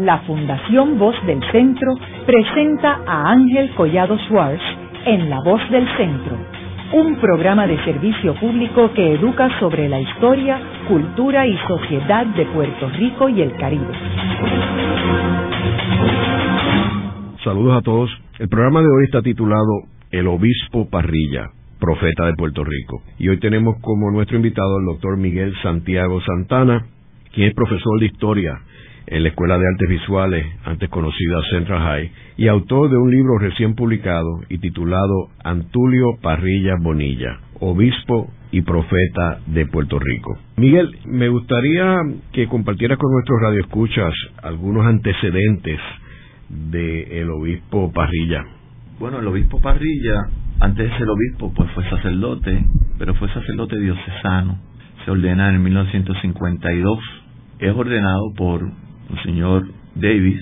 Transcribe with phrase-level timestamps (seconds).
[0.00, 4.62] la Fundación Voz del Centro presenta a Ángel Collado Schwartz
[5.04, 6.38] en La Voz del Centro,
[6.94, 10.58] un programa de servicio público que educa sobre la historia,
[10.88, 13.92] cultura y sociedad de Puerto Rico y el Caribe.
[17.44, 18.10] Saludos a todos.
[18.38, 23.02] El programa de hoy está titulado El Obispo Parrilla, profeta de Puerto Rico.
[23.18, 26.86] Y hoy tenemos como nuestro invitado al doctor Miguel Santiago Santana,
[27.34, 28.60] quien es profesor de historia
[29.10, 33.38] en la Escuela de Artes Visuales, antes conocida Central High, y autor de un libro
[33.38, 40.38] recién publicado y titulado Antulio Parrilla Bonilla, obispo y profeta de Puerto Rico.
[40.56, 41.98] Miguel, me gustaría
[42.32, 45.80] que compartieras con nuestros radioescuchas algunos antecedentes
[46.48, 48.44] del obispo Parrilla.
[49.00, 50.28] Bueno, el obispo Parrilla,
[50.60, 52.64] antes de ser obispo, pues fue sacerdote,
[52.96, 54.58] pero fue sacerdote diocesano.
[55.04, 56.98] Se ordena en 1952.
[57.58, 58.70] Es ordenado por
[59.10, 60.40] un señor Davis,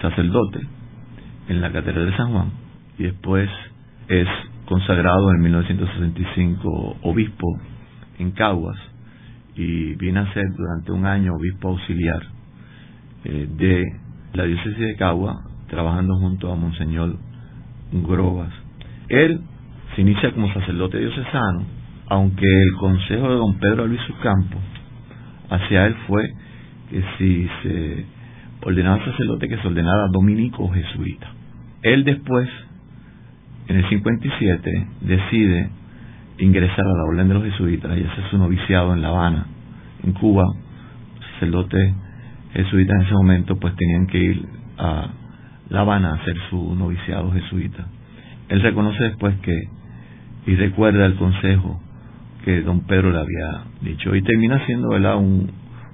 [0.00, 0.60] sacerdote,
[1.48, 2.50] en la Catedral de San Juan,
[2.98, 3.48] y después
[4.08, 4.28] es
[4.66, 7.46] consagrado en 1965 obispo
[8.18, 8.76] en Caguas
[9.54, 12.22] y viene a ser durante un año obispo auxiliar
[13.24, 13.84] eh, de
[14.34, 15.34] la diócesis de Cagua,
[15.68, 17.16] trabajando junto a Monseñor
[17.92, 18.52] Grobas.
[19.08, 19.40] Él
[19.94, 21.64] se inicia como sacerdote diocesano,
[22.08, 24.58] aunque el consejo de don Pedro Luis Campo
[25.48, 26.22] hacia él fue
[26.90, 28.04] que si se
[28.62, 31.28] ordenaba sacerdote, que se ordenara dominico jesuita.
[31.82, 32.48] Él después,
[33.68, 35.70] en el 57, decide
[36.38, 39.46] ingresar a la orden de los jesuitas y hacer su noviciado en La Habana,
[40.02, 40.44] en Cuba,
[41.34, 41.94] sacerdote
[42.52, 44.46] jesuitas en ese momento pues tenían que ir
[44.78, 45.08] a
[45.68, 47.86] La Habana a hacer su noviciado jesuita.
[48.48, 49.68] Él reconoce después que,
[50.46, 51.80] y recuerda el consejo
[52.44, 55.16] que don Pedro le había dicho, y termina siendo ¿verdad?
[55.16, 55.50] Un,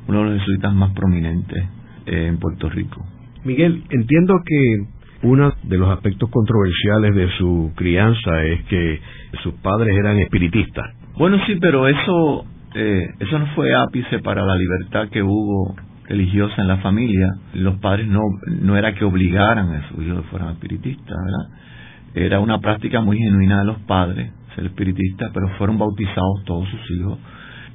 [0.08, 1.64] uno de los jesuitas más prominentes
[2.06, 3.04] eh, en Puerto Rico.
[3.44, 4.86] Miguel, entiendo que
[5.22, 9.00] uno de los aspectos controversiales de su crianza es que
[9.42, 10.84] sus padres eran espiritistas.
[11.16, 15.76] Bueno, sí, pero eso, eh, eso no fue ápice para la libertad que hubo
[16.08, 18.20] religiosa en la familia, los padres no,
[18.60, 21.58] no era que obligaran a sus hijos que fueran espiritistas, ¿verdad?
[22.14, 26.90] Era una práctica muy genuina de los padres ser espiritistas, pero fueron bautizados todos sus
[26.90, 27.18] hijos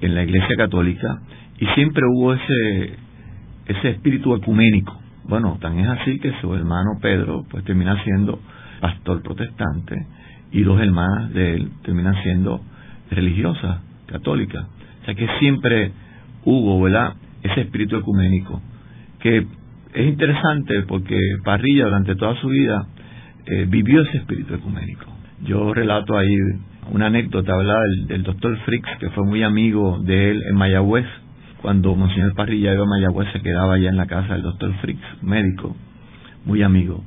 [0.02, 1.20] en la iglesia católica
[1.57, 2.95] y siempre hubo ese,
[3.68, 5.00] ese espíritu ecuménico.
[5.25, 8.40] Bueno, tan es así que su hermano Pedro pues termina siendo
[8.79, 10.06] pastor protestante
[10.51, 12.62] y dos hermanas de él terminan siendo
[13.12, 14.66] religiosas, católicas.
[15.01, 15.91] O sea que siempre
[16.45, 17.16] hubo, ¿verdad?
[17.44, 18.62] ese espíritu ecuménico,
[19.19, 19.45] que
[19.94, 22.88] es interesante porque Parrilla durante toda su vida
[23.45, 25.06] eh, vivió ese espíritu ecuménico.
[25.44, 26.35] Yo relato ahí
[26.91, 31.06] una anécdota, hablaba del, doctor Fricks, que fue muy amigo de él en Mayagüez.
[31.62, 35.23] Cuando Monseñor Parrilla iba a Mayagüez, se quedaba allá en la casa del doctor Fricks,
[35.23, 35.75] médico,
[36.45, 37.03] muy amigo.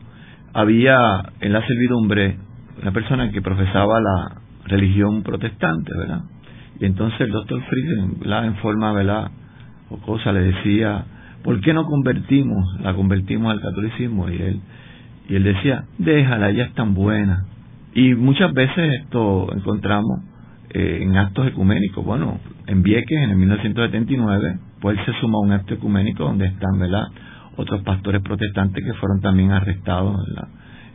[0.52, 0.96] Había
[1.40, 2.36] en la servidumbre
[2.82, 6.22] una persona que profesaba la religión protestante, ¿verdad?
[6.80, 9.30] Y entonces el doctor Fricks, en forma, ¿verdad?
[9.90, 11.04] o cosa le decía,
[11.42, 12.64] ¿por qué no convertimos?
[12.80, 14.60] La convertimos al catolicismo y él,
[15.28, 17.44] y él decía, déjala, ella es tan buena.
[17.92, 20.20] Y muchas veces esto encontramos
[20.70, 22.04] eh, en actos ecuménicos.
[22.04, 26.46] Bueno, en Vieques, en el 1979, pues él se suma a un acto ecuménico donde
[26.46, 27.08] están, ¿verdad?
[27.56, 30.16] Otros pastores protestantes que fueron también arrestados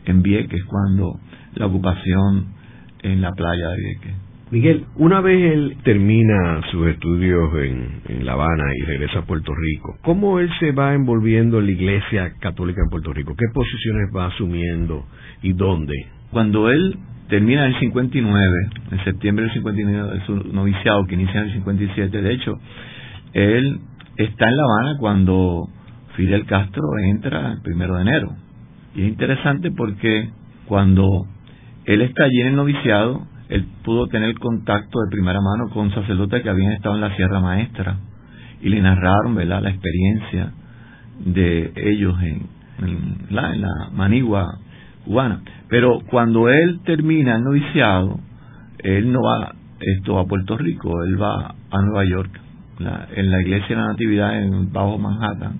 [0.04, 1.20] en, en Vieques cuando
[1.54, 2.54] la ocupación
[3.02, 4.26] en la playa de Vieques.
[4.48, 9.98] Miguel, una vez él termina sus estudios en, La Habana y regresa a Puerto Rico,
[10.04, 13.34] ¿cómo él se va envolviendo en la Iglesia Católica en Puerto Rico?
[13.36, 15.04] ¿Qué posiciones va asumiendo
[15.42, 15.94] y dónde?
[16.30, 16.98] Cuando él
[17.28, 21.52] termina en el 59, en septiembre del 59, de su noviciado que inicia en el
[21.54, 22.58] 57, de hecho,
[23.32, 23.80] él
[24.16, 25.68] está en La Habana cuando
[26.16, 28.32] Fidel Castro entra el primero de enero.
[28.94, 30.30] Y es interesante porque
[30.66, 31.26] cuando
[31.84, 36.42] él está allí en el noviciado, él pudo tener contacto de primera mano con sacerdotes
[36.42, 37.98] que habían estado en la Sierra Maestra
[38.60, 39.62] y le narraron ¿verdad?
[39.62, 40.52] la experiencia
[41.24, 42.48] de ellos en,
[43.30, 44.58] la, en la manigua
[45.06, 45.40] cubana.
[45.68, 48.20] Pero cuando él termina el noviciado,
[48.78, 52.40] él no va esto a Puerto Rico, él va a Nueva York,
[52.78, 55.58] en la iglesia de la Natividad en Bajo Manhattan,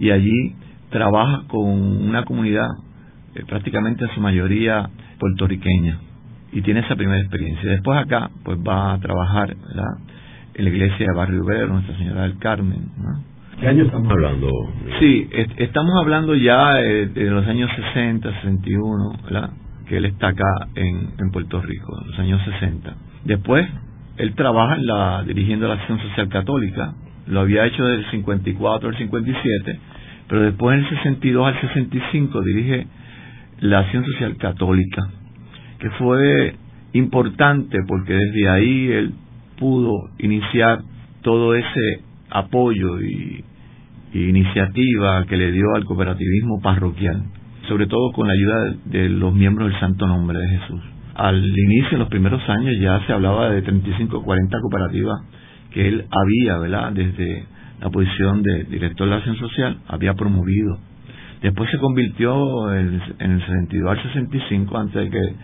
[0.00, 0.54] y allí
[0.90, 1.64] trabaja con
[2.08, 2.68] una comunidad
[3.34, 5.98] eh, prácticamente en su mayoría puertorriqueña
[6.52, 7.70] y tiene esa primera experiencia.
[7.70, 9.54] Después acá, pues va a trabajar
[10.54, 12.88] en la iglesia de Barrio Verde, Nuestra Señora del Carmen.
[13.60, 14.48] ¿Qué año estamos hablando?
[15.00, 19.50] Sí, estamos hablando ya eh, de los años 60, 61, ¿verdad?
[19.88, 22.94] que él está acá en, en Puerto Rico, en los años 60.
[23.24, 23.66] Después,
[24.16, 26.94] él trabaja en la, dirigiendo la Acción Social Católica,
[27.26, 29.80] lo había hecho del 54 al 57,
[30.28, 32.86] pero después en el 62 al 65 dirige
[33.60, 35.08] la Acción Social Católica,
[35.80, 36.54] que fue
[36.92, 39.14] importante porque desde ahí él
[39.58, 40.80] pudo iniciar
[41.22, 43.44] todo ese apoyo y,
[44.14, 47.24] iniciativa que le dio al cooperativismo parroquial,
[47.68, 50.80] sobre todo con la ayuda de los miembros del Santo Nombre de Jesús.
[51.14, 55.20] Al inicio, en los primeros años, ya se hablaba de 35 o 40 cooperativas
[55.72, 56.92] que él había, ¿verdad?
[56.92, 57.44] Desde
[57.80, 60.78] la posición de director de la acción social, había promovido.
[61.42, 65.34] Después se convirtió en, en el 62 al 65, antes de que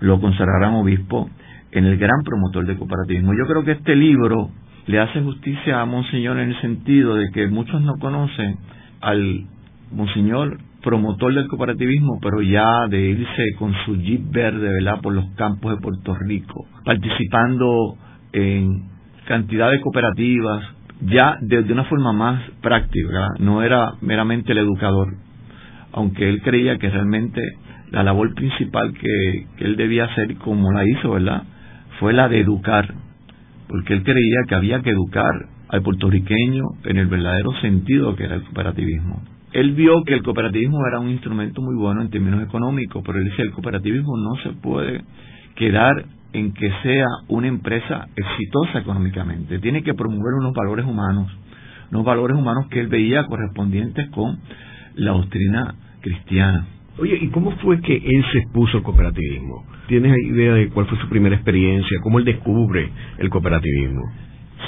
[0.00, 1.28] lo consagraran obispo,
[1.72, 3.32] en el gran promotor del cooperativismo.
[3.32, 4.50] Yo creo que este libro
[4.86, 8.56] le hace justicia a Monseñor en el sentido de que muchos no conocen
[9.00, 9.46] al
[9.92, 15.26] Monseñor promotor del cooperativismo, pero ya de irse con su jeep verde, ¿verdad?, por los
[15.36, 17.96] campos de Puerto Rico, participando
[18.32, 18.88] en
[19.26, 20.64] cantidad de cooperativas,
[21.02, 25.14] ya de, una forma más práctica, no era meramente el educador,
[25.92, 27.40] aunque él creía que realmente
[27.90, 31.44] la labor principal que, que él debía hacer, como la hizo, ¿verdad?,
[32.00, 32.92] fue la de educar,
[33.72, 35.32] porque él creía que había que educar
[35.70, 39.22] al puertorriqueño en el verdadero sentido que era el cooperativismo.
[39.52, 43.24] Él vio que el cooperativismo era un instrumento muy bueno en términos económicos, pero él
[43.24, 45.00] decía el cooperativismo no se puede
[45.54, 46.04] quedar
[46.34, 51.32] en que sea una empresa exitosa económicamente, tiene que promover unos valores humanos,
[51.90, 54.38] unos valores humanos que él veía correspondientes con
[54.96, 56.66] la doctrina cristiana.
[57.02, 59.64] Oye, ¿y cómo fue que él se expuso al cooperativismo?
[59.88, 61.98] ¿Tienes idea de cuál fue su primera experiencia?
[62.00, 64.02] ¿Cómo él descubre el cooperativismo?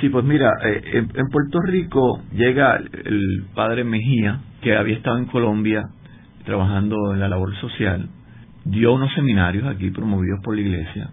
[0.01, 5.27] Sí, pues mira, eh, en, Puerto Rico llega el padre Mejía, que había estado en
[5.27, 5.85] Colombia
[6.45, 8.09] trabajando en la labor social,
[8.65, 11.11] dio unos seminarios aquí promovidos por la iglesia.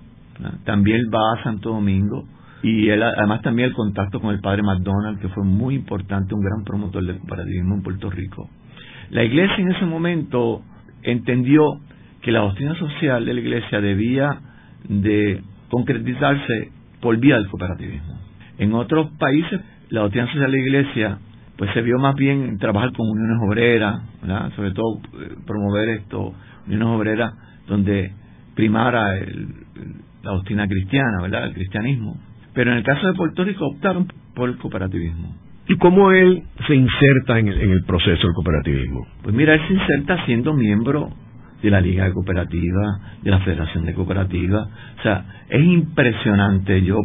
[0.65, 2.25] También va a Santo Domingo
[2.63, 6.41] y él, además también el contacto con el padre McDonald, que fue muy importante, un
[6.41, 8.49] gran promotor del cooperativismo en Puerto Rico.
[9.11, 10.63] La iglesia en ese momento
[11.03, 11.79] entendió
[12.21, 14.39] que la doctrina social de la Iglesia debía
[14.87, 18.19] de concretizarse por vía del cooperativismo.
[18.57, 19.59] En otros países,
[19.89, 21.19] la doctrina social de la Iglesia
[21.57, 24.01] pues se vio más bien en trabajar con uniones obreras,
[24.55, 26.33] sobre todo eh, promover esto,
[26.65, 27.33] uniones obreras
[27.67, 28.13] donde
[28.55, 29.15] primara
[30.23, 31.45] la doctrina cristiana, ¿verdad?
[31.45, 32.17] el cristianismo.
[32.53, 35.35] Pero en el caso de Puerto Rico optaron por el cooperativismo.
[35.71, 39.07] ¿Y cómo él se inserta en el, proceso del cooperativismo?
[39.23, 41.11] Pues mira, él se inserta siendo miembro
[41.63, 44.67] de la Liga de Cooperativas, de la Federación de Cooperativas.
[44.99, 46.83] O sea, es impresionante.
[46.83, 46.97] Yo,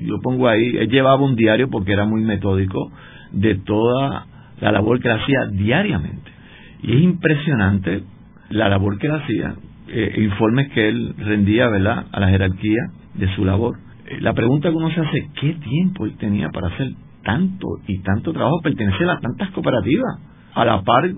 [0.00, 2.90] yo pongo ahí, él llevaba un diario porque era muy metódico
[3.30, 4.26] de toda
[4.60, 6.32] la labor que hacía diariamente.
[6.82, 8.02] Y es impresionante
[8.48, 9.54] la labor que él hacía,
[9.86, 13.76] eh, informes que él rendía, ¿verdad?, a la jerarquía de su labor.
[14.06, 16.88] Eh, la pregunta que uno se hace, ¿qué tiempo él tenía para hacer
[17.22, 20.18] tanto y tanto trabajo, pertenecer a tantas cooperativas,
[20.54, 21.10] a la par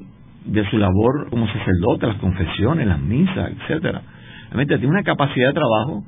[0.44, 4.02] de su labor como sacerdote, las confesiones, las misas, etcétera.
[4.46, 6.04] Realmente tiene una capacidad de trabajo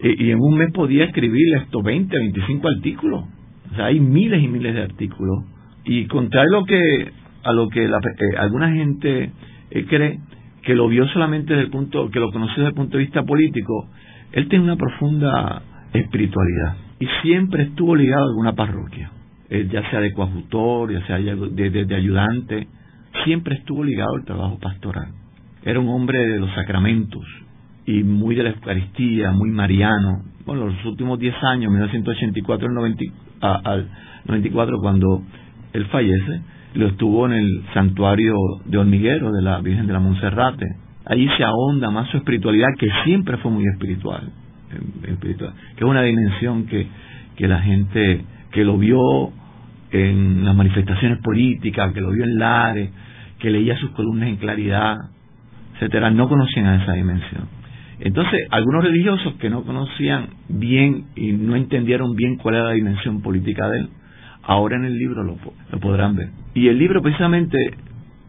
[0.00, 3.24] y, en un mes podía escribir estos 20, 25 artículos.
[3.72, 5.44] O sea, hay miles y miles de artículos.
[5.84, 7.12] Y contrario lo que,
[7.44, 9.32] a lo que la, eh, alguna gente
[9.70, 10.20] eh, cree,
[10.62, 13.22] que lo vio solamente desde el punto, que lo conoció desde el punto de vista
[13.24, 13.88] político,
[14.32, 15.62] él tiene una profunda
[15.92, 19.10] espiritualidad y siempre estuvo ligado a alguna parroquia.
[19.54, 22.68] Eh, ya sea de coadjutor, ya sea de, ayudante,
[23.22, 25.08] siempre estuvo ligado al trabajo pastoral.
[25.62, 27.22] Era un hombre de los sacramentos
[27.84, 30.22] y muy de la Eucaristía, muy mariano.
[30.46, 32.74] Bueno, los últimos 10 años, 1984 al
[34.24, 35.22] 94, cuando
[35.74, 36.40] él fallece,
[36.72, 38.34] lo estuvo en el santuario
[38.64, 40.64] de Hormiguero de la Virgen de la Monserrate.
[41.04, 44.32] Allí se ahonda más su espiritualidad, que siempre fue muy espiritual,
[45.06, 46.86] espiritual que es una dimensión que,
[47.36, 48.98] que la gente que lo vio
[49.92, 52.90] en las manifestaciones políticas, que lo vio en Lares,
[53.38, 54.96] que leía sus columnas en claridad,
[55.74, 57.48] etcétera, no conocían a esa dimensión.
[58.00, 63.20] Entonces, algunos religiosos que no conocían bien y no entendieron bien cuál era la dimensión
[63.22, 63.88] política de él,
[64.42, 65.36] ahora en el libro lo,
[65.70, 66.30] lo podrán ver.
[66.54, 67.56] Y el libro precisamente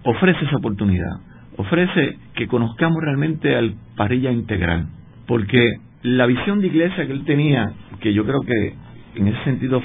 [0.03, 1.21] ofrece esa oportunidad,
[1.57, 4.87] ofrece que conozcamos realmente al parrilla integral,
[5.27, 8.73] porque la visión de iglesia que él tenía, que yo creo que
[9.15, 9.81] en ese sentido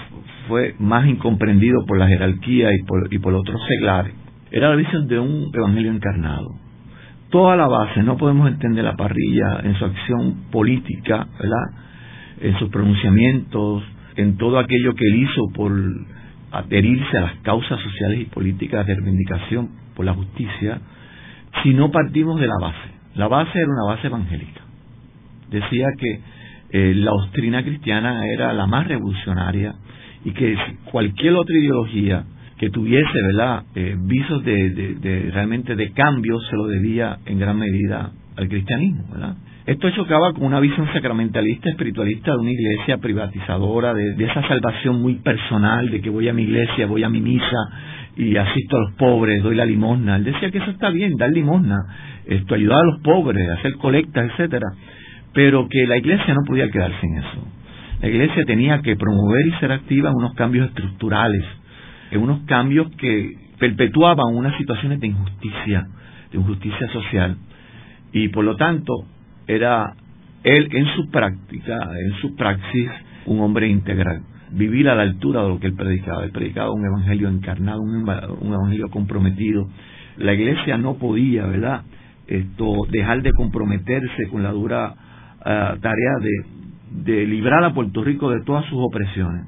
[0.48, 4.14] fue más incomprendido por la jerarquía y por, y por otros seglares,
[4.50, 6.48] era la visión de un evangelio encarnado.
[7.30, 11.66] Toda la base, no podemos entender la parrilla en su acción política, ¿verdad?
[12.40, 13.82] En sus pronunciamientos,
[14.16, 15.72] en todo aquello que él hizo por
[16.50, 20.80] adherirse a las causas sociales y políticas de reivindicación por la justicia,
[21.62, 22.88] si no partimos de la base.
[23.14, 24.62] La base era una base evangélica.
[25.50, 26.20] Decía que
[26.70, 29.74] eh, la doctrina cristiana era la más revolucionaria
[30.24, 30.56] y que
[30.90, 32.24] cualquier otra ideología
[32.58, 38.10] que tuviese, ¿verdad?, eh, visos de, realmente de cambio, se lo debía en gran medida
[38.36, 39.36] al cristianismo, ¿verdad?
[39.64, 45.00] Esto chocaba con una visión sacramentalista, espiritualista de una iglesia privatizadora, de, de, esa salvación
[45.02, 47.56] muy personal, de que voy a mi iglesia, voy a mi misa
[48.16, 50.16] y asisto a los pobres, doy la limosna.
[50.16, 51.76] Él decía que eso está bien, dar limosna,
[52.26, 54.66] esto, ayudar a los pobres, hacer colectas, etcétera,
[55.32, 57.57] pero que la iglesia no podía quedarse en eso.
[58.00, 61.44] La iglesia tenía que promover y ser activa en unos cambios estructurales,
[62.10, 65.88] en unos cambios que perpetuaban unas situaciones de injusticia,
[66.30, 67.36] de injusticia social,
[68.12, 68.92] y por lo tanto
[69.48, 69.94] era
[70.44, 72.88] él en su práctica, en su praxis,
[73.26, 76.24] un hombre integral, vivir a la altura de lo que él predicaba.
[76.24, 79.68] Él predicaba un evangelio encarnado, un, evangelio comprometido.
[80.16, 81.82] La iglesia no podía, ¿verdad?,
[82.28, 84.94] esto, dejar de comprometerse con la dura
[85.44, 86.58] ah, tarea de,
[86.90, 89.46] de librar a Puerto Rico de todas sus opresiones.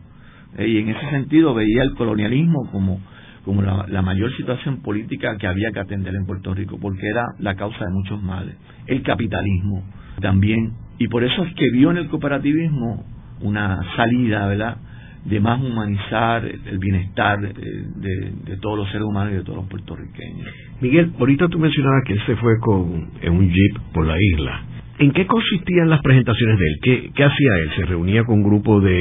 [0.58, 3.00] Eh, y en ese sentido veía el colonialismo como,
[3.44, 7.54] como la, mayor situación política que había que atender en Puerto Rico, porque era la
[7.54, 8.56] causa de muchos males.
[8.86, 9.84] El capitalismo
[10.20, 10.72] también.
[10.98, 13.04] Y por eso es que vio en el cooperativismo
[13.40, 14.76] una salida, ¿verdad?,
[15.24, 19.68] de más humanizar el bienestar de, de, todos los seres humanos y de todos los
[19.68, 20.48] puertorriqueños.
[20.80, 24.62] Miguel, ahorita tú mencionabas que él se fue con, en un jeep por la isla.
[25.00, 26.78] ¿En qué consistían las presentaciones de él?
[26.82, 27.70] ¿Qué, ¿Qué, hacía él?
[27.74, 29.00] ¿Se reunía con un grupo de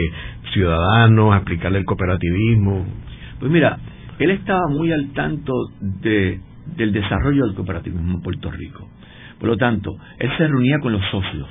[0.54, 2.86] ciudadanos a explicarle el cooperativismo?
[3.38, 3.78] Pues mira,
[4.18, 6.40] él estaba muy al tanto de,
[6.78, 8.90] del desarrollo del cooperativismo en Puerto Rico.
[9.40, 11.50] Por lo tanto, él se reunía con los socios,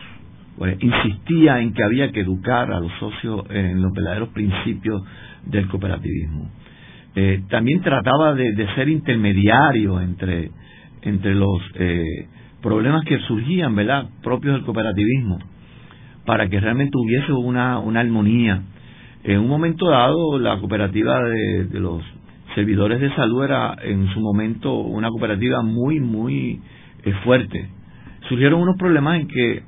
[0.81, 5.03] insistía en que había que educar a los socios en los verdaderos principios
[5.45, 6.51] del cooperativismo.
[7.17, 10.51] Eh, también trataba de, de, ser intermediario entre,
[11.03, 12.29] entre los eh,
[12.63, 15.39] problemas que surgían, ¿verdad?, propios del cooperativismo,
[16.25, 18.63] para que realmente hubiese una, una armonía.
[19.25, 22.03] En un momento dado, la cooperativa de, los
[22.55, 26.61] servidores de salud era en su momento una cooperativa muy, muy
[27.05, 27.69] eh, fuerte.
[28.29, 29.63] Surgieron unos problemas en que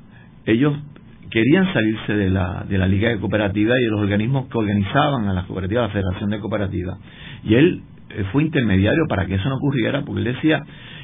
[0.45, 0.75] ellos
[1.29, 5.27] querían salirse de la, de la Liga de Cooperativas y de los organismos que organizaban
[5.27, 6.97] a las cooperativas, la Federación de Cooperativas.
[7.43, 10.61] Y él eh, fue intermediario para que eso no ocurriera, porque él decía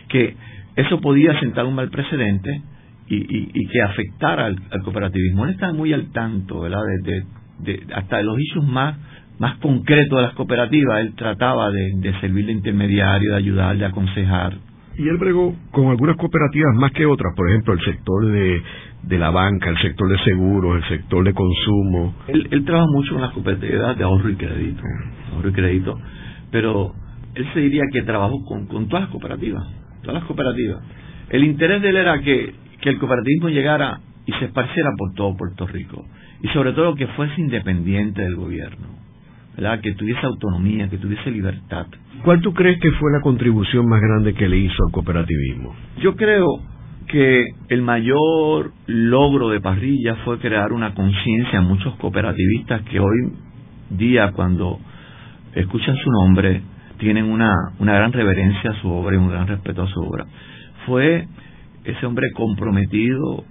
[0.09, 0.35] que
[0.77, 2.61] eso podía sentar un mal precedente
[3.09, 5.45] y, y, que afectara al, cooperativismo.
[5.45, 6.81] Él estaba muy al tanto, ¿verdad?
[7.03, 7.23] De,
[7.59, 8.95] de, hasta de los issues más,
[9.39, 13.85] más concretos de las cooperativas, él trataba de, de servir de intermediario, de ayudar, de
[13.85, 14.53] aconsejar.
[14.97, 18.61] Y él bregó con algunas cooperativas más que otras, por ejemplo, el sector de,
[19.01, 22.13] de la banca, el sector de seguros, el sector de consumo.
[22.27, 24.83] Él, él trabaja mucho con las cooperativas de ahorro y crédito,
[25.33, 25.99] ahorro y crédito,
[26.51, 26.93] pero
[27.33, 29.76] él se diría que trabajó con, con todas las cooperativas
[30.07, 30.81] todas las cooperativas.
[31.29, 35.35] El interés de él era que, que el cooperativismo llegara y se esparciera por todo
[35.35, 36.05] Puerto Rico.
[36.41, 38.87] Y sobre todo que fuese independiente del gobierno.
[39.57, 39.81] ¿verdad?
[39.81, 41.87] Que tuviese autonomía, que tuviese libertad.
[42.23, 45.75] ¿Cuál tú crees que fue la contribución más grande que le hizo al cooperativismo?
[46.01, 46.45] Yo creo
[47.07, 53.33] que el mayor logro de Parrilla fue crear una conciencia en muchos cooperativistas que hoy
[53.89, 54.79] día cuando
[55.55, 56.61] escuchan su nombre
[56.97, 60.25] tienen una, una gran reverencia a su obra y un gran respeto a su obra.
[60.85, 61.27] Fue
[61.83, 63.43] ese hombre comprometido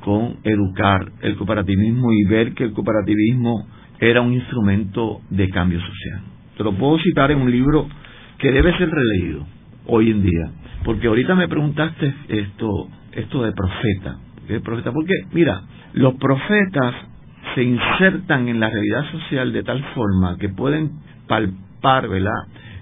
[0.00, 3.66] con educar el cooperativismo y ver que el cooperativismo
[3.98, 6.20] era un instrumento de cambio social.
[6.56, 7.88] Te lo puedo citar en un libro
[8.38, 9.46] que debe ser releído
[9.86, 10.50] hoy en día,
[10.84, 14.92] porque ahorita me preguntaste esto, esto de profeta, ¿qué profeta?
[14.92, 15.62] Porque mira,
[15.94, 16.94] los profetas
[17.54, 20.90] se insertan en la realidad social de tal forma que pueden
[21.28, 22.32] palpar, ¿verdad?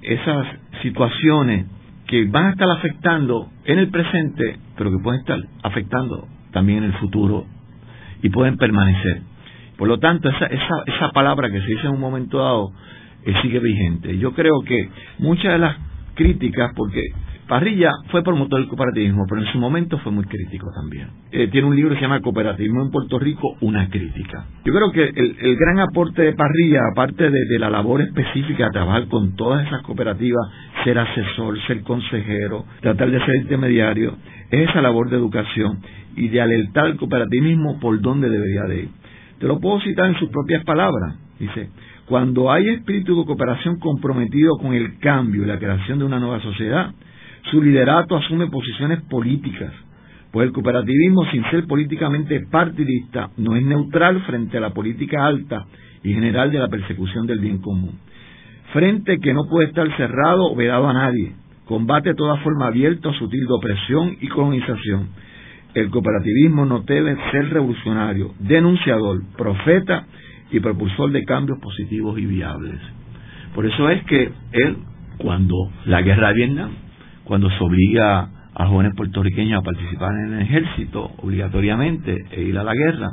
[0.03, 0.47] Esas
[0.83, 1.67] situaciones
[2.07, 6.85] que van a estar afectando en el presente, pero que pueden estar afectando también en
[6.85, 7.47] el futuro
[8.23, 9.23] y pueden permanecer.
[9.77, 12.73] Por lo tanto, esa, esa, esa palabra que se dice en un momento dado
[13.25, 14.19] eh, sigue vigente.
[14.19, 15.77] Yo creo que muchas de las
[16.15, 17.03] críticas, porque
[17.53, 21.09] Parrilla fue promotor del cooperativismo, pero en su momento fue muy crítico también.
[21.33, 24.47] Eh, tiene un libro que se llama Cooperativismo en Puerto Rico, una crítica.
[24.65, 29.07] Yo creo que el, gran aporte de Parrilla, aparte de, la labor específica de trabajar
[29.09, 30.41] con todas esas cooperativas,
[30.83, 34.17] ser asesor, ser consejero, tratar de ser intermediario,
[34.51, 35.81] es esa labor de educación
[36.17, 38.89] y de alertar al cooperativismo por dónde debería de ir.
[39.41, 41.17] Te lo puedo citar en sus propias palabras.
[41.39, 41.69] Dice,
[42.07, 46.41] cuando hay espíritu de cooperación comprometido con el cambio y la creación de una nueva
[46.41, 46.95] sociedad,
[47.51, 49.73] su liderato asume posiciones políticas,
[50.31, 55.67] pues el cooperativismo, sin ser políticamente partidista, no es neutral frente a la política alta
[56.03, 57.99] y general de la persecución del bien común.
[58.73, 61.35] Frente que no puede estar cerrado o vedado a nadie,
[61.67, 65.09] combate toda forma abierta o sutil de opresión y colonización.
[65.75, 70.07] El cooperativismo no debe ser revolucionario, denunciador, profeta
[70.51, 72.79] y propulsor de cambios positivos y viables.
[73.55, 74.77] Por eso es que él
[75.19, 76.71] cuando la guerra de Vietnam,
[77.33, 82.63] cuando se obliga a jóvenes puertorriqueños a participar en el ejército obligatoriamente e ir a
[82.63, 83.09] la guerra,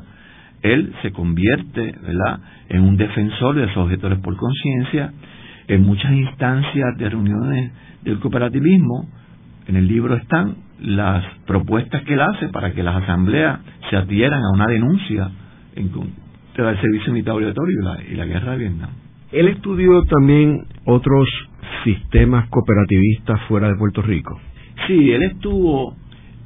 [0.62, 2.42] él se convierte ¿verdad?
[2.68, 5.14] en un defensor de esos objetores por conciencia
[5.70, 7.72] en muchas instancias de reuniones
[8.04, 9.08] del cooperativismo.
[9.68, 14.42] En el libro están las propuestas que él hace para que las asambleas se adhieran
[14.44, 15.32] a una denuncia
[15.78, 18.90] en contra del servicio militar obligatorio y la, y la guerra de Vietnam.
[19.32, 21.49] Él estudió también otros
[21.84, 24.40] sistemas cooperativistas fuera de Puerto Rico.
[24.88, 25.96] Sí, él estuvo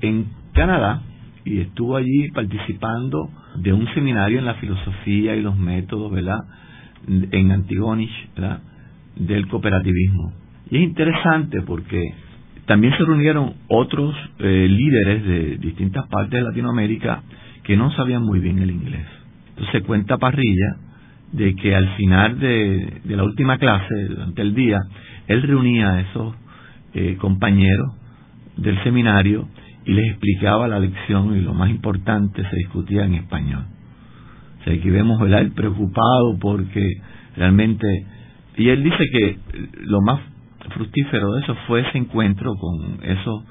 [0.01, 1.01] en Canadá
[1.45, 6.39] y estuvo allí participando de un seminario en la filosofía y los métodos, ¿verdad?
[7.07, 8.61] En Antigonish, ¿verdad?
[9.15, 10.33] Del cooperativismo.
[10.69, 12.01] Y es interesante porque
[12.65, 17.21] también se reunieron otros eh, líderes de distintas partes de Latinoamérica
[17.63, 19.05] que no sabían muy bien el inglés.
[19.49, 20.77] Entonces cuenta Parrilla
[21.33, 24.79] de que al final de, la última clase, durante el día,
[25.27, 26.35] él reunía a esos
[26.93, 27.93] eh, compañeros
[28.57, 29.47] del seminario
[29.85, 33.65] y les explicaba la lección y lo más importante se discutía en español.
[34.61, 35.41] O sea, aquí vemos ¿verdad?
[35.41, 37.01] el preocupado porque
[37.35, 37.87] realmente...
[38.55, 39.37] Y él dice que
[39.81, 40.21] lo más
[40.75, 43.43] fructífero de eso fue ese encuentro con esos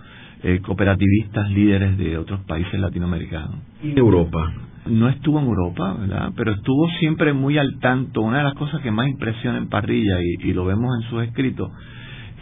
[0.45, 3.57] eh, cooperativistas líderes de otros países latinoamericanos.
[3.83, 4.53] ¿Y en Europa?
[4.87, 6.33] No estuvo en Europa, ¿verdad?
[6.37, 8.21] Pero estuvo siempre muy al tanto.
[8.21, 11.71] Una de las cosas que más impresiona en Parrilla, y, lo vemos en sus escritos,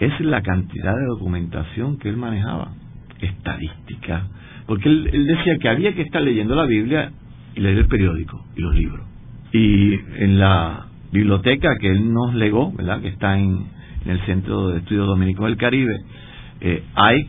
[0.00, 2.72] es la cantidad de documentación que él manejaba,
[3.20, 4.26] estadística,
[4.66, 7.12] porque él, decía que había que estar leyendo la Biblia
[7.54, 9.06] y leer el periódico y los libros.
[9.52, 13.02] Y en la biblioteca que él nos legó, ¿verdad?
[13.02, 13.66] que está en,
[14.04, 15.94] en el Centro de Estudios Dominicos del Caribe,
[16.60, 17.28] eh, hay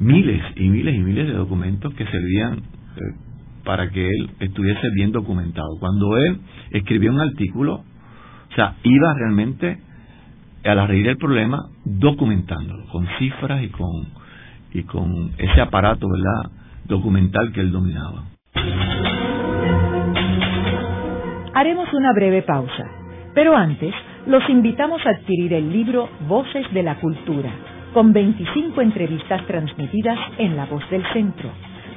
[0.00, 3.27] miles y miles y miles de documentos que servían eh,
[3.68, 5.76] para que él estuviese bien documentado.
[5.78, 9.76] Cuando él escribió un artículo, o sea, iba realmente
[10.64, 13.90] a la raíz del problema documentándolo, con cifras y con,
[14.72, 16.50] y con ese aparato ¿verdad?
[16.86, 18.24] documental que él dominaba.
[21.52, 22.86] Haremos una breve pausa,
[23.34, 23.92] pero antes
[24.28, 27.50] los invitamos a adquirir el libro Voces de la Cultura,
[27.92, 31.50] con 25 entrevistas transmitidas en La Voz del Centro.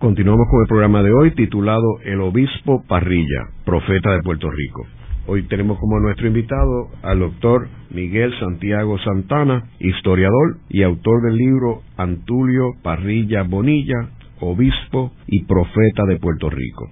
[0.00, 4.97] Continuamos con el programa de hoy titulado El Obispo Parrilla, Profeta de Puerto Rico.
[5.30, 11.82] Hoy tenemos como nuestro invitado al doctor Miguel Santiago Santana, historiador y autor del libro
[11.98, 14.08] Antulio Parrilla Bonilla,
[14.40, 16.88] obispo y profeta de Puerto Rico.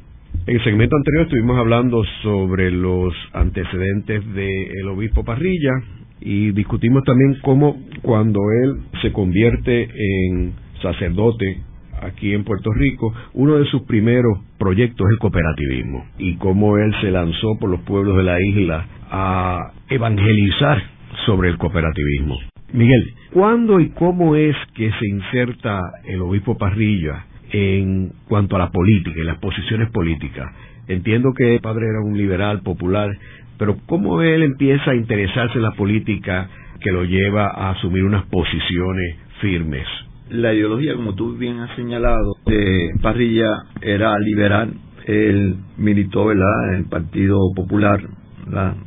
[0.47, 5.73] En el segmento anterior estuvimos hablando sobre los antecedentes del obispo Parrilla
[6.21, 9.89] y discutimos también cómo cuando él se convierte
[10.29, 11.63] en sacerdote
[12.03, 16.95] aquí en Puerto Rico, uno de sus primeros proyectos es el cooperativismo y cómo él
[17.01, 20.83] se lanzó por los pueblos de la isla a evangelizar
[21.25, 22.39] sobre el cooperativismo.
[22.73, 28.71] Miguel, ¿cuándo y cómo es que se inserta el obispo Parrilla en cuanto a la
[28.71, 30.53] política y las posiciones políticas?
[30.89, 33.11] Entiendo que el padre era un liberal popular,
[33.59, 36.49] pero ¿cómo él empieza a interesarse en la política
[36.81, 39.87] que lo lleva a asumir unas posiciones firmes?
[40.31, 44.75] La ideología, como tú bien has señalado, de Parrilla era liberal.
[45.07, 48.01] Él militó en el Partido Popular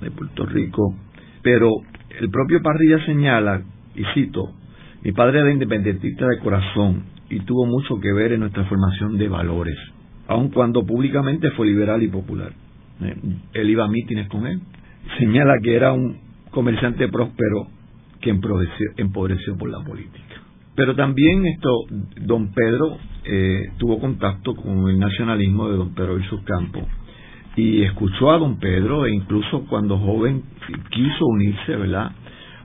[0.02, 0.96] de Puerto Rico,
[1.42, 1.70] pero
[2.20, 3.62] el propio Parrilla señala,
[3.96, 4.52] y cito,
[5.04, 9.30] mi padre era independentista de corazón y tuvo mucho que ver en nuestra formación de
[9.30, 9.78] valores,
[10.28, 12.52] aun cuando públicamente fue liberal y popular.
[13.02, 13.16] Eh,
[13.54, 14.60] él iba a mítines con él.
[15.18, 16.18] Señala que era un
[16.52, 17.68] comerciante próspero
[18.20, 20.29] que empobreció por la política.
[20.76, 21.70] Pero también esto,
[22.22, 26.84] don Pedro eh, tuvo contacto con el nacionalismo de don Pedro sus Campos
[27.56, 30.44] y escuchó a don Pedro e incluso cuando joven
[30.92, 32.12] quiso unirse, ¿verdad?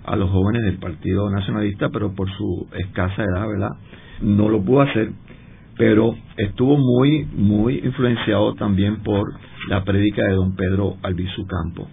[0.04, 3.70] A los jóvenes del Partido Nacionalista, pero por su escasa edad, ¿verdad?
[4.20, 5.10] No lo pudo hacer,
[5.76, 9.26] pero estuvo muy, muy influenciado también por
[9.68, 11.88] la prédica de don Pedro Albizu Campo.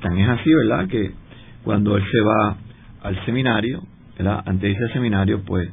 [0.00, 0.88] Tan es así, ¿verdad?
[0.88, 1.12] Que
[1.64, 2.56] cuando él se va
[3.02, 3.82] al seminario,
[4.16, 4.42] ¿verdad?
[4.46, 5.68] Ante ese seminario, pues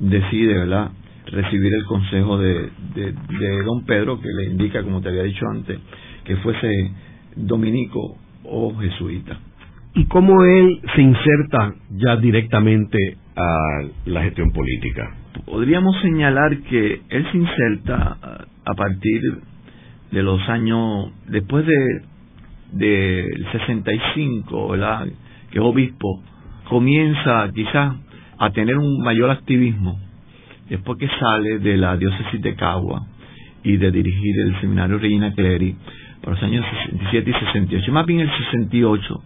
[0.00, 0.90] decide, ¿verdad?
[1.26, 3.12] Recibir el consejo de, de,
[3.64, 5.78] don Pedro, que le indica, como te había dicho antes,
[6.24, 6.90] que fuese
[7.36, 9.38] dominico o jesuita.
[9.94, 15.14] ¿Y cómo él se inserta ya directamente a la gestión política?
[15.46, 19.20] Podríamos señalar que él se inserta a partir
[20.10, 22.02] de los años, después de
[22.74, 25.06] del 65, ¿verdad?
[25.50, 26.22] que es obispo,
[26.68, 27.94] comienza quizás
[28.38, 29.98] a tener un mayor activismo
[30.68, 33.06] después que sale de la diócesis de Cagua
[33.62, 35.76] y de dirigir el seminario Reina Clery
[36.20, 39.22] para los años 67 y 68, más bien el 68,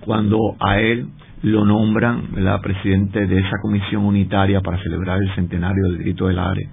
[0.00, 1.08] cuando a él
[1.42, 6.38] lo nombran la presidente de esa comisión unitaria para celebrar el centenario del grito del
[6.38, 6.68] Are.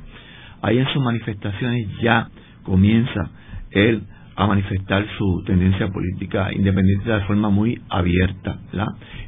[0.61, 2.29] Ahí en sus manifestaciones ya
[2.63, 3.31] comienza
[3.71, 4.03] él
[4.39, 8.57] a manifestar su tendencia política independiente de forma muy abierta,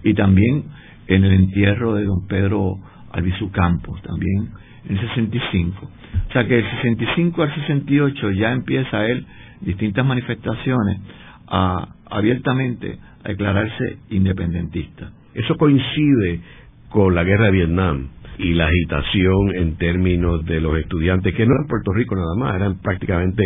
[0.04, 0.64] Y también
[1.08, 2.78] en el entierro de don Pedro
[3.12, 4.52] Albizu Campos, también
[4.88, 5.86] en el 65.
[6.30, 9.26] O sea que del 65 al 68 ya empieza él
[9.60, 11.00] distintas manifestaciones
[11.46, 15.12] a abiertamente a declararse independentista.
[15.34, 16.40] Eso coincide
[16.90, 18.08] con la guerra de Vietnam
[18.42, 22.56] y la agitación en términos de los estudiantes, que no eran Puerto Rico nada más,
[22.56, 23.44] eran prácticamente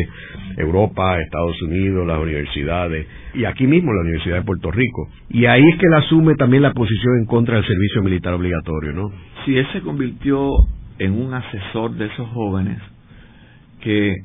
[0.55, 5.09] Europa, Estados Unidos, las universidades, y aquí mismo la Universidad de Puerto Rico.
[5.29, 8.93] Y ahí es que él asume también la posición en contra del servicio militar obligatorio,
[8.93, 9.11] ¿no?
[9.43, 10.49] Sí, él se convirtió
[10.97, 12.79] en un asesor de esos jóvenes
[13.81, 14.15] que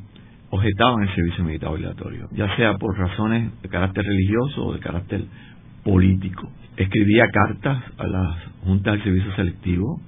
[0.51, 5.23] objetaban el servicio militar obligatorio, ya sea por razones de carácter religioso o de carácter
[5.83, 6.49] político.
[6.77, 10.01] Escribía cartas a las juntas del servicio selectivo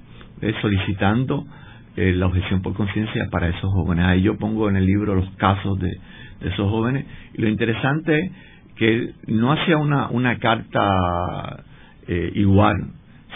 [0.43, 1.45] eh, solicitando
[1.95, 4.05] eh, la objeción por conciencia para esos jóvenes.
[4.05, 5.91] Ahí yo pongo en el libro los casos de,
[6.41, 8.31] esos jóvenes y lo interesante es
[8.75, 11.63] que él no hacía una, una carta
[12.07, 12.75] eh, igual,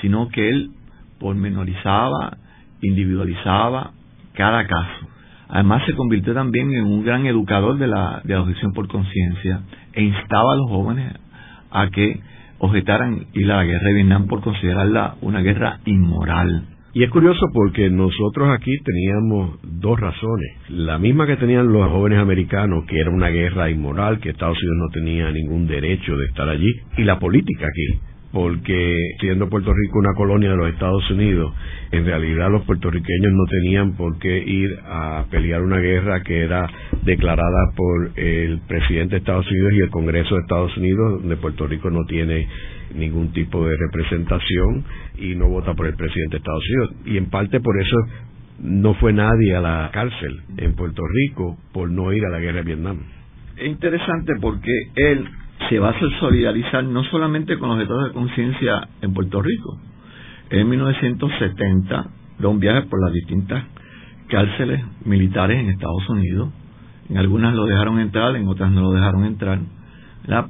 [0.02, 0.72] sino que él
[1.20, 2.38] pormenorizaba,
[2.82, 3.92] individualizaba
[4.34, 5.08] cada caso.
[5.48, 9.62] Además se convirtió también en un gran educador de la, de la objeción por conciencia
[9.94, 11.14] e instaba a los jóvenes
[11.72, 12.20] a que
[12.60, 16.77] objetaran ir a la guerra de Vietnam por considerarla una guerra inmoral.
[16.98, 20.50] Y es curioso porque nosotros aquí teníamos dos razones.
[20.70, 24.78] La misma que tenían los jóvenes americanos, que era una guerra inmoral, que Estados Unidos
[24.80, 28.00] no tenía ningún derecho de estar allí, y la política aquí
[28.38, 31.52] porque siendo Puerto Rico una colonia de los Estados Unidos,
[31.92, 36.70] en realidad los puertorriqueños no tenían por qué ir a pelear una guerra que era
[37.02, 41.66] declarada por el presidente de Estados Unidos y el Congreso de Estados Unidos, donde Puerto
[41.66, 42.48] Rico no tiene
[42.94, 44.86] ningún tipo de representación
[45.18, 46.96] y no vota por el presidente de Estados Unidos.
[47.08, 47.98] Y en parte por eso
[48.60, 52.58] no fue nadie a la cárcel en Puerto Rico por no ir a la guerra
[52.58, 53.00] de Vietnam.
[53.58, 55.28] Es interesante porque él
[55.70, 59.80] se va a solidarizar no solamente con los estados de conciencia en Puerto Rico.
[60.50, 62.06] En 1970
[62.40, 63.64] da un viaje por las distintas
[64.30, 66.50] cárceles militares en Estados Unidos.
[67.10, 69.60] En algunas lo dejaron entrar, en otras no lo dejaron entrar,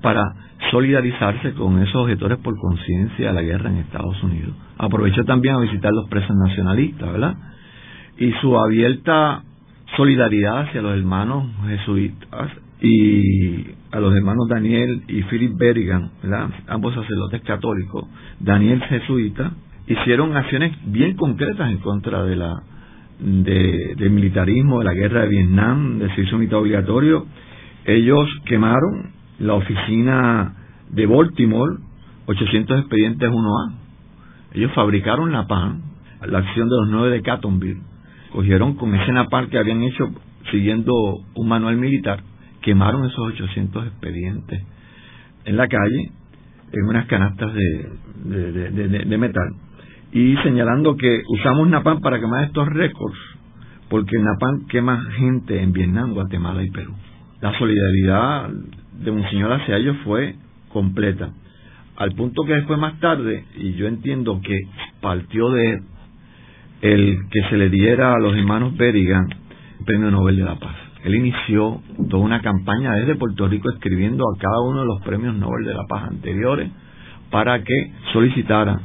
[0.02, 0.24] para
[0.72, 4.56] solidarizarse con esos objetores por conciencia de la guerra en Estados Unidos.
[4.78, 7.36] Aprovechó también a visitar los presos nacionalistas, ¿verdad?
[8.18, 9.44] Y su abierta
[9.96, 16.12] solidaridad hacia los hermanos jesuitas y a los hermanos Daniel y Philip Berrigan,
[16.68, 18.06] ambos sacerdotes católicos,
[18.40, 19.52] Daniel jesuita,
[19.88, 22.64] hicieron acciones bien concretas en contra de la
[23.20, 27.26] de, del militarismo, de la guerra de Vietnam, del servicio militar obligatorio.
[27.86, 30.54] Ellos quemaron la oficina
[30.90, 31.78] de Baltimore,
[32.28, 33.74] 800 expedientes 1A.
[34.54, 35.82] Ellos fabricaron la PAN,
[36.26, 37.82] la acción de los nueve de Cattonville.
[38.32, 40.10] Cogieron con ese napalm que habían hecho
[40.52, 40.94] siguiendo
[41.34, 42.20] un manual militar
[42.68, 44.62] quemaron esos 800 expedientes
[45.46, 46.12] en la calle,
[46.74, 49.56] en unas canastas de, metal,
[50.12, 53.18] y señalando que usamos Napam para quemar estos récords,
[53.88, 56.94] porque Napam quema gente en Vietnam, Guatemala y Perú.
[57.40, 58.50] La solidaridad
[59.00, 60.36] de Monseñor hacia ellos fue
[60.68, 61.30] completa,
[61.96, 64.60] al punto que después más tarde, y yo entiendo que
[65.00, 65.84] partió de
[66.82, 69.30] el que se le diera a los hermanos Berrigan
[69.80, 70.87] el Premio Nobel de la Paz.
[71.04, 75.36] Él inició toda una campaña desde Puerto Rico escribiendo a cada uno de los premios
[75.36, 76.70] Nobel de la Paz anteriores
[77.30, 78.80] para que solicitara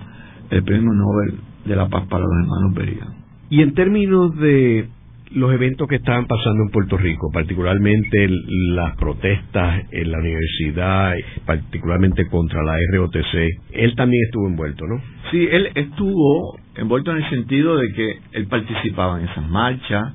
[0.50, 3.06] el premio Nobel de la Paz para los hermanos Beria.
[3.50, 4.88] Y en términos de
[5.34, 8.28] los eventos que estaban pasando en Puerto Rico, particularmente
[8.74, 11.14] las protestas en la universidad,
[11.46, 15.00] particularmente contra la ROTC, él también estuvo envuelto, ¿no?
[15.30, 20.14] Sí, él estuvo envuelto en el sentido de que él participaba en esas marchas,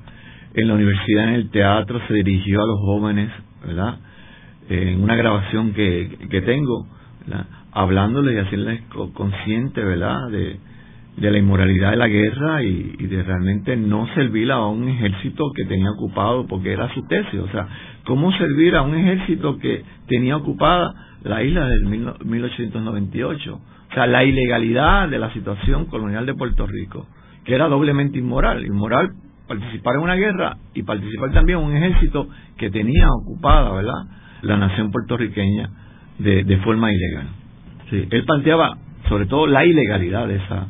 [0.57, 3.29] en la universidad, en el teatro, se dirigió a los jóvenes,
[3.65, 3.99] ¿verdad?
[4.69, 6.87] En una grabación que, que tengo,
[7.25, 7.45] ¿verdad?
[7.71, 8.81] hablándoles y hacerles
[9.13, 10.29] consciente, ¿verdad?
[10.29, 10.59] De,
[11.17, 15.65] de la inmoralidad de la guerra y, de realmente no servir a un ejército que
[15.65, 17.39] tenía ocupado porque era su tesis.
[17.39, 17.67] O sea,
[18.05, 20.93] cómo servir a un ejército que tenía ocupada
[21.23, 23.53] la isla del 1898.
[23.55, 27.07] O sea, la ilegalidad de la situación colonial de Puerto Rico,
[27.45, 28.65] que era doblemente inmoral.
[28.65, 29.11] Inmoral
[29.47, 34.05] participar en una guerra y participar también en un ejército que tenía ocupada, ¿verdad?,
[34.41, 35.69] la nación puertorriqueña
[36.19, 37.27] de, de forma ilegal.
[37.89, 38.77] Sí, él planteaba
[39.09, 40.67] sobre todo la ilegalidad de esa,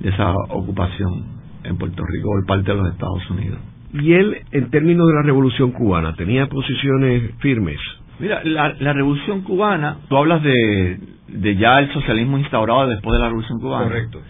[0.00, 3.58] de esa ocupación en Puerto Rico por parte de los Estados Unidos.
[3.94, 7.78] Y él, en términos de la revolución cubana, tenía posiciones firmes.
[8.20, 13.20] Mira, la, la revolución cubana, tú hablas de, de ya el socialismo instaurado después de
[13.20, 13.86] la revolución cubana.
[13.86, 14.20] Correcto.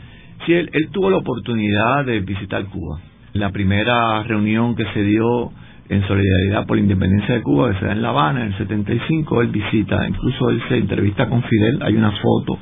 [0.46, 3.00] Sí, él, él tuvo la oportunidad de visitar Cuba.
[3.38, 5.52] La primera reunión que se dio
[5.88, 8.58] en solidaridad por la independencia de Cuba, que se da en La Habana en el
[8.58, 12.58] 75, él visita, incluso él se entrevista con Fidel, hay una foto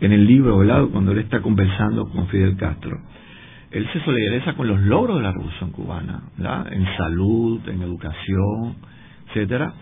[0.00, 2.96] en el libro, ¿verdad?, cuando él está conversando con Fidel Castro.
[3.72, 8.76] Él se solidariza con los logros de la Revolución Cubana, ¿verdad?, en salud, en educación,
[9.28, 9.74] etcétera.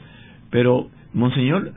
[0.50, 1.72] Pero Monseñor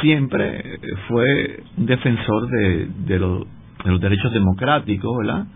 [0.00, 5.46] siempre fue un defensor de, los derechos democráticos, ¿verdad?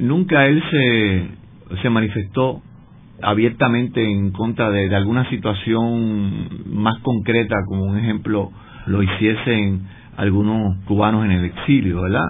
[0.00, 1.28] Nunca él se,
[1.82, 2.62] se manifestó
[3.22, 8.50] abiertamente en contra de, de, alguna situación más concreta, como un ejemplo
[8.86, 9.82] lo hiciesen
[10.16, 12.26] algunos cubanos en el exilio, ¿verdad?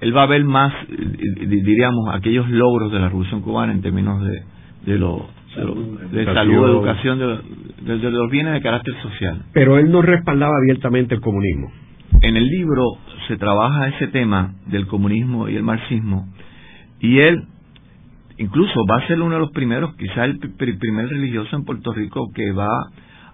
[0.00, 4.42] Él va a ver más, diríamos, aquellos logros de la Revolución Cubana en términos de,
[4.86, 5.74] de, lo, de, lo,
[6.10, 9.42] de salud, educación, de, de, los bienes de carácter social.
[9.52, 11.70] Pero él no respaldaba abiertamente el comunismo.
[12.22, 12.82] En el libro
[13.28, 16.26] se trabaja ese tema del comunismo y el marxismo,
[17.00, 17.44] y él
[18.40, 22.30] incluso va a ser uno de los primeros, quizá el primer religioso en Puerto Rico
[22.34, 22.90] que va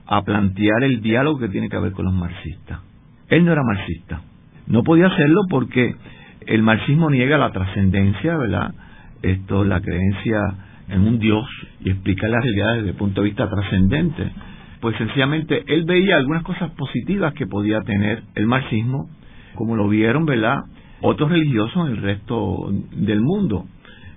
[0.07, 2.81] a plantear el diálogo que tiene que ver con los marxistas.
[3.29, 4.21] Él no era marxista.
[4.67, 5.95] No podía hacerlo porque
[6.47, 8.75] el marxismo niega la trascendencia, ¿verdad?
[9.23, 10.41] Esto, la creencia
[10.89, 11.47] en un Dios
[11.81, 14.31] y explicar la realidad desde el punto de vista trascendente.
[14.81, 19.09] Pues sencillamente él veía algunas cosas positivas que podía tener el marxismo,
[19.55, 20.59] como lo vieron, ¿verdad?
[21.01, 23.67] Otros religiosos en el resto del mundo.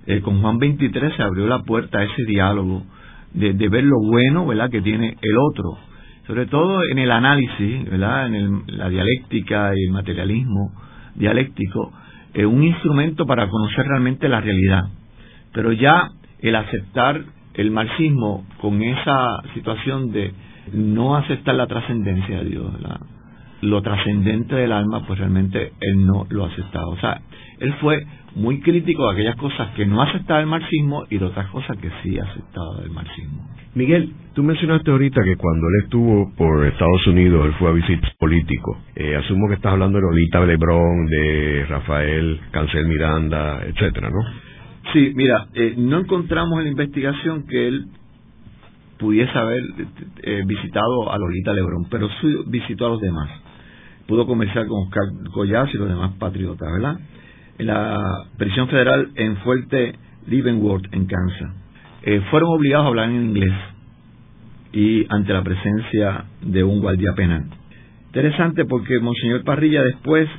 [0.10, 2.84] Eh, con Juan 23 se abrió la puerta a ese diálogo
[3.34, 5.78] de, ver lo bueno, ¿verdad?, que tiene el otro
[6.30, 8.28] sobre todo en el análisis, ¿verdad?
[8.28, 10.74] en el, la dialéctica y el materialismo
[11.15, 11.91] dialéctico,
[12.36, 14.84] eh, un instrumento para conocer realmente la realidad.
[15.54, 17.24] Pero ya el aceptar
[17.56, 20.32] el marxismo con esa situación de
[20.72, 22.72] no aceptar la trascendencia de Dios,
[23.62, 26.89] lo trascendente del alma, pues realmente él no lo aceptaba.
[26.89, 27.22] O sea,
[27.60, 31.50] él fue muy crítico de aquellas cosas que no aceptaba el marxismo y de otras
[31.50, 33.48] cosas que sí aceptaba del marxismo.
[33.76, 38.12] Miguel, tú mencionaste ahorita que cuando él estuvo por Estados Unidos, él fue a visitar
[38.18, 38.78] político.
[38.96, 44.50] Eh, asumo que estás hablando de Lolita Lebrón, de Rafael Cancel Miranda, etcétera, ¿no?
[44.92, 47.86] Sí, mira, eh, no encontramos en la investigación que él
[48.98, 49.62] pudiese haber
[50.24, 53.30] eh, visitado a Lolita Lebrón, pero sí visitó a los demás.
[54.08, 57.00] Pudo conversar con Oscar Collaz y los demás patriotas, ¿verdad?
[57.60, 57.98] En la
[58.38, 59.93] prisión federal en Fuerte
[60.28, 61.52] Leavenworth, en Kansas.
[62.04, 63.54] Eh, fueron obligados a hablar en inglés
[64.72, 67.43] y ante la presencia de un guardia penal.
[68.06, 70.30] Interesante porque Monseñor Parrilla después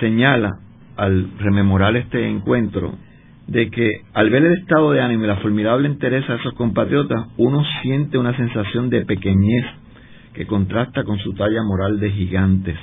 [0.00, 0.50] señala
[0.96, 2.92] al rememorar este encuentro
[3.46, 7.26] de que al ver el estado de ánimo y la formidable entereza de esos compatriotas,
[7.38, 9.64] uno siente una sensación de pequeñez
[10.34, 12.78] que contrasta con su talla moral de gigantes.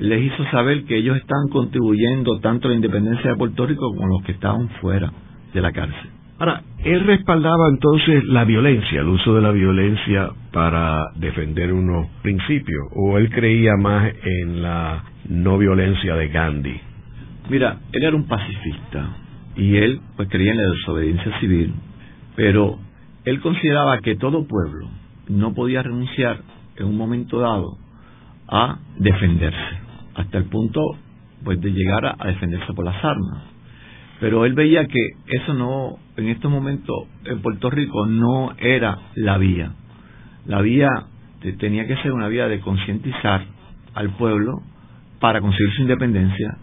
[0.00, 4.08] Les hizo saber que ellos estaban contribuyendo tanto a la independencia de Puerto Rico como
[4.08, 5.12] los que estaban fuera
[5.52, 6.10] de la cárcel.
[6.38, 12.88] Ahora, él respaldaba entonces la violencia, el uso de la violencia para defender unos principios,
[12.96, 16.80] o él creía más en la no violencia de Gandhi.
[17.50, 19.16] Mira, él era un pacifista,
[19.54, 21.74] y él pues creía en la desobediencia civil,
[22.36, 22.78] pero
[23.26, 24.88] él consideraba que todo pueblo
[25.28, 26.40] no podía renunciar
[26.78, 27.76] en un momento dado
[28.48, 30.80] a defenderse, hasta el punto
[31.44, 33.44] pues de llegar a, defenderse por las armas.
[34.20, 39.38] Pero él veía que eso no, en estos momentos en Puerto Rico no era la
[39.38, 39.72] vía.
[40.46, 40.88] La vía
[41.58, 43.44] tenía que ser una vía de concientizar
[43.94, 44.62] al pueblo
[45.20, 46.56] para conseguir su independencia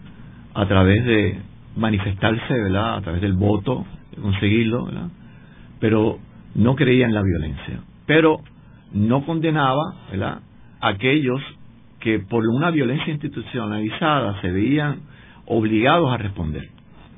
[0.54, 1.38] a través de
[1.76, 2.96] manifestarse, ¿verdad?
[2.96, 3.84] A través del voto,
[4.14, 5.08] de conseguirlo, ¿verdad?
[5.80, 6.18] Pero
[6.54, 7.80] no creía en la violencia.
[8.06, 8.38] Pero
[8.92, 10.40] no condenaba, ¿verdad?
[10.80, 11.40] Aquellos
[12.00, 15.00] que por una violencia institucionalizada se veían
[15.46, 16.68] obligados a responder.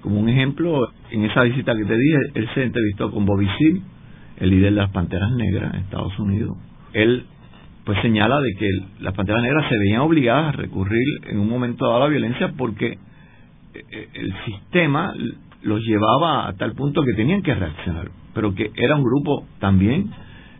[0.00, 3.82] Como un ejemplo, en esa visita que te dije, él se entrevistó con Bobby Seale,
[4.38, 6.56] el líder de las Panteras Negras en Estados Unidos.
[6.94, 7.26] Él
[7.84, 8.68] pues señala de que
[9.00, 12.52] las Panteras Negras se veían obligadas a recurrir en un momento dado a la violencia
[12.56, 12.98] porque
[13.74, 15.12] eh, el sistema
[15.62, 20.10] los llevaba a tal punto que tenían que reaccionar, pero que era un grupo también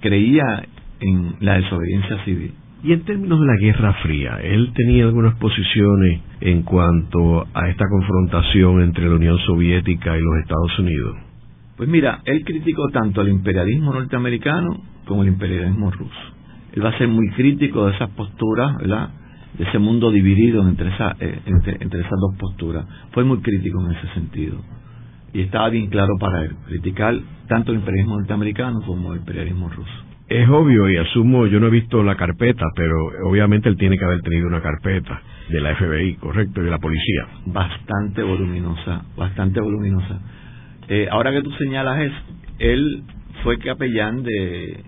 [0.01, 0.65] creía
[1.01, 2.53] en la desobediencia civil.
[2.83, 7.85] Y en términos de la Guerra Fría, ¿él tenía algunas posiciones en cuanto a esta
[7.91, 11.17] confrontación entre la Unión Soviética y los Estados Unidos?
[11.77, 16.21] Pues mira, él criticó tanto el imperialismo norteamericano como el imperialismo ruso.
[16.73, 19.11] Él va a ser muy crítico de esas posturas, ¿verdad?
[19.59, 22.87] De ese mundo dividido entre, eh, entre, entre esas dos posturas.
[23.13, 24.57] Fue muy crítico en ese sentido.
[25.35, 27.15] Y estaba bien claro para él, criticar
[27.47, 30.10] tanto el imperialismo norteamericano como el imperialismo ruso.
[30.31, 34.05] Es obvio y asumo, yo no he visto la carpeta, pero obviamente él tiene que
[34.05, 37.27] haber tenido una carpeta de la FBI, correcto, de la policía.
[37.47, 40.21] Bastante voluminosa, bastante voluminosa.
[40.87, 42.17] Eh, ahora que tú señalas eso,
[42.61, 43.03] él
[43.43, 44.85] fue capellán de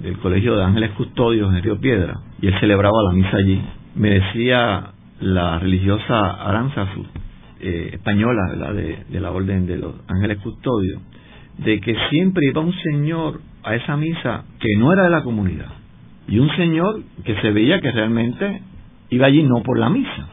[0.00, 3.62] del Colegio de Ángeles Custodios en Río Piedra y él celebraba la misa allí.
[3.96, 7.04] Me decía la religiosa Aranzazu,
[7.60, 8.72] eh, española, ¿verdad?
[8.72, 11.02] De, de la Orden de los Ángeles Custodios,
[11.58, 15.72] de que siempre iba un señor a esa misa que no era de la comunidad
[16.28, 18.62] y un señor que se veía que realmente
[19.10, 20.28] iba allí no por la misa.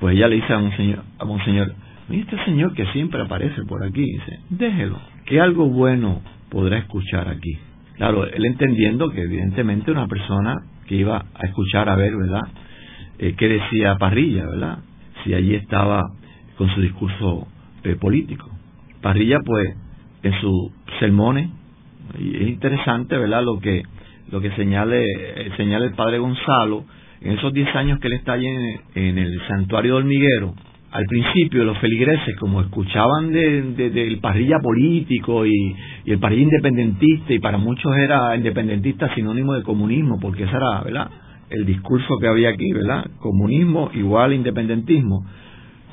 [0.00, 1.74] Pues ella le dice a un señor, a un señor,
[2.10, 7.58] este señor que siempre aparece por aquí, dice, déjelo, que algo bueno podrá escuchar aquí.
[7.96, 10.54] Claro, él entendiendo que evidentemente una persona
[10.86, 12.42] que iba a escuchar a ver, ¿verdad?
[13.18, 14.78] Eh, ¿Qué decía Parrilla, ¿verdad?
[15.24, 16.02] Si allí estaba
[16.58, 17.48] con su discurso
[17.84, 18.50] eh, político.
[19.00, 19.76] Parrilla, pues,
[20.22, 21.48] en sus sermones,
[22.18, 23.42] y es interesante, ¿verdad?
[23.44, 23.82] Lo que
[24.30, 25.06] lo que señale,
[25.56, 26.84] señala el padre Gonzalo,
[27.20, 30.54] en esos 10 años que él está allí en, el santuario de Hormiguero,
[30.90, 35.74] al principio los feligreses, como escuchaban del parrilla político y,
[36.06, 41.10] el parrilla independentista, y para muchos era independentista sinónimo de comunismo, porque ese era, ¿verdad?
[41.50, 43.06] El discurso que había aquí, ¿verdad?
[43.18, 45.24] Comunismo igual independentismo.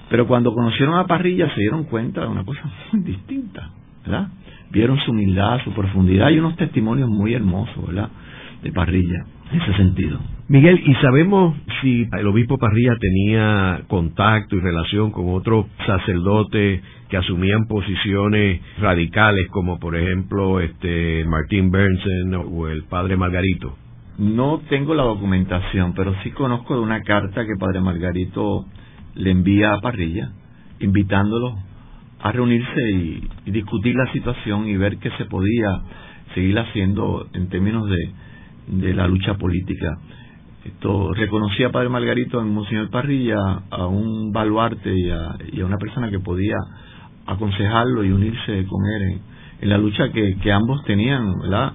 [0.09, 3.69] Pero cuando conocieron a Parrilla se dieron cuenta de una cosa muy distinta,
[4.03, 4.29] ¿verdad?
[4.73, 8.09] Vieron su humildad, su profundidad y unos testimonios muy hermosos, ¿verdad?
[8.63, 10.19] De Parrilla, en ese sentido.
[10.47, 17.17] Miguel, ¿y sabemos si el obispo Parrilla tenía contacto y relación con otros sacerdotes que
[17.17, 23.77] asumían posiciones radicales, como por ejemplo este Martín Bernsen o el padre Margarito?
[24.17, 28.65] No tengo la documentación, pero sí conozco de una carta que padre Margarito
[29.15, 30.31] le envía a Parrilla,
[30.79, 31.55] invitándolo
[32.23, 35.81] a reunirse y, discutir la situación y ver qué se podía
[36.33, 38.11] seguir haciendo en términos de,
[38.67, 39.97] de la lucha política.
[40.63, 43.35] Esto reconocía a Padre Margarito en Monseñor Parrilla
[43.69, 46.55] a un baluarte y a, una persona que podía
[47.25, 49.21] aconsejarlo y unirse con él en,
[49.59, 51.73] en la lucha que, que ambos tenían, ¿verdad?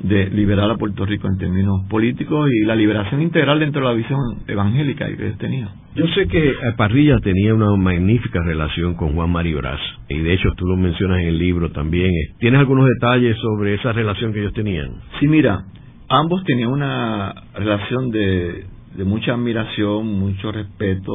[0.00, 3.94] De liberar a Puerto Rico en términos políticos y la liberación integral dentro de la
[3.94, 5.68] visión evangélica que ellos tenían.
[5.94, 10.50] Yo sé que Parrilla tenía una magnífica relación con Juan Mario Brás, y de hecho
[10.56, 12.10] tú lo mencionas en el libro también.
[12.38, 14.90] ¿Tienes algunos detalles sobre esa relación que ellos tenían?
[15.20, 15.64] Sí, mira,
[16.08, 18.64] ambos tenían una relación de,
[18.96, 21.12] de mucha admiración, mucho respeto,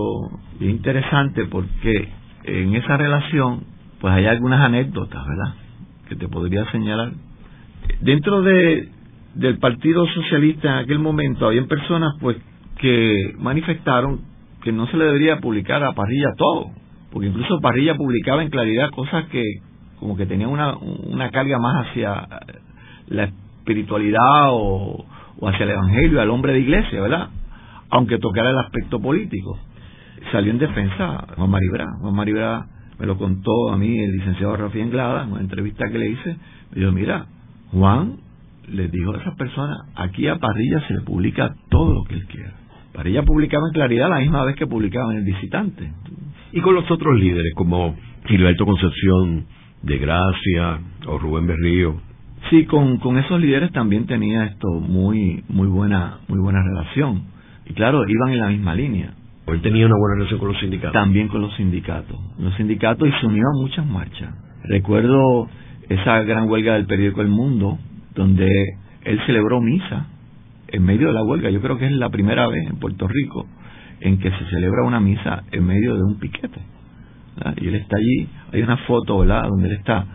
[0.62, 2.08] y interesante porque
[2.46, 3.64] en esa relación
[4.00, 5.54] pues hay algunas anécdotas, ¿verdad?
[6.08, 7.12] Que te podría señalar
[8.02, 8.90] dentro de
[9.36, 12.38] del Partido Socialista en aquel momento habían personas pues
[12.78, 14.22] que manifestaron
[14.64, 16.72] que no se le debería publicar a Parrilla todo,
[17.12, 19.44] porque incluso Parrilla publicaba en claridad cosas que
[20.00, 22.28] como que tenían una, una carga más hacia
[23.08, 25.06] la espiritualidad o,
[25.40, 27.30] o hacia el evangelio, al hombre de iglesia, ¿verdad?
[27.90, 29.58] Aunque tocara el aspecto político.
[30.32, 31.86] Salió en defensa Juan Maribra.
[32.02, 32.66] Juan Maribra
[32.98, 36.38] me lo contó a mí el licenciado Rafael Anglada en una entrevista que le hice.
[36.72, 37.26] Me dijo, mira,
[37.72, 38.18] Juan
[38.68, 42.26] le dijo a esas personas, aquí a Parrilla se le publica todo lo que él
[42.28, 42.54] quiera.
[42.94, 45.92] Parrilla publicaba en claridad la misma vez que publicaba en el visitante.
[46.52, 49.46] Y con los otros líderes, como Gilberto Concepción
[49.84, 52.02] de Gracia o Rubén Berrío.
[52.50, 57.24] Sí, con, con esos líderes también tenía esto muy, muy buena, muy buena relación.
[57.66, 59.14] Y claro, iban en la misma línea.
[59.48, 60.94] Él tenía una buena relación con los sindicatos.
[60.94, 62.18] También con los sindicatos.
[62.40, 64.34] Los sindicatos y se unió a muchas marchas.
[64.64, 65.48] Recuerdo
[65.90, 67.78] esa gran huelga del periódico El Mundo,
[68.16, 68.48] donde
[69.04, 70.08] él celebró misa
[70.68, 71.50] en medio de la huelga.
[71.50, 73.48] Yo creo que es la primera vez en Puerto Rico
[74.02, 76.60] en que se celebra una misa en medio de un piquete.
[77.62, 80.06] Y él está allí, hay una foto, ¿verdad?, donde él está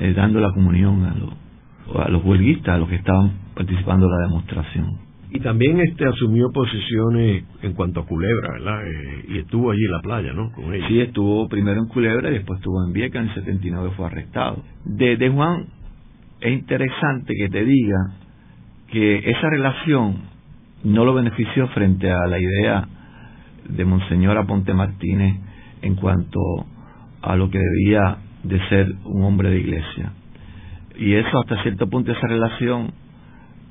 [0.00, 4.12] eh, dando la comunión a los, a los huelguistas, a los que estaban participando en
[4.12, 5.01] la demostración.
[5.34, 8.86] Y también este asumió posiciones en cuanto a Culebra, ¿verdad?
[8.86, 10.52] Eh, y estuvo allí en la playa, ¿no?
[10.52, 14.06] Con Sí, estuvo primero en Culebra y después estuvo en Vieca, en el 79 fue
[14.06, 14.62] arrestado.
[14.84, 15.68] De, de Juan,
[16.38, 18.12] es interesante que te diga
[18.90, 20.16] que esa relación
[20.84, 22.88] no lo benefició frente a la idea
[23.70, 25.36] de Monseñor Aponte Martínez
[25.80, 26.40] en cuanto
[27.22, 30.12] a lo que debía de ser un hombre de iglesia.
[30.98, 32.92] Y eso hasta cierto punto, esa relación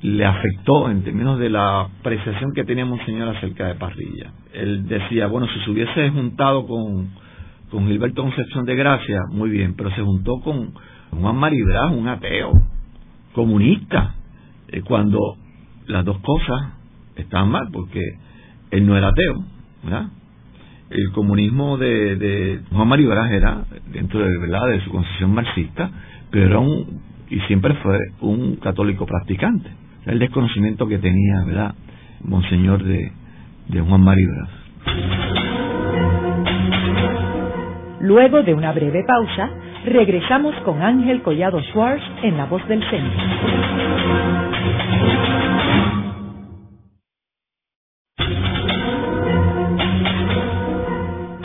[0.02, 4.32] le afectó en términos de la apreciación que tenía Monseñor acerca de Parrilla.
[4.52, 7.10] Él decía, bueno, si se hubiese juntado con,
[7.70, 10.72] con Gilberto Concepción de Gracia, muy bien, pero se juntó con
[11.10, 12.50] Juan Maribraz, un ateo,
[13.32, 14.16] comunista,
[14.68, 15.36] eh, cuando
[15.86, 16.72] las dos cosas
[17.14, 18.02] estaban mal, porque
[18.72, 19.44] él no era ateo.
[20.90, 24.66] El comunismo de, de Juan Maribraz era, dentro de, ¿verdad?
[24.68, 25.90] de su concepción marxista,
[26.30, 27.00] pero era un,
[27.30, 31.74] y siempre fue un católico practicante el desconocimiento que tenía, ¿verdad?
[32.22, 33.12] Monseñor de,
[33.72, 34.48] Juan Maribras.
[38.00, 39.50] Luego de una breve pausa,
[39.86, 43.22] regresamos con Ángel Collado Schwartz en La Voz del Centro.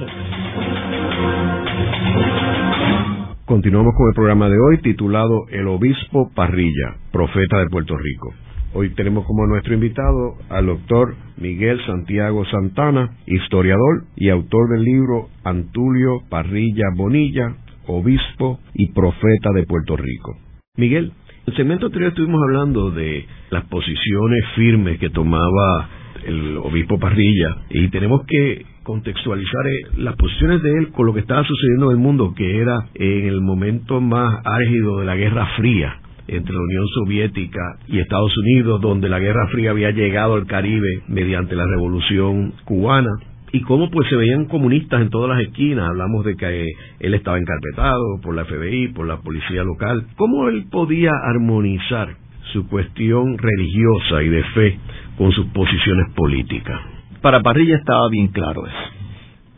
[3.45, 8.33] Continuamos con el programa de hoy titulado El Obispo Parrilla, Profeta de Puerto Rico.
[8.73, 15.29] Hoy tenemos como nuestro invitado al doctor Miguel Santiago Santana, historiador y autor del libro
[15.43, 17.55] Antulio Parrilla Bonilla,
[17.87, 20.37] obispo y profeta de Puerto Rico.
[20.77, 21.11] Miguel,
[21.45, 25.89] en el segmento anterior estuvimos hablando de las posiciones firmes que tomaba
[26.25, 31.19] el obispo Parrilla y tenemos que contextualizar eh, las posiciones de él con lo que
[31.19, 35.47] estaba sucediendo en el mundo, que era en el momento más álgido de la Guerra
[35.57, 40.47] Fría entre la Unión Soviética y Estados Unidos, donde la Guerra Fría había llegado al
[40.47, 43.11] Caribe mediante la Revolución cubana
[43.51, 45.87] y cómo pues se veían comunistas en todas las esquinas.
[45.87, 46.67] Hablamos de que
[46.99, 50.07] él estaba encarpetado por la FBI, por la policía local.
[50.17, 52.17] ¿Cómo él podía armonizar
[52.51, 54.79] su cuestión religiosa y de fe
[55.17, 56.81] con sus posiciones políticas?
[57.21, 58.75] Para Parrilla estaba bien claro eso.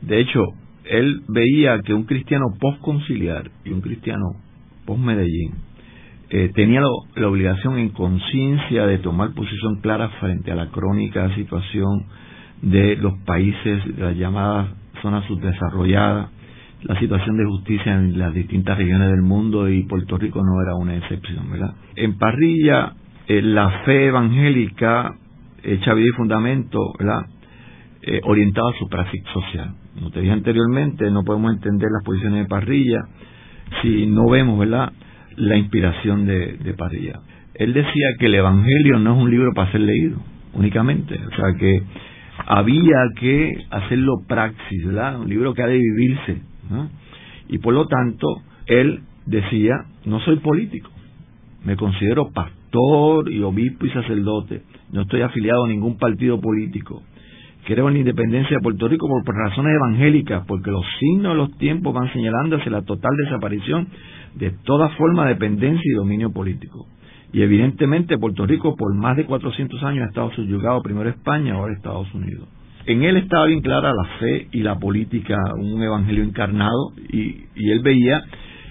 [0.01, 0.43] De hecho,
[0.85, 4.25] él veía que un cristiano post-conciliar y un cristiano
[4.85, 5.66] post-Medellín
[6.29, 6.81] eh, tenía
[7.15, 12.05] la obligación en conciencia de tomar posición clara frente a la crónica situación
[12.61, 14.67] de los países de las llamadas
[15.01, 16.29] zonas subdesarrolladas,
[16.83, 20.75] la situación de justicia en las distintas regiones del mundo y Puerto Rico no era
[20.75, 21.73] una excepción, ¿verdad?
[21.95, 22.93] En Parrilla,
[23.27, 25.15] eh, la fe evangélica,
[25.63, 27.25] hecha vida y fundamento, ¿verdad?
[28.01, 29.75] Eh, orientada a su práctica social.
[29.95, 32.99] Como te dije anteriormente, no podemos entender las posiciones de Parrilla
[33.81, 34.93] si no vemos, ¿verdad?,
[35.37, 37.21] la inspiración de, de Parrilla.
[37.55, 40.17] Él decía que el Evangelio no es un libro para ser leído
[40.53, 41.83] únicamente, o sea que
[42.45, 45.19] había que hacerlo praxis, ¿verdad?
[45.19, 46.41] Un libro que ha de vivirse,
[47.49, 50.89] Y por lo tanto, él decía, no soy político,
[51.63, 57.01] me considero pastor y obispo y sacerdote, no estoy afiliado a ningún partido político,
[57.65, 61.57] creo en la independencia de Puerto Rico por razones evangélicas, porque los signos de los
[61.57, 63.87] tiempos van señalando la total desaparición
[64.37, 66.87] de toda forma de dependencia y dominio político.
[67.33, 71.73] Y evidentemente Puerto Rico por más de 400 años ha estado subyugado primero España, ahora
[71.73, 72.47] Estados Unidos.
[72.85, 77.71] En él estaba bien clara la fe y la política, un evangelio encarnado, y, y
[77.71, 78.23] él veía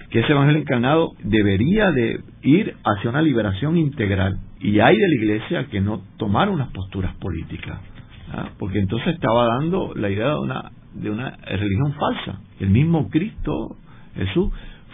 [0.09, 4.39] que ese evangelio encarnado debería de ir hacia una liberación integral.
[4.59, 7.79] Y hay de la iglesia que no tomar unas posturas políticas,
[8.33, 8.49] ¿ah?
[8.57, 12.41] porque entonces estaba dando la idea de una, de una religión falsa.
[12.59, 13.77] El mismo Cristo,
[14.15, 14.51] Jesús,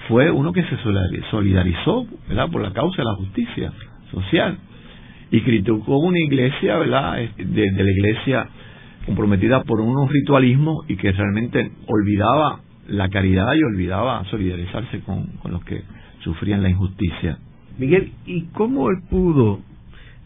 [0.08, 0.78] fue uno que se
[1.32, 2.50] solidarizó ¿verdad?
[2.50, 3.72] por la causa de la justicia
[4.12, 4.58] social
[5.32, 7.18] y criticó una iglesia ¿verdad?
[7.38, 8.48] De, la iglesia
[9.06, 15.64] comprometida por unos ritualismos y que realmente olvidaba la caridad y olvidaba solidarizarse con, los
[15.66, 15.84] que
[16.24, 17.38] sufrían la injusticia.
[17.78, 19.60] Miguel, ¿y cómo él pudo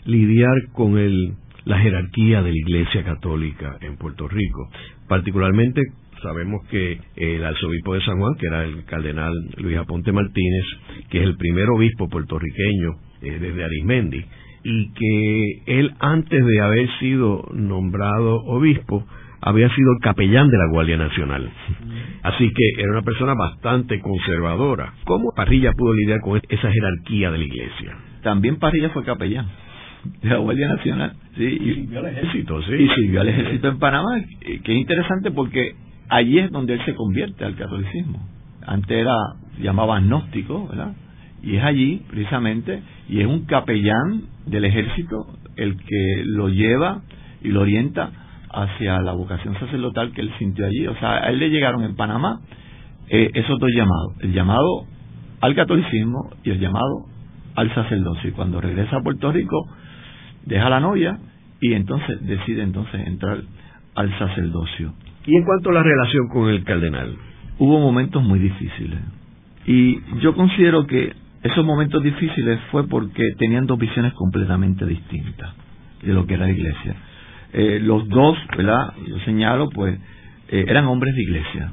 [0.06, 1.34] lidiar con el,
[1.68, 4.70] la jerarquía de la Iglesia Católica en Puerto Rico?
[5.08, 5.82] Particularmente
[6.22, 10.66] Sabemos que el arzobispo de San Juan, que era el cardenal Luis Aponte Martínez,
[11.10, 12.90] que es el primer obispo puertorriqueño
[13.22, 14.26] eh, desde Arismendi,
[14.64, 19.06] y que él antes de haber sido nombrado obispo,
[19.42, 21.50] había sido el capellán de la Guardia Nacional.
[22.24, 24.94] Así que era una persona bastante conservadora.
[25.06, 27.98] ¿Cómo Parrilla pudo lidiar con esa jerarquía de la iglesia?
[28.24, 29.48] También Parrilla fue capellán
[30.22, 31.14] de la Guardia Nacional.
[31.36, 32.74] Sí, y, sirvió al ejército, sí.
[32.74, 35.76] Y sirvió al ejército en Panamá, que es interesante porque
[36.10, 38.20] allí es donde él se convierte al catolicismo.
[38.66, 39.16] Antes era,
[39.60, 40.94] llamaba agnóstico, ¿verdad?
[41.44, 47.02] Y es allí, precisamente, y es un capellán del ejército el que lo lleva
[47.42, 48.12] y lo orienta
[48.50, 50.88] hacia la vocación sacerdotal que él sintió allí.
[50.88, 52.40] O sea, a él le llegaron en Panamá
[53.10, 54.86] eh, esos dos llamados, el llamado
[55.42, 57.06] al catolicismo y el llamado
[57.56, 58.30] al sacerdocio.
[58.30, 59.68] Y cuando regresa a Puerto Rico,
[60.48, 61.20] deja la novia
[61.62, 63.42] y entonces decide entonces entrar
[63.96, 64.94] al sacerdocio.
[65.26, 67.16] ¿Y en cuanto a la relación con el cardenal?
[67.60, 69.00] Hubo momentos muy difíciles.
[69.66, 75.54] Y yo considero que esos momentos difíciles fue porque tenían dos visiones completamente distintas
[76.02, 76.96] de lo que era la iglesia.
[77.54, 78.94] Eh, los dos, ¿verdad?
[79.08, 80.00] Yo señalo, pues,
[80.50, 81.72] eh, eran hombres de iglesia.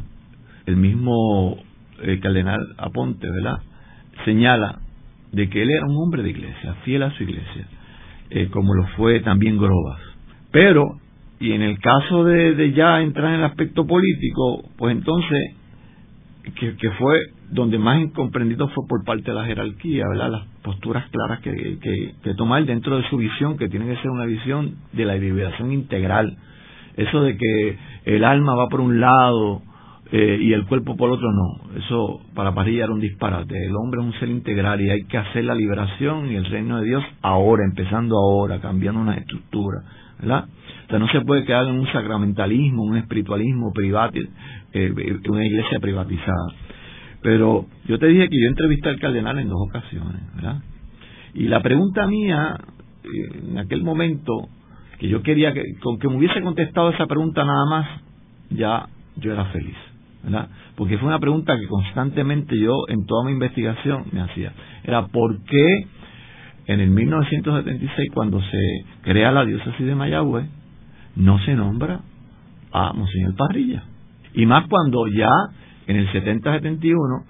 [0.67, 1.59] El mismo
[2.03, 3.61] eh, cardenal Aponte, ¿verdad?
[4.25, 4.79] Señala
[5.33, 7.67] de que él era un hombre de iglesia, fiel a su iglesia,
[8.51, 10.01] como lo fue también Grobas.
[10.51, 10.99] Pero,
[11.41, 15.57] y en el caso de, de ya entrar en el aspecto político, pues entonces,
[16.59, 17.19] que, que fue
[17.51, 20.31] donde más incomprendido fue por parte de la jerarquía, ¿verdad?
[20.31, 24.11] Las posturas claras que, que, que tomar dentro de su visión, que tiene que ser
[24.11, 26.37] una visión de la liberación integral.
[26.97, 29.63] Eso de que el alma va por un lado
[30.13, 31.77] eh, y el cuerpo por otro, no.
[31.79, 33.55] Eso para Parilla era un disparate.
[33.65, 36.79] El hombre es un ser integral y hay que hacer la liberación y el reino
[36.81, 39.79] de Dios ahora, empezando ahora, cambiando una estructura,
[40.21, 40.45] ¿verdad?
[40.87, 44.13] O sea, no se puede quedar en un sacramentalismo, un espiritualismo privado,
[44.73, 44.93] eh,
[45.29, 46.53] una iglesia privatizada.
[47.23, 50.63] Pero yo te dije que yo entrevisté al cardenal en dos ocasiones, ¿verdad?
[51.33, 52.59] Y la pregunta mía,
[53.03, 54.49] eh, en aquel momento,
[54.99, 57.87] que yo quería que, con que me hubiese contestado esa pregunta nada más,
[58.51, 59.77] ya yo era feliz,
[60.77, 64.53] Porque fue una pregunta que constantemente yo, en toda mi investigación, me hacía.
[64.83, 65.87] Era, ¿por qué
[66.67, 70.47] en el 1976, cuando se crea la diócesis de Mayagüez,
[71.17, 72.01] no se nombra
[72.73, 73.85] a Monseñor Parrilla?
[74.35, 75.31] Y más cuando ya
[75.87, 77.25] en el 70-71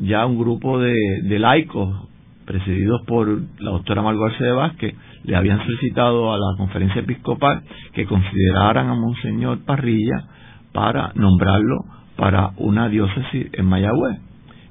[0.00, 0.94] ya un grupo de,
[1.38, 2.08] laicos
[2.44, 3.28] presididos por
[3.60, 4.94] la doctora Margarce de Vázquez
[5.24, 10.24] le habían solicitado a la conferencia episcopal que consideraran a Monseñor Parrilla
[10.72, 11.84] para nombrarlo
[12.20, 14.18] para una diócesis en Mayagüez.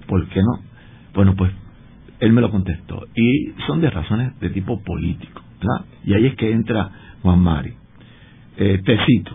[0.05, 0.59] ¿Por qué no?
[1.15, 1.51] Bueno, pues
[2.19, 3.07] él me lo contestó.
[3.15, 5.41] Y son de razones de tipo político.
[6.05, 6.91] Y ahí es que entra
[7.23, 7.73] Juan Mari.
[8.55, 9.31] Eh, te cito.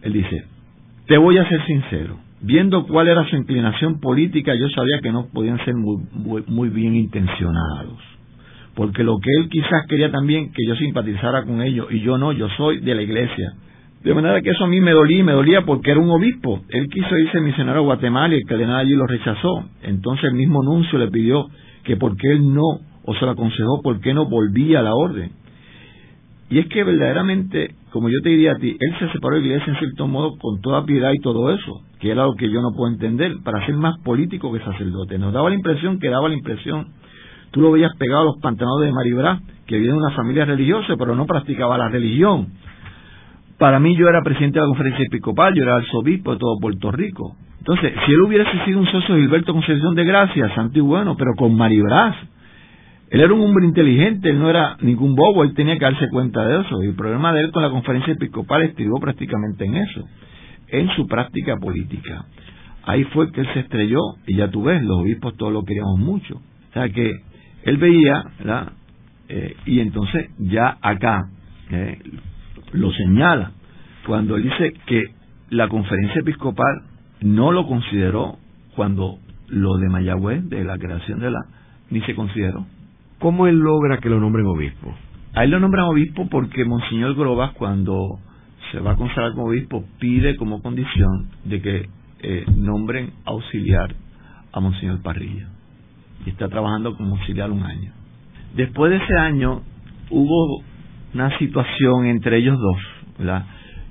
[0.00, 0.46] Él dice,
[1.06, 5.26] te voy a ser sincero viendo cuál era su inclinación política, yo sabía que no
[5.26, 6.02] podían ser muy,
[6.46, 7.98] muy, bien intencionados.
[8.74, 12.32] Porque lo que él quizás quería también que yo simpatizara con ellos, y yo no,
[12.32, 13.52] yo soy de la iglesia.
[14.04, 16.60] De manera que eso a mí me dolía, y me dolía porque era un obispo.
[16.70, 19.64] Él quiso irse misionero a Guatemala y el cardenal allí lo rechazó.
[19.82, 21.46] Entonces el mismo nuncio le pidió
[21.84, 25.30] que porque él no, o se lo aconsejó, por qué no volvía a la orden.
[26.50, 29.46] Y es que verdaderamente, como yo te diría a ti, él se separó de la
[29.46, 32.60] iglesia en cierto modo con toda piedad y todo eso, que era lo que yo
[32.60, 35.18] no puedo entender, para ser más político que sacerdote.
[35.18, 36.88] Nos daba la impresión que daba la impresión,
[37.52, 40.94] tú lo veías pegado a los pantalones de Maribra, que viene de una familia religiosa,
[40.98, 42.48] pero no practicaba la religión.
[43.62, 46.90] Para mí yo era presidente de la conferencia episcopal, yo era arzobispo de todo Puerto
[46.90, 47.36] Rico.
[47.58, 51.14] Entonces, si él hubiese sido un socio de Gilberto Concepción de Gracia, santo y bueno,
[51.16, 52.16] pero con Maribras,
[53.08, 56.44] él era un hombre inteligente, él no era ningún bobo, él tenía que darse cuenta
[56.44, 56.82] de eso.
[56.82, 60.08] Y el problema de él con la conferencia episcopal estribó prácticamente en eso,
[60.66, 62.24] en su práctica política.
[62.82, 66.00] Ahí fue que él se estrelló, y ya tú ves, los obispos todos lo queríamos
[66.00, 66.34] mucho.
[66.34, 67.12] O sea que
[67.62, 68.72] él veía, ¿verdad?
[69.28, 71.26] Eh, y entonces ya acá
[71.70, 71.98] eh,
[72.72, 73.52] lo señala,
[74.06, 75.02] cuando él dice que
[75.50, 76.82] la conferencia episcopal
[77.20, 78.38] no lo consideró
[78.74, 79.18] cuando
[79.48, 81.40] lo de Mayagüez, de la creación de la,
[81.90, 82.66] ni se consideró.
[83.18, 84.94] ¿Cómo él logra que lo nombren obispo?
[85.34, 88.18] A él lo nombran obispo porque Monseñor Grobas, cuando
[88.70, 91.88] se va a consagrar como obispo, pide como condición de que
[92.20, 93.94] eh, nombren auxiliar
[94.52, 95.48] a Monseñor Parrilla.
[96.24, 97.92] Y está trabajando como auxiliar un año.
[98.56, 99.62] Después de ese año
[100.10, 100.62] hubo
[101.14, 103.36] una situación entre ellos dos,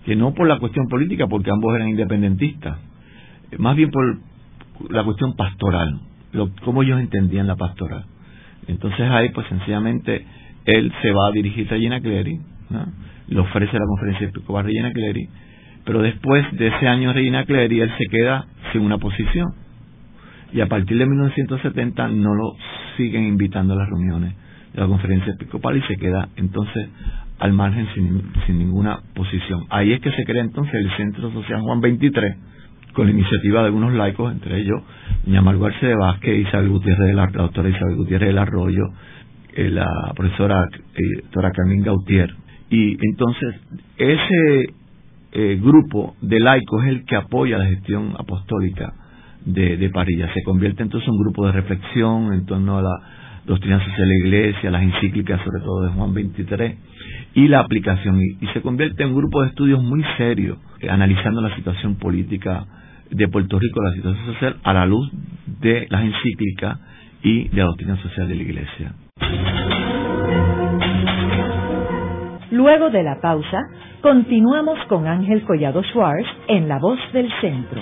[0.06, 2.80] que no por la cuestión política, porque ambos eran independentistas,
[3.58, 4.20] más bien por
[4.90, 6.00] la cuestión pastoral,
[6.32, 8.06] lo, cómo ellos entendían la pastoral.
[8.68, 10.26] Entonces ahí pues sencillamente
[10.66, 12.40] él se va a dirigir a Regina Clery,
[13.28, 15.30] le ofrece la conferencia episcopal a Regina Clery,
[15.86, 19.54] pero después de ese año Regina Clery él se queda sin una posición.
[20.54, 22.56] Y a partir de 1970 no lo
[22.98, 24.36] siguen invitando a las reuniones
[24.74, 26.90] la conferencia episcopal y se queda entonces
[27.40, 29.66] al margen sin, sin ninguna posición.
[29.70, 32.36] Ahí es que se crea entonces el Centro Social Juan 23
[32.94, 34.82] con la iniciativa de algunos laicos, entre ellos
[35.26, 38.84] doña Margarce de Vázquez, Isabel Gutiérrez de la, doctora Isabel Gutiérrez del Arroyo,
[39.54, 42.34] eh, la profesora eh, doctora Carmen Gautier.
[42.70, 43.56] Y entonces
[43.98, 44.74] ese
[45.34, 48.94] eh, grupo de laicos es el que apoya la gestión apostólica
[49.46, 50.34] de, de Parilla.
[50.34, 52.96] Se convierte entonces en un grupo de reflexión en torno a la
[53.46, 56.78] doctrina social de la Iglesia, las encíclicas sobre todo de Juan 23
[57.34, 58.20] y la aplicación.
[58.22, 60.58] Y, se convierte en un grupo de estudios muy serio,
[60.89, 62.66] analizando la situación política
[63.10, 65.10] de Puerto Rico, la situación social, a la luz
[65.60, 66.80] de las encíclicas
[67.24, 68.94] y de la doctrina social de la Iglesia.
[72.52, 73.60] Luego de la pausa,
[74.02, 77.82] continuamos con Ángel Collado Schwartz en La Voz del Centro.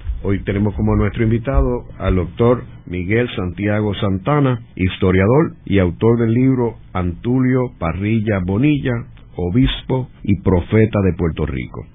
[0.23, 6.75] Hoy tenemos como nuestro invitado al doctor Miguel Santiago Santana, historiador y autor del libro
[6.93, 8.91] Antulio Parrilla Bonilla,
[9.35, 11.87] Obispo y Profeta de Puerto Rico.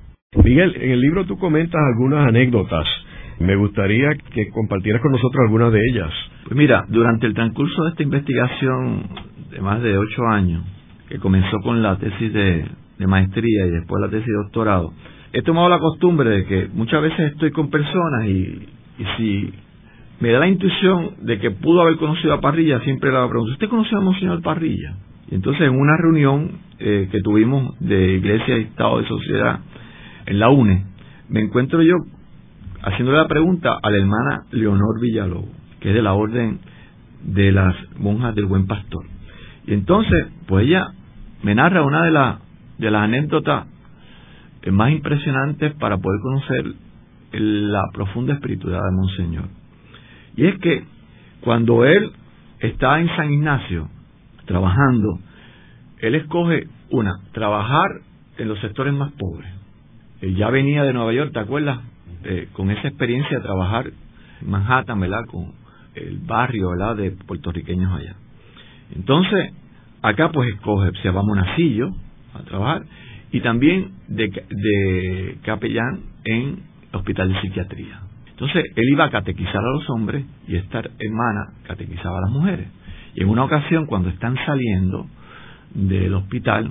[0.43, 2.85] Miguel, en el libro tú comentas algunas anécdotas.
[3.39, 6.11] Me gustaría que compartieras con nosotros algunas de ellas.
[6.47, 9.03] Pues mira, durante el transcurso de esta investigación
[9.53, 10.65] de más de ocho años,
[11.09, 12.65] que comenzó con la tesis de,
[12.99, 14.93] de maestría y después la tesis de doctorado,
[15.37, 18.69] he tomado la costumbre de que muchas veces estoy con personas y,
[19.19, 19.53] si
[20.19, 23.69] me da la intuición de que pudo haber conocido a Parrilla, siempre le pregunto, ¿usted
[23.69, 24.97] conoció a Monseñor Parrilla?
[25.31, 29.61] Y entonces en una reunión eh, que tuvimos de Iglesia y Estado de Sociedad
[30.25, 30.87] en la UNE,
[31.29, 31.97] me encuentro yo
[32.83, 36.61] haciéndole la pregunta a la hermana Leonor Villalobos, que es de la orden
[37.25, 39.05] de las monjas del Buen Pastor.
[39.67, 40.93] Y entonces, pues ella
[41.43, 43.67] me narra una de, de las anécdotas
[44.73, 46.75] más impresionantes para poder conocer
[47.33, 49.49] la profunda espiritualidad de Monseñor.
[50.37, 50.85] Y es que
[51.41, 52.13] cuando él
[52.61, 53.89] está en San Ignacio
[54.47, 55.19] trabajando,
[55.99, 57.89] él escoge una, trabajar
[58.39, 59.51] en los sectores más pobres.
[60.21, 61.81] Él ya venía de Nueva York, ¿te acuerdas?
[62.25, 63.87] Eh, con esa experiencia de trabajar
[64.41, 65.25] en Manhattan, ¿verdad?
[65.31, 65.53] Con
[65.95, 66.71] el barrio.
[66.97, 68.17] De puertorriqueños allá.
[68.95, 69.53] Entonces,
[70.03, 71.91] acá pues escoge, se va a Monacillo
[72.35, 72.83] a trabajar
[73.33, 76.61] y también de, capellán en
[76.93, 78.01] hospital de psiquiatría.
[78.31, 82.69] Entonces, él iba a catequizar a los hombres y esta hermana catequizaba a las mujeres.
[83.15, 85.07] Y en una ocasión, cuando están saliendo
[85.75, 86.71] del hospital,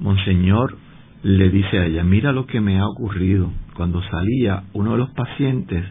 [0.00, 0.76] Monseñor
[1.22, 3.50] le dice a ella, mira lo que me ha ocurrido.
[3.74, 5.84] Cuando salía, uno de los pacientes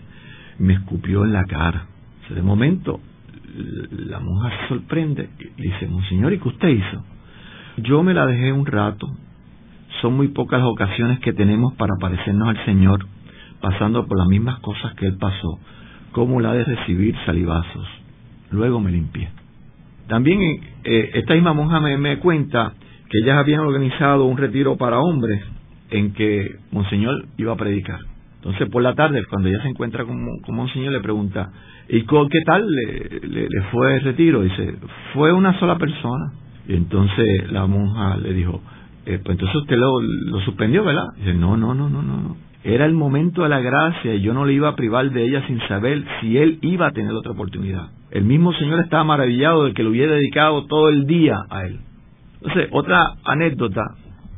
[0.59, 1.87] me escupió en la cara.
[2.29, 2.99] de momento,
[3.91, 7.05] la monja se sorprende y dice, Monseñor, ¿y qué usted hizo?
[7.77, 9.07] Yo me la dejé un rato
[10.01, 13.05] son muy pocas las ocasiones que tenemos para parecernos al Señor,
[13.61, 15.59] pasando por las mismas cosas que Él pasó,
[16.11, 17.87] como la de recibir salivazos.
[18.51, 19.29] Luego me limpié.
[20.07, 20.39] También
[20.83, 22.73] eh, esta misma monja me, cuenta
[23.09, 25.41] que ellas habían organizado un retiro para hombres
[25.89, 27.99] en que Monseñor iba a predicar.
[28.37, 31.51] Entonces, por la tarde, cuando ella se encuentra con, con Monseñor, le pregunta,
[31.89, 34.43] ¿y qué tal le, le, fue el retiro?
[34.43, 34.75] Dice,
[35.13, 36.33] fue una sola persona.
[36.67, 38.61] Y entonces la monja le dijo,
[39.05, 41.13] eh, pues entonces usted lo, lo suspendió, ¿verdad?
[41.17, 42.37] Dice, no, no, no, no, no.
[42.63, 45.45] Era el momento de la gracia y yo no le iba a privar de ella
[45.45, 47.89] sin saber si él iba a tener otra oportunidad.
[48.09, 51.79] El mismo Señor estaba maravillado de que le hubiera dedicado todo el día a él.
[52.41, 53.81] Entonces, otra anécdota,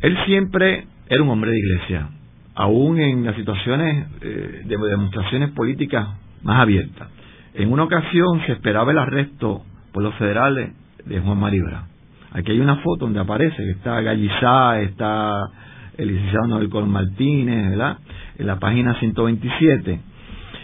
[0.02, 2.10] él siempre era un hombre de iglesia,
[2.54, 6.08] aún en las situaciones eh, de demostraciones políticas
[6.44, 7.08] más abiertas.
[7.54, 9.64] En una ocasión se esperaba el arresto
[9.94, 10.72] por los federales
[11.06, 11.86] de Juan Maribra.
[12.32, 15.50] Aquí hay una foto donde aparece que está Gallizá, está
[15.98, 17.98] el licenciado Noel Martínez, ¿verdad?
[18.38, 20.00] En la página 127.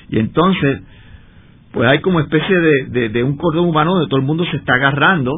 [0.09, 0.82] Y entonces,
[1.72, 4.76] pues hay como especie de, de, un cordón humano donde todo el mundo se está
[4.76, 5.32] agarrando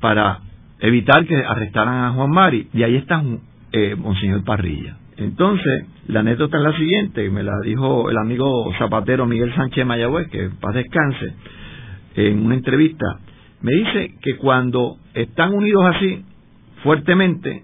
[0.00, 0.38] para
[0.80, 2.68] evitar que arrestaran a Juan Mari.
[2.72, 3.22] Y ahí está
[3.72, 4.96] eh, Monseñor Parrilla.
[5.16, 10.28] Entonces, la anécdota es la siguiente, me la dijo el amigo zapatero Miguel Sánchez Mayagüez,
[10.28, 11.34] que paz descanse,
[12.16, 13.20] en una entrevista
[13.64, 16.22] me dice que cuando están unidos así,
[16.82, 17.62] fuertemente,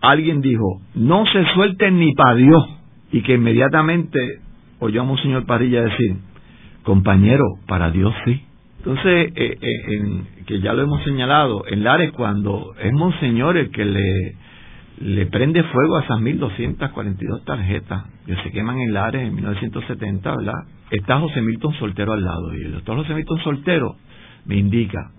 [0.00, 2.64] alguien dijo, no se suelten ni para Dios,
[3.12, 4.18] y que inmediatamente
[4.78, 6.16] oyó a Monseñor Padilla decir,
[6.82, 8.42] compañero, para Dios sí.
[8.78, 13.84] Entonces, eh, eh, que ya lo hemos señalado, en Lares cuando es Monseñor el que
[13.84, 14.34] le,
[15.02, 20.64] le prende fuego a esas 1.242 tarjetas que se queman en Lares en 1970, ¿verdad?
[20.90, 23.96] Está José Milton Soltero al lado y el doctor José Milton Soltero
[24.46, 25.10] me indica,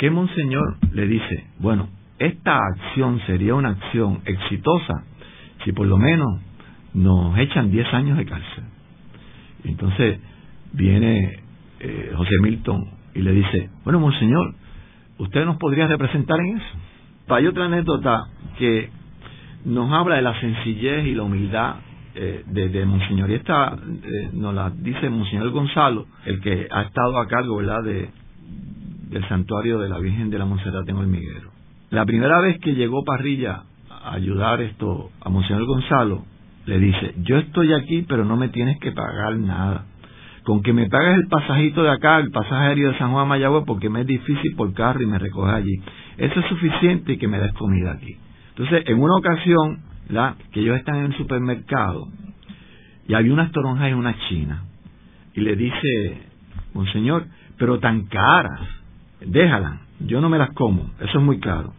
[0.00, 5.04] que Monseñor le dice, bueno, esta acción sería una acción exitosa
[5.62, 6.40] si por lo menos
[6.94, 8.64] nos echan 10 años de cárcel.
[9.62, 10.18] Entonces
[10.72, 11.40] viene
[11.80, 14.54] eh, José Milton y le dice, bueno, Monseñor,
[15.18, 16.78] ¿usted nos podría representar en eso?
[17.28, 18.22] Hay otra anécdota
[18.58, 18.88] que
[19.66, 21.74] nos habla de la sencillez y la humildad
[22.14, 23.30] eh, de, Monseñor.
[23.30, 28.08] Y esta eh, nos la dice Monseñor Gonzalo, el que ha estado a cargo, de,
[29.10, 31.50] del santuario de la Virgen de la Monserrat en Hormiguero.
[31.90, 36.24] La primera vez que llegó Parrilla a ayudar esto a Monseñor Gonzalo,
[36.66, 39.86] le dice, yo estoy aquí, pero no me tienes que pagar nada.
[40.44, 43.64] Con que me pagues el pasajito de acá, el pasaje aéreo de San Juan Mayagüez,
[43.66, 45.74] porque me es difícil por carro y me recoge allí.
[46.16, 48.16] Eso es suficiente y que me des comida aquí.
[48.50, 52.06] Entonces, en una ocasión, la, que ellos están en el supermercado,
[53.08, 54.62] y había unas toronjas y una china.
[55.34, 56.22] Y le dice,
[56.74, 57.26] Monseñor,
[57.58, 58.60] pero tan caras,
[59.26, 61.72] déjalas, yo no me las como, eso es muy caro.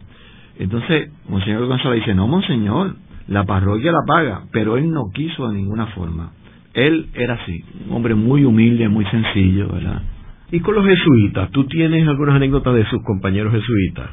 [0.58, 2.96] Entonces, Monseñor Gonzalo dice, no, Monseñor,
[3.28, 6.32] la parroquia la paga, pero él no quiso de ninguna forma.
[6.74, 10.02] Él era así, un hombre muy humilde, muy sencillo, ¿verdad?
[10.50, 11.50] ¿Y con los jesuitas?
[11.50, 14.10] ¿Tú tienes algunas anécdotas de sus compañeros jesuitas?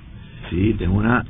[0.50, 1.26] Sí, tengo una...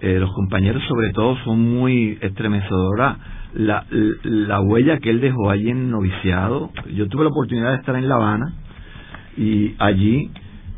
[0.00, 3.18] Eh, los compañeros sobre todo son muy estremecedoras.
[3.54, 6.70] La, la huella que él dejó allí en noviciado.
[6.94, 8.54] Yo tuve la oportunidad de estar en La Habana
[9.36, 10.30] y allí,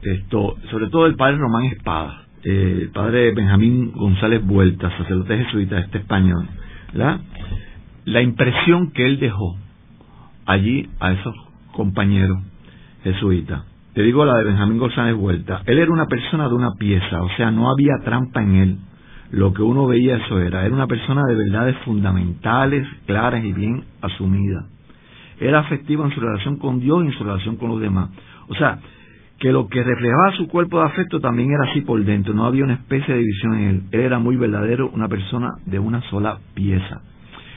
[0.03, 5.79] esto, sobre todo el padre Román Espada, eh, el padre Benjamín González Vuelta, sacerdote jesuita,
[5.79, 6.47] este español,
[6.93, 7.21] ¿la?
[8.05, 9.57] la impresión que él dejó
[10.47, 11.35] allí a esos
[11.73, 12.39] compañeros
[13.05, 13.65] jesuitas.
[13.95, 15.63] Te digo la de Benjamín González Vuelta.
[15.67, 18.79] Él era una persona de una pieza, o sea, no había trampa en él.
[19.31, 20.65] Lo que uno veía eso era.
[20.65, 24.65] Era una persona de verdades fundamentales, claras y bien asumidas.
[25.39, 28.11] Era afectivo en su relación con Dios y en su relación con los demás.
[28.49, 28.79] O sea,
[29.39, 32.65] que lo que reflejaba su cuerpo de afecto también era así por dentro, no había
[32.65, 33.83] una especie de división en él.
[33.93, 37.03] Él era muy verdadero, una persona de una sola pieza.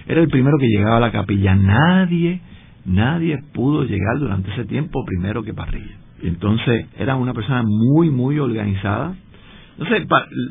[0.07, 1.55] Era el primero que llegaba a la capilla.
[1.55, 2.41] Nadie,
[2.85, 5.97] nadie pudo llegar durante ese tiempo primero que Parrilla.
[6.21, 9.15] Entonces, era una persona muy, muy organizada.
[9.79, 10.07] Entonces,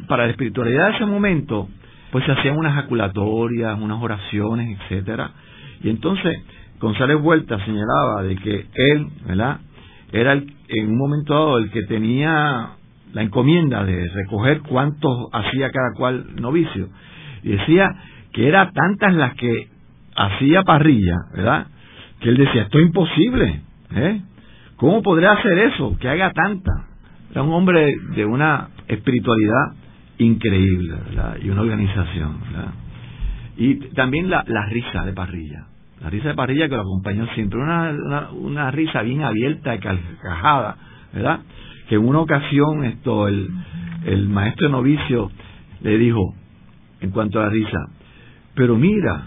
[0.09, 1.69] para la espiritualidad de ese momento,
[2.11, 5.31] pues se hacían unas jaculatorias, unas oraciones, etcétera.
[5.85, 6.43] Y entonces,
[6.81, 9.61] González Vuelta señalaba de que él, ¿verdad?
[10.13, 12.71] era en un momento dado el que tenía
[13.13, 16.89] la encomienda de recoger cuántos hacía cada cual novicio.
[17.43, 17.95] Decía
[18.33, 19.69] que era tantas las que
[20.15, 21.67] hacía parrilla, ¿verdad?
[22.21, 23.61] Que él decía, esto es imposible,
[23.95, 24.21] ¿eh?
[24.77, 25.97] ¿Cómo podría hacer eso?
[25.99, 26.87] Que haga tanta.
[27.31, 29.75] Era un hombre de una espiritualidad
[30.19, 31.37] increíble, ¿verdad?
[31.43, 32.73] Y una organización, ¿verdad?
[33.57, 35.67] Y también la, la risa de parrilla.
[36.01, 40.77] La risa de parrilla que lo acompañó siempre, una, una, risa bien abierta y carcajada,
[41.13, 41.41] ¿verdad?
[41.89, 43.51] Que en una ocasión esto el,
[44.07, 45.31] el maestro novicio
[45.83, 46.35] le dijo,
[47.01, 47.79] en cuanto a la risa,
[48.55, 49.25] pero mira,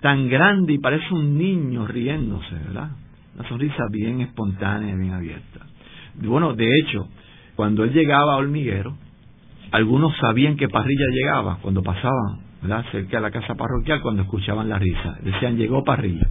[0.00, 2.90] tan grande y parece un niño riéndose, ¿verdad?
[3.34, 5.60] Una sonrisa bien espontánea, bien abierta.
[6.16, 7.08] Bueno, de hecho,
[7.56, 8.94] cuando él llegaba a Hormiguero,
[9.70, 12.51] algunos sabían que Parrilla llegaba cuando pasaban
[12.90, 15.18] cerca de la casa parroquial cuando escuchaban la risa.
[15.22, 16.28] Decían, llegó parrilla.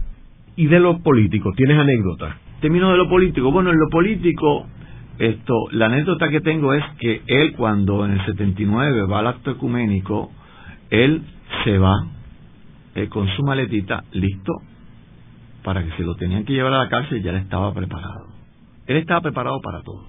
[0.56, 1.52] ¿Y de lo político?
[1.56, 2.36] ¿Tienes anécdota?
[2.60, 3.50] Termino de lo político.
[3.50, 4.66] Bueno, en lo político,
[5.18, 9.50] esto, la anécdota que tengo es que él cuando en el 79 va al acto
[9.52, 10.30] ecuménico,
[10.90, 11.22] él
[11.64, 11.94] se va
[12.94, 14.52] eh, con su maletita listo
[15.62, 18.26] para que se lo tenían que llevar a la cárcel, ya él estaba preparado.
[18.86, 20.04] Él estaba preparado para todo,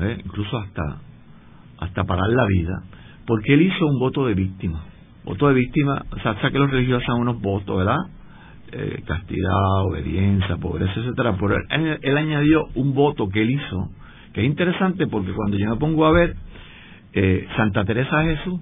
[0.00, 0.18] ¿eh?
[0.24, 0.98] incluso hasta,
[1.78, 2.82] hasta parar la vida,
[3.26, 4.82] porque él hizo un voto de víctima
[5.24, 7.98] voto de víctima, o sea, que los religiosos son unos votos, ¿verdad?
[8.72, 11.36] Eh, castidad, obediencia, pobreza, etcétera.
[11.38, 11.56] Pero
[12.00, 13.90] él, añadió un voto que él hizo,
[14.32, 16.36] que es interesante porque cuando yo me pongo a ver
[17.12, 18.60] eh, Santa Teresa de Jesús,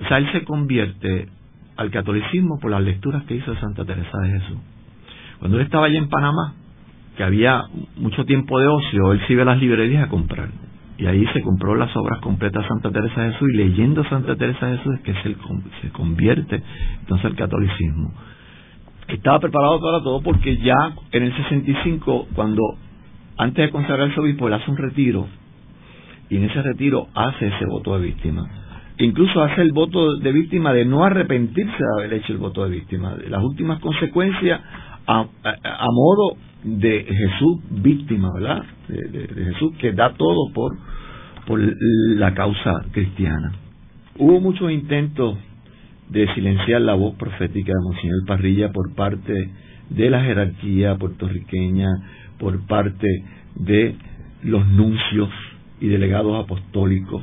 [0.00, 1.28] o sea, él se convierte
[1.76, 4.58] al catolicismo por las lecturas que hizo Santa Teresa de Jesús.
[5.38, 6.54] Cuando él estaba allá en Panamá,
[7.16, 7.62] que había
[7.96, 10.48] mucho tiempo de ocio, él se iba a las librerías a comprar
[11.00, 14.36] y ahí se compró las obras completas de Santa Teresa de Jesús y leyendo Santa
[14.36, 15.36] Teresa de Jesús es que se,
[15.80, 16.62] se convierte
[17.00, 18.12] entonces al catolicismo.
[19.08, 22.62] Estaba preparado para todo porque ya en el 65, cuando
[23.38, 25.26] antes de consagrar el obispo, él hace un retiro
[26.28, 28.46] y en ese retiro hace ese voto de víctima.
[28.98, 32.72] Incluso hace el voto de víctima de no arrepentirse de haber hecho el voto de
[32.72, 33.16] víctima.
[33.26, 34.60] Las últimas consecuencias
[35.10, 38.64] a, modo de Jesús víctima, ¿verdad?
[38.88, 40.76] De, Jesús que da todo por,
[41.46, 43.52] por la causa cristiana.
[44.18, 45.38] Hubo muchos intentos
[46.08, 49.50] de silenciar la voz profética de Monseñor Parrilla por parte
[49.90, 51.88] de la jerarquía puertorriqueña,
[52.38, 53.06] por parte
[53.56, 53.96] de
[54.42, 55.28] los nuncios
[55.80, 57.22] y delegados apostólicos,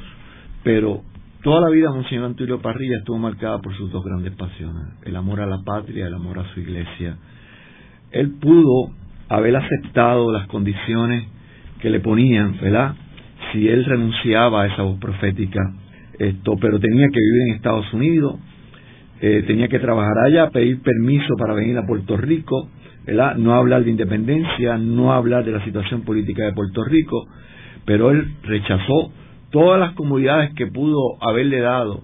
[0.64, 1.04] pero
[1.44, 5.42] toda la vida Monseñor Antonio Parrilla estuvo marcada por sus dos grandes pasiones, el amor
[5.42, 7.18] a la patria, el amor a su iglesia.
[8.12, 8.92] Él pudo
[9.30, 11.26] haber aceptado las condiciones
[11.82, 12.96] que le ponían, ¿verdad?
[13.52, 15.60] Si él renunciaba a esa voz profética,
[16.20, 18.40] esto, pero tenía que vivir en Estados Unidos,
[19.22, 22.70] eh, tenía que trabajar allá, pedir permiso para venir a Puerto Rico,
[23.06, 23.36] ¿verdad?
[23.36, 27.28] no hablar de independencia, no hablar de la situación política de Puerto Rico,
[27.86, 29.12] pero él rechazó
[29.50, 32.02] todas las comunidades que pudo haberle dado,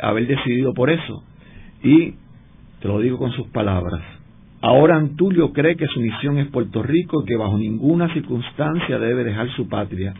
[0.00, 1.22] haber decidido por eso.
[1.82, 2.14] Y
[2.80, 4.15] te lo digo con sus palabras.
[4.66, 9.22] Ahora Antulio cree que su misión es Puerto Rico y que bajo ninguna circunstancia debe
[9.22, 10.12] dejar su patria.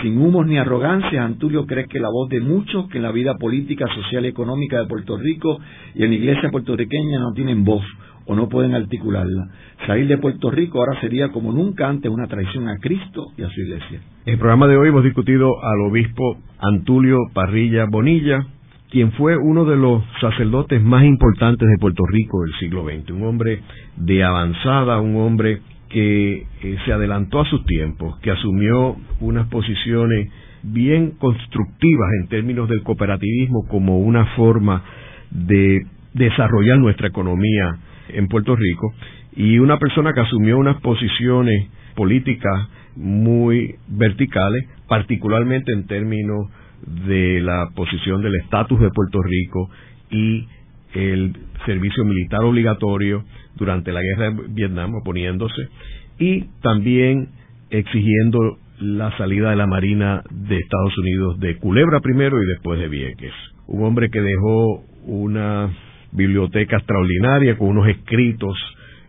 [0.00, 3.34] Sin humos ni arrogancia, Antulio cree que la voz de muchos que en la vida
[3.38, 5.58] política, social y económica de Puerto Rico
[5.96, 7.82] y en la iglesia puertorriqueña no tienen voz
[8.26, 9.48] o no pueden articularla.
[9.84, 13.48] Salir de Puerto Rico ahora sería como nunca antes una traición a Cristo y a
[13.48, 14.00] su iglesia.
[14.26, 18.46] En el programa de hoy hemos discutido al obispo Antulio Parrilla Bonilla,
[18.90, 23.24] quien fue uno de los sacerdotes más importantes de Puerto Rico del siglo XX, un
[23.24, 23.60] hombre
[23.96, 25.60] de avanzada, un hombre
[25.90, 30.30] que eh, se adelantó a sus tiempos, que asumió unas posiciones
[30.62, 34.82] bien constructivas en términos del cooperativismo como una forma
[35.30, 37.78] de desarrollar nuestra economía
[38.08, 38.92] en Puerto Rico
[39.36, 46.48] y una persona que asumió unas posiciones políticas muy verticales, particularmente en términos
[46.86, 49.70] de la posición del estatus de Puerto Rico
[50.10, 50.46] y
[50.94, 53.24] el servicio militar obligatorio
[53.56, 55.68] durante la guerra de Vietnam, oponiéndose,
[56.18, 57.28] y también
[57.70, 62.88] exigiendo la salida de la Marina de Estados Unidos de Culebra primero y después de
[62.88, 63.32] Vieques.
[63.66, 65.70] Un hombre que dejó una
[66.12, 68.56] biblioteca extraordinaria con unos escritos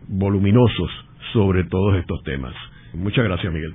[0.08, 0.90] voluminosos
[1.32, 2.54] sobre todos estos temas.
[2.94, 3.74] Muchas gracias, Miguel.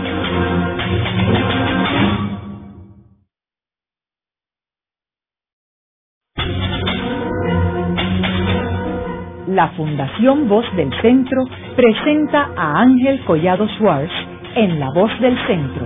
[9.51, 11.43] La Fundación Voz del Centro
[11.75, 14.13] presenta a Ángel Collado Schwartz
[14.55, 15.85] en La Voz del Centro,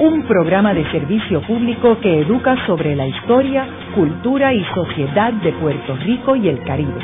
[0.00, 5.96] un programa de servicio público que educa sobre la historia, cultura y sociedad de Puerto
[6.04, 7.00] Rico y el Caribe.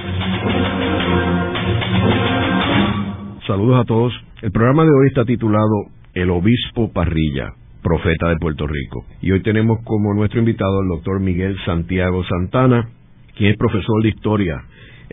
[3.47, 4.13] Saludos a todos.
[4.43, 9.07] El programa de hoy está titulado El Obispo Parrilla, profeta de Puerto Rico.
[9.23, 12.91] Y hoy tenemos como nuestro invitado al doctor Miguel Santiago Santana,
[13.35, 14.65] quien es profesor de historia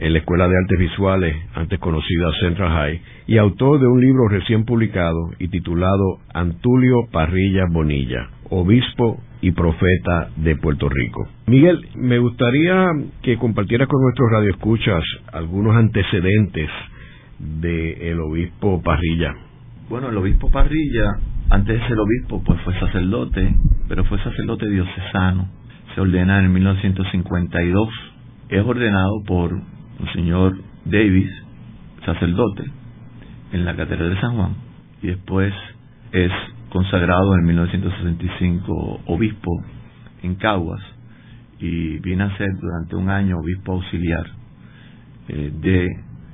[0.02, 4.28] en la Escuela de Artes Visuales, antes conocida Central High, y autor de un libro
[4.28, 11.28] recién publicado y titulado Antulio Parrilla Bonilla, obispo y profeta de Puerto Rico.
[11.46, 12.88] Miguel, me gustaría
[13.22, 16.70] que compartieras con nuestros radioescuchas algunos antecedentes
[17.38, 19.36] del obispo Parrilla.
[19.88, 21.20] Bueno, el obispo Parrilla,
[21.52, 23.54] antes de ser obispo, pues fue sacerdote,
[23.88, 25.48] pero fue sacerdote diocesano.
[25.94, 27.90] Se ordena en 1952.
[28.50, 29.62] Es ordenado por
[30.02, 31.30] el señor Davis,
[32.06, 32.64] sacerdote,
[33.52, 34.56] en la Catedral de San Juan,
[35.02, 35.54] y después
[36.12, 36.32] es
[36.70, 39.52] consagrado en 1965 obispo
[40.24, 40.82] en Caguas
[41.60, 44.26] y viene a ser durante un año obispo auxiliar
[45.28, 45.88] eh, de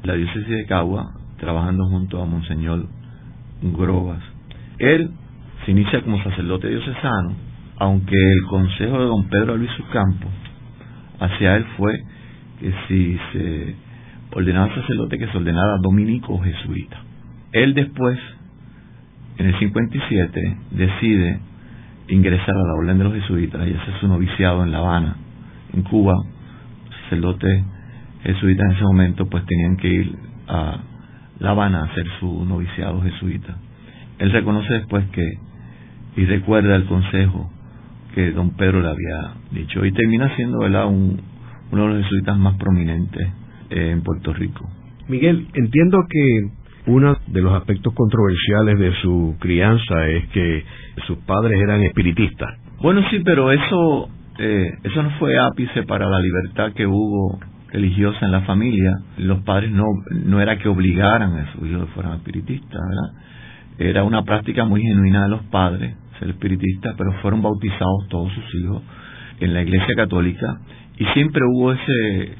[0.03, 2.87] la diócesis de Cagua, trabajando junto a Monseñor
[3.61, 4.23] Grobas.
[4.79, 5.11] Él
[5.65, 7.35] se inicia como sacerdote diocesano,
[7.77, 10.29] aunque el consejo de don Pedro Luis Campo
[11.19, 11.93] hacia él fue
[12.59, 13.75] que si se
[14.33, 16.97] ordenaba sacerdote, que se ordenara dominico o jesuita.
[17.51, 18.19] Él después,
[19.37, 21.39] en el 57, decide
[22.09, 25.15] ingresar a la orden de los jesuitas y hacer su noviciado en La Habana,
[25.73, 26.13] en Cuba.
[27.03, 27.63] Sacerdotes
[28.23, 30.15] jesuitas en ese momento pues tenían que ir
[30.47, 30.77] a
[31.39, 33.57] La Habana a hacer su noviciado jesuita.
[34.19, 35.23] Él reconoce después que,
[36.15, 37.51] y recuerda el consejo
[38.13, 40.87] que don Pedro le había dicho, y termina siendo ¿verdad?
[40.87, 41.21] Un,
[41.71, 43.27] uno de los jesuitas más prominentes
[43.69, 44.69] eh, en Puerto Rico.
[45.07, 46.49] Miguel, entiendo que
[46.87, 50.63] uno de los aspectos controversiales de su crianza es que
[51.05, 52.49] sus padres eran espiritistas.
[52.81, 54.09] Bueno, sí, pero eso,
[54.39, 57.39] eh, eso no fue ápice para la libertad que hubo
[57.71, 58.91] religiosa en la familia.
[59.17, 59.85] Los padres no,
[60.25, 63.23] no era que obligaran a sus hijos que fueran espiritistas, ¿verdad?
[63.79, 68.55] Era una práctica muy genuina de los padres ser espiritistas, pero fueron bautizados todos sus
[68.55, 68.81] hijos
[69.39, 70.59] en la Iglesia Católica
[70.97, 72.35] y siempre hubo ese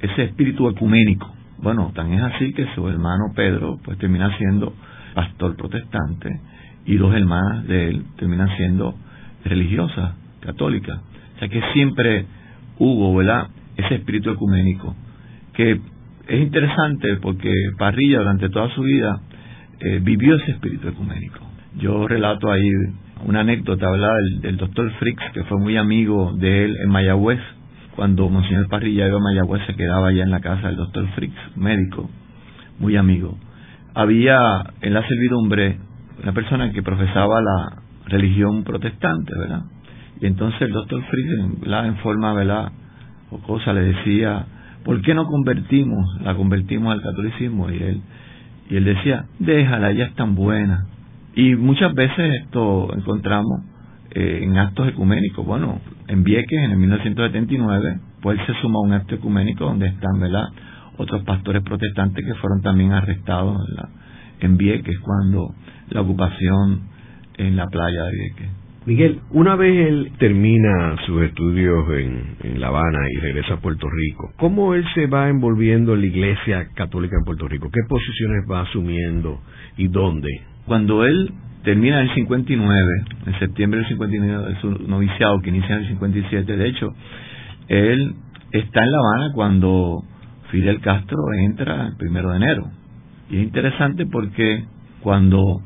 [0.00, 1.32] ese espíritu ecuménico.
[1.58, 4.74] Bueno, tan es así que su hermano Pedro pues termina siendo
[5.14, 6.40] pastor protestante
[6.86, 8.94] y dos hermanas de él terminan siendo
[9.44, 10.98] religiosas, católicas.
[11.36, 12.26] O sea que siempre
[12.78, 13.48] hubo, ¿verdad?
[13.76, 14.96] Ese espíritu ecuménico
[15.54, 15.80] que
[16.28, 19.20] es interesante porque Parrilla durante toda su vida
[19.80, 21.40] eh, vivió ese espíritu ecuménico.
[21.76, 22.70] Yo relato ahí
[23.24, 24.14] una anécdota, ¿verdad?
[24.40, 27.40] Del, doctor Fricks, que fue muy amigo de él en Mayagüez.
[27.96, 31.56] Cuando Monseñor Parrilla iba a Mayagüez, se quedaba allá en la casa del doctor Fricks,
[31.56, 32.08] médico,
[32.78, 33.36] muy amigo.
[33.94, 34.38] Había
[34.80, 35.78] en la servidumbre
[36.22, 39.64] una persona que profesaba la religión protestante, ¿verdad?
[40.20, 42.72] Y entonces el doctor Fricks, en forma, ¿verdad?
[43.30, 44.46] O cosa, le decía,
[44.84, 47.70] ¿por qué no convertimos, la convertimos al catolicismo?
[47.70, 48.00] Y él,
[48.70, 50.86] y él decía, déjala, ella es tan buena.
[51.34, 53.71] Y muchas veces esto encontramos
[54.14, 55.44] eh, en actos ecuménicos.
[55.46, 60.48] Bueno, en Vieques, en el 1979, pues se suma un acto ecuménico donde están, ¿verdad?,
[60.98, 63.58] otros pastores protestantes que fueron también arrestados
[64.40, 65.54] en, en Vieques cuando
[65.88, 66.82] la ocupación
[67.38, 68.62] en la playa de Vieques.
[68.84, 73.86] Miguel, una vez él termina sus estudios en, en, La Habana y regresa a Puerto
[73.88, 77.70] Rico, ¿cómo él se va envolviendo en la Iglesia Católica en Puerto Rico?
[77.72, 79.40] ¿Qué posiciones va asumiendo
[79.76, 80.28] y dónde?
[80.66, 81.32] Cuando él
[81.62, 85.88] termina en el 59, en septiembre del 59, de su noviciado que inicia en el
[85.88, 86.88] 57, de hecho,
[87.68, 88.14] él
[88.52, 90.02] está en La Habana cuando
[90.50, 92.70] Fidel Castro entra el primero de enero.
[93.30, 94.64] Y es interesante porque
[95.00, 95.62] cuando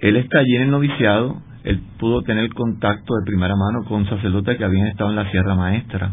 [0.00, 4.56] él está allí en el noviciado, él pudo tener contacto de primera mano con sacerdotes
[4.56, 6.12] que habían estado en la Sierra Maestra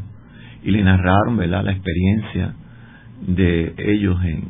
[0.63, 1.63] y le narraron ¿verdad?
[1.63, 2.53] la experiencia
[3.25, 4.49] de ellos en,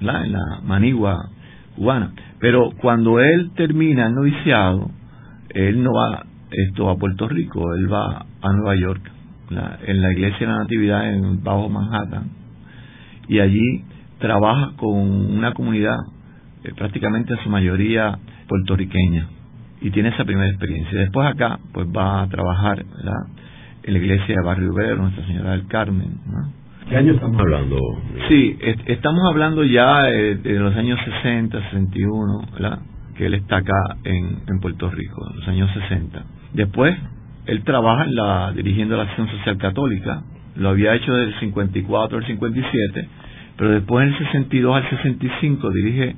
[0.00, 1.16] la, en la manigua
[1.76, 2.12] cubana.
[2.40, 4.90] Pero cuando él termina el noviciado,
[5.50, 9.02] él no va esto a Puerto Rico, él va a Nueva York,
[9.50, 12.30] en la iglesia de la Natividad en Bajo Manhattan,
[13.28, 13.84] y allí
[14.18, 15.96] trabaja con una comunidad
[16.64, 18.18] eh, prácticamente en su mayoría
[18.48, 19.28] puertorriqueña
[19.80, 20.98] y tiene esa primera experiencia.
[20.98, 22.84] Después acá, pues va a trabajar
[23.82, 26.18] en la iglesia de Barrio Obrero, Nuestra Señora del Carmen.
[26.88, 27.76] ¿Qué año estamos hablando?
[28.28, 32.78] Sí, estamos hablando ya eh, de los años 60, 61, ¿verdad?
[33.14, 36.24] que él está acá en, en Puerto Rico, en los años 60.
[36.54, 36.96] Después,
[37.46, 40.22] él trabaja en dirigiendo la Acción Social Católica,
[40.56, 43.08] lo había hecho del 54 al 57,
[43.58, 46.16] pero después en el 62 al 65 dirige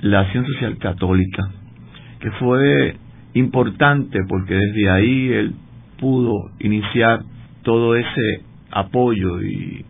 [0.00, 1.50] la Acción Social Católica,
[2.20, 2.96] que fue
[3.34, 5.54] importante porque desde ahí él
[5.98, 7.20] pudo iniciar
[7.64, 9.84] todo ese apoyo y,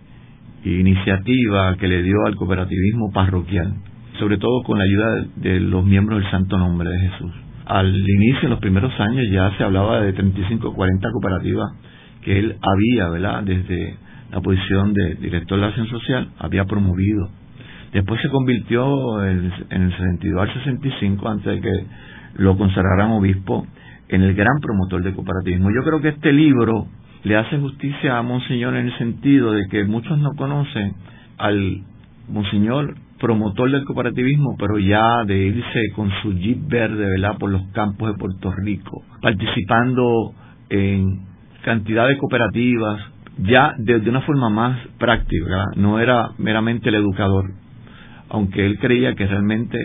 [0.64, 3.74] iniciativa que le dio al cooperativismo parroquial,
[4.18, 7.32] sobre todo con la ayuda de, los miembros del Santo Nombre de Jesús.
[7.66, 11.70] Al inicio, en los primeros años, ya se hablaba de 35 o 40 cooperativas
[12.22, 13.96] que él había, ¿verdad?, desde
[14.30, 17.30] la posición de director de la acción social, había promovido.
[17.92, 21.86] Después se convirtió en, en el 62 al 65, antes de que
[22.36, 23.66] lo consagraran obispo,
[24.08, 25.70] en el gran promotor del cooperativismo.
[25.70, 26.86] Yo creo que este libro
[27.24, 30.94] le hace justicia a Monseñor en el sentido de que muchos no conocen
[31.38, 31.82] al
[32.28, 37.62] Monseñor promotor del cooperativismo, pero ya de irse con su jeep verde, ¿verdad?, por los
[37.72, 40.32] campos de Puerto Rico, participando
[40.70, 41.20] en
[41.62, 43.00] cantidad de cooperativas,
[43.38, 47.52] ya de, una forma más práctica, no era meramente el educador,
[48.30, 49.78] aunque él creía que realmente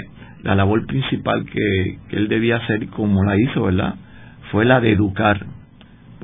[0.44, 3.96] la labor principal que, que él debía hacer, como la hizo, ¿verdad?,
[4.52, 5.46] fue la de educar,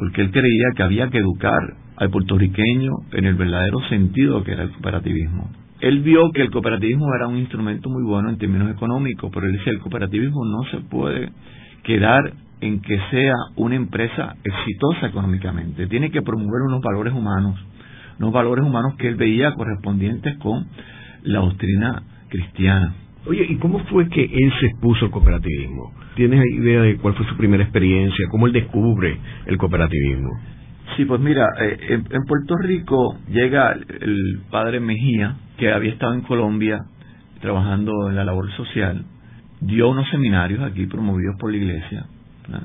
[0.02, 1.62] porque él creía que había que educar
[1.96, 5.52] al puertorriqueño en el verdadero sentido que era el cooperativismo.
[5.80, 9.52] Él vio que el cooperativismo era un instrumento muy bueno en términos económicos, pero él
[9.52, 11.30] decía el cooperativismo no se puede
[11.84, 17.64] quedar en que sea una empresa exitosa económicamente, tiene que promover unos valores humanos,
[18.18, 20.66] unos valores humanos que él veía correspondientes con
[21.22, 22.96] la doctrina cristiana.
[23.28, 25.94] Oye, ¿y cómo fue que él se expuso al cooperativismo?
[26.16, 28.28] ¿Tienes idea de cuál fue su primera experiencia?
[28.32, 30.32] ¿Cómo él descubre el cooperativismo?
[30.96, 36.22] Sí, pues mira, eh, en, Puerto Rico llega el padre Mejía, que había estado en
[36.22, 36.80] Colombia
[37.42, 39.06] trabajando en la labor social,
[39.62, 42.06] dio unos seminarios aquí promovidos por la iglesia.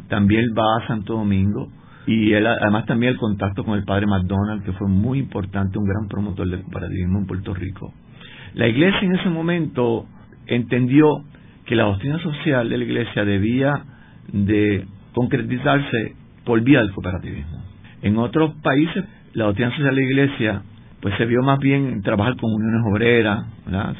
[0.09, 1.68] También va a Santo Domingo
[2.07, 5.84] y él además también el contacto con el padre McDonald, que fue muy importante, un
[5.84, 7.92] gran promotor del cooperativismo en Puerto Rico.
[8.54, 10.07] La iglesia en ese momento
[10.47, 11.24] entendió
[11.64, 13.84] que la doctrina social de la Iglesia debía
[14.32, 17.62] de concretizarse por vía del cooperativismo.
[18.03, 20.62] En otros países, la doctrina social de la Iglesia
[21.01, 23.47] pues se vio más bien en trabajar con uniones obreras,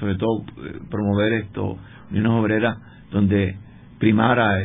[0.01, 1.77] sobre todo eh, promover esto,
[2.11, 2.79] uniones obreras
[3.11, 3.57] donde
[3.99, 4.59] primara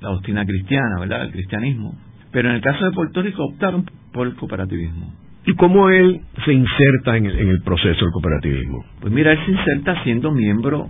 [0.00, 1.22] la doctrina cristiana, ¿verdad?
[1.22, 1.94] el cristianismo.
[2.32, 5.14] Pero en el caso de Puerto Rico optaron por el cooperativismo.
[5.50, 8.84] ¿Y cómo él se inserta en el, proceso del cooperativismo?
[9.00, 10.86] Pues mira, él se inserta siendo miembro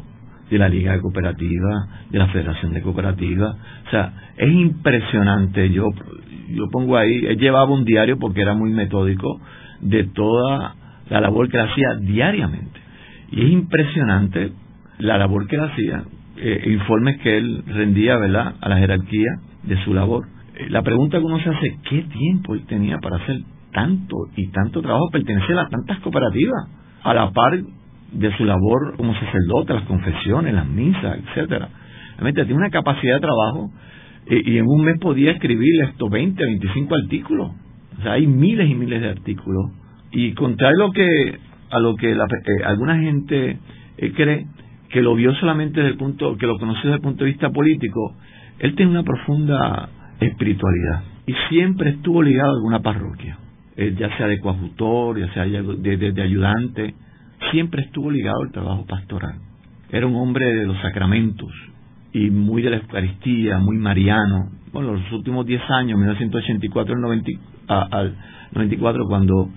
[0.50, 3.56] de la Liga de Cooperativas, de la Federación de Cooperativas.
[3.86, 5.70] O sea, es impresionante.
[5.70, 5.86] Yo,
[6.50, 9.40] yo pongo ahí, él llevaba un diario porque era muy metódico
[9.80, 10.74] de toda
[11.08, 12.80] la labor que hacía diariamente.
[13.30, 14.52] Y es impresionante
[14.98, 16.04] la labor que él hacía
[16.36, 18.56] eh, informes que él rendía ¿verdad?
[18.60, 19.30] a la jerarquía
[19.62, 20.26] de su labor.
[20.54, 23.38] Eh, la pregunta que uno se hace, ¿qué tiempo él tenía para hacer
[23.72, 26.68] tanto y tanto trabajo, pertenecer a tantas cooperativas,
[27.02, 27.58] a la par
[28.12, 31.68] de su labor como sacerdote, las confesiones, las misas, etcétera.
[32.16, 33.70] Realmente tiene una capacidad de trabajo
[34.26, 37.50] y, en un mes podía escribir estos 20, 25 artículos.
[37.98, 39.72] O sea, hay miles y miles de artículos.
[40.12, 41.38] Y contrario a lo que,
[41.70, 43.58] a lo que la, eh, alguna gente
[43.96, 44.46] eh, cree,
[44.88, 47.50] que lo vio solamente desde el punto, que lo conoció desde el punto de vista
[47.50, 48.14] político,
[48.58, 49.88] él tiene una profunda
[50.20, 53.38] espiritualidad y siempre estuvo ligado a alguna parroquia,
[53.80, 56.94] eh, ya sea de coadjutor, ya sea de ayudante,
[57.50, 59.36] siempre estuvo ligado al trabajo pastoral.
[59.90, 61.50] Era un hombre de los sacramentos
[62.12, 64.50] y muy de la Eucaristía, muy mariano.
[64.74, 67.00] Bueno, los últimos 10 años, 1984 al
[68.52, 69.48] 94, cuando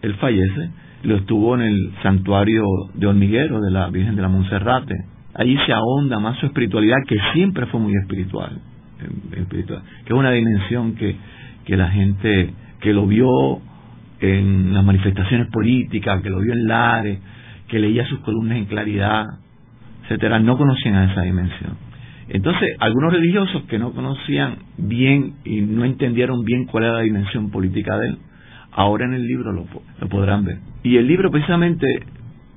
[0.00, 0.70] él fallece,
[1.02, 2.62] lo estuvo en el santuario
[2.94, 4.94] de Hormiguero de la Virgen de la Monserrate.
[5.34, 8.60] Allí se ahonda más su espiritualidad, que siempre fue muy espiritual,
[9.36, 11.16] espiritual que es una dimensión que,
[11.64, 13.28] que la gente que lo vio
[14.22, 17.18] en las manifestaciones políticas, que lo vio en Lares,
[17.66, 19.24] que leía sus columnas en claridad,
[20.04, 21.76] etcétera, no conocían a esa dimensión.
[22.28, 27.50] Entonces, algunos religiosos que no conocían bien y no entendieron bien cuál era la dimensión
[27.50, 28.18] política de él,
[28.70, 29.66] ahora en el libro lo,
[30.00, 30.58] lo podrán ver.
[30.84, 31.86] Y el libro precisamente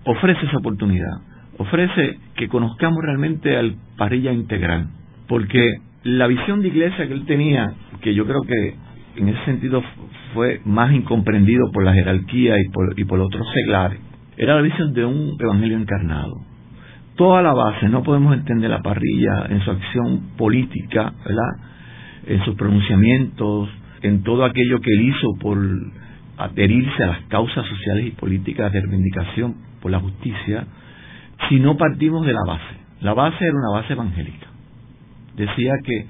[0.06, 1.18] ofrece esa oportunidad,
[1.58, 4.88] ofrece que conozcamos realmente al parrilla integral,
[5.28, 8.76] porque la visión de iglesia que él tenía, que yo creo que
[9.18, 9.82] en ese sentido
[10.36, 14.00] fue más incomprendido por la jerarquía y por, y por otros seglares,
[14.38, 16.34] era la visión de un evangelio encarnado.
[17.16, 21.52] Toda la base, no podemos entender la parrilla en su acción política, ¿verdad?
[22.28, 23.70] En sus pronunciamientos,
[24.02, 25.58] en todo aquello que él hizo por
[26.38, 30.68] adherirse a las causas sociales y políticas de reivindicación por la justicia,
[31.48, 32.76] si no partimos de la base.
[33.00, 34.48] La base era una base evangélica.
[35.38, 36.06] Decía que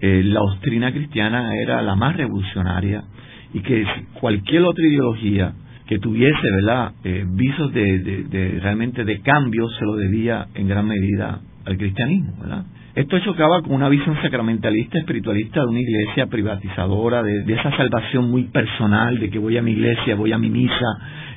[0.00, 3.04] eh, la doctrina cristiana era la más revolucionaria
[3.52, 3.84] y que
[4.20, 5.52] cualquier otra ideología
[5.86, 11.40] que tuviese verdad eh, visos de, realmente de cambio se lo debía en gran medida
[11.64, 17.44] al cristianismo verdad esto chocaba con una visión sacramentalista espiritualista de una iglesia privatizadora de,
[17.52, 20.86] esa salvación muy personal de que voy a mi iglesia voy a mi misa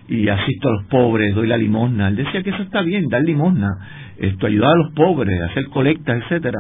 [0.10, 2.10] y asisto a los pobres doy la limosna.
[2.10, 3.70] Él decía que eso está bien dar limosna
[4.18, 6.58] esto ayudar a los pobres hacer colectas etcétera.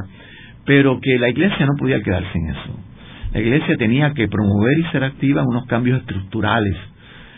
[0.65, 2.90] Pero que la iglesia no podía quedarse en eso
[3.33, 6.75] la iglesia tenía que promover y ser activa en unos cambios estructurales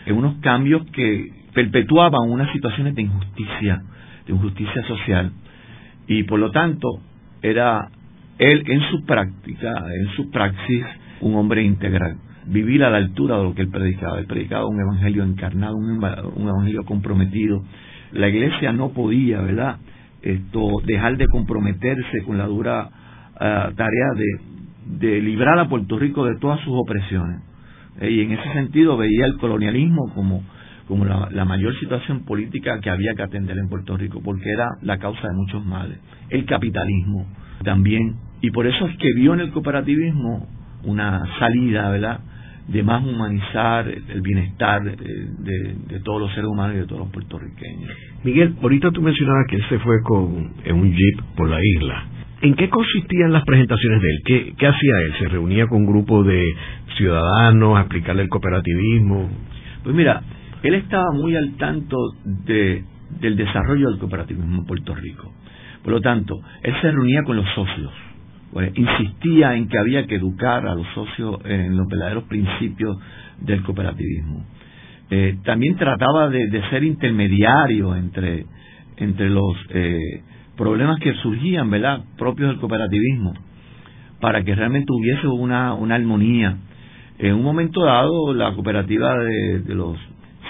[0.06, 3.82] en unos cambios que perpetuaban unas situaciones de injusticia,
[4.26, 5.32] de injusticia social.
[6.06, 6.88] Y por lo tanto,
[7.42, 7.88] era
[8.38, 10.84] él en su práctica, en su praxis,
[11.20, 12.16] un hombre integral.
[12.46, 14.18] Vivir a la altura de lo que él predicaba.
[14.18, 17.62] Él predicaba un evangelio encarnado, un, evangelio comprometido.
[18.12, 19.78] La iglesia no podía, ¿verdad?,
[20.20, 22.88] esto, dejar de comprometerse con la dura
[23.38, 24.53] ah, tarea de,
[24.86, 27.40] de librar a Puerto Rico de todas sus opresiones
[28.00, 30.42] eh, y en ese sentido veía el colonialismo como,
[30.88, 34.98] como la, mayor situación política que había que atender en Puerto Rico, porque era la
[34.98, 35.98] causa de muchos males.
[36.30, 37.26] El capitalismo
[37.62, 38.16] también.
[38.40, 40.48] Y por eso es que vio en el cooperativismo
[40.84, 42.20] una salida, ¿verdad?,
[42.68, 47.90] de más humanizar el bienestar de, todos los seres humanos y de todos los puertorriqueños.
[48.24, 52.06] Miguel, ahorita tú mencionabas que él se fue con, en un jeep por la isla.
[52.42, 54.54] ¿En qué consistían las presentaciones de él?
[54.56, 55.14] ¿Qué, hacía él?
[55.18, 56.42] ¿Se reunía con un grupo de
[56.96, 59.30] ciudadanos a explicarle el cooperativismo?
[59.82, 60.22] Pues mira,
[60.62, 62.84] él estaba muy al tanto de,
[63.20, 65.32] del desarrollo del cooperativismo en Puerto Rico.
[65.82, 67.92] Por lo tanto, él se reunía con los socios,
[68.74, 72.96] insistía en que había que educar a los socios en los verdaderos principios
[73.40, 74.44] del cooperativismo.
[75.10, 78.46] Eh, también trataba de, ser intermediario entre,
[78.96, 80.22] entre los eh,
[80.56, 83.34] problemas que surgían, ¿verdad?, propios del cooperativismo,
[84.20, 86.56] para que realmente hubiese una, una armonía.
[87.18, 89.96] En un momento dado, la cooperativa de, los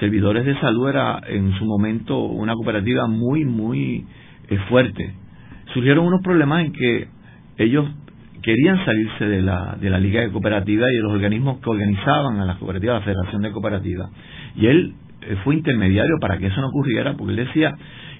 [0.00, 4.04] servidores de salud era en su momento una cooperativa muy, muy
[4.48, 5.14] eh, fuerte.
[5.72, 7.08] Surgieron unos problemas en que
[7.58, 7.86] ellos
[8.42, 12.38] querían salirse de la, de la Liga de Cooperativas y de los organismos que organizaban
[12.40, 14.10] a las cooperativas, la Federación de Cooperativas.
[14.56, 17.74] Y él eh, fue intermediario para que eso no ocurriera, porque él decía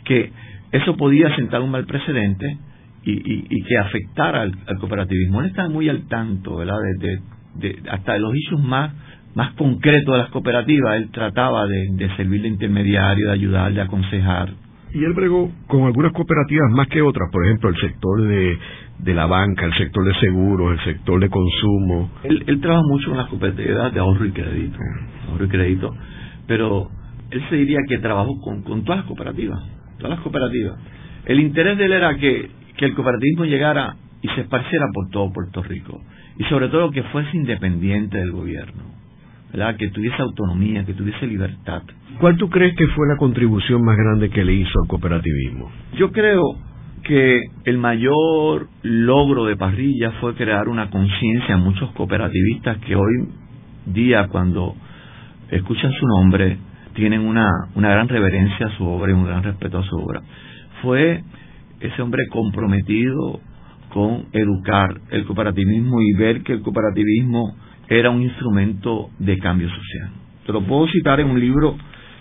[0.05, 0.33] que
[0.75, 2.59] eso podía sentar un mal precedente
[3.05, 5.41] y, que afectara al, cooperativismo.
[5.41, 6.77] Él estaba muy al tanto, ¿verdad?
[7.55, 8.93] De, hasta de los issues más,
[9.37, 14.53] más concretos de las cooperativas, él trataba de, servir de intermediario, de ayudar, de aconsejar.
[14.93, 18.59] Y él bregó con algunas cooperativas más que otras, por ejemplo, el sector de,
[18.99, 22.11] de la banca, el sector de seguros, el sector de consumo.
[22.25, 24.79] Él, él trabaja mucho con las cooperativas de ahorro y crédito,
[25.31, 25.95] ahorro y crédito,
[26.49, 26.89] pero
[27.31, 30.79] él se diría que trabajó con, con todas las cooperativas todas las cooperativas.
[31.27, 35.33] El interés de él era que, que el cooperativismo llegara y se esparciera por todo
[35.33, 36.01] Puerto Rico.
[36.39, 38.83] Y sobre todo que fuese independiente del gobierno,
[39.53, 39.77] ¿verdad?
[39.77, 41.83] que tuviese autonomía, que tuviese libertad.
[42.21, 45.71] ¿Cuál tú crees que fue la contribución más grande que le hizo al cooperativismo?
[45.97, 46.43] Yo creo
[47.03, 53.29] que el mayor logro de Parrilla fue crear una conciencia en muchos cooperativistas que hoy
[53.87, 54.75] día cuando
[55.51, 56.57] escuchan su nombre
[56.95, 60.23] tienen una, una gran reverencia a su obra y un gran respeto a su obra.
[60.83, 61.23] Fue
[61.81, 63.41] ese hombre comprometido
[63.91, 67.55] con educar el cooperativismo y ver que el cooperativismo
[67.89, 70.11] era un instrumento de cambio social.
[70.47, 71.77] Te lo puedo citar en un libro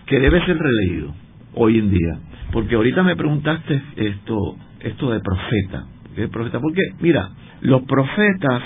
[0.06, 1.14] que debe ser releído
[1.56, 2.20] hoy en día,
[2.52, 5.86] porque ahorita me preguntaste esto, esto de profeta,
[6.16, 6.60] ¿qué profeta?
[6.60, 7.30] Porque mira,
[7.62, 8.64] los profetas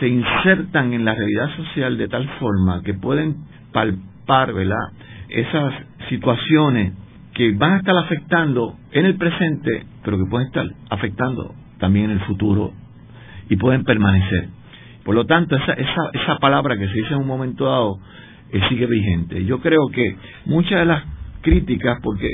[0.00, 3.36] se insertan en la realidad social de tal forma que pueden
[3.72, 4.76] palpar, ¿verdad?
[5.30, 5.74] Esas
[6.08, 6.92] situaciones
[7.34, 12.12] que van a estar afectando en el presente, pero que pueden estar afectando también en
[12.12, 12.72] el futuro
[13.48, 14.48] y pueden permanecer.
[15.04, 17.98] Por lo tanto, esa, esa, esa palabra que se dice en un momento dado
[18.52, 19.44] eh, sigue vigente.
[19.44, 20.16] Yo creo que
[20.46, 21.04] muchas de las
[21.40, 22.28] críticas, porque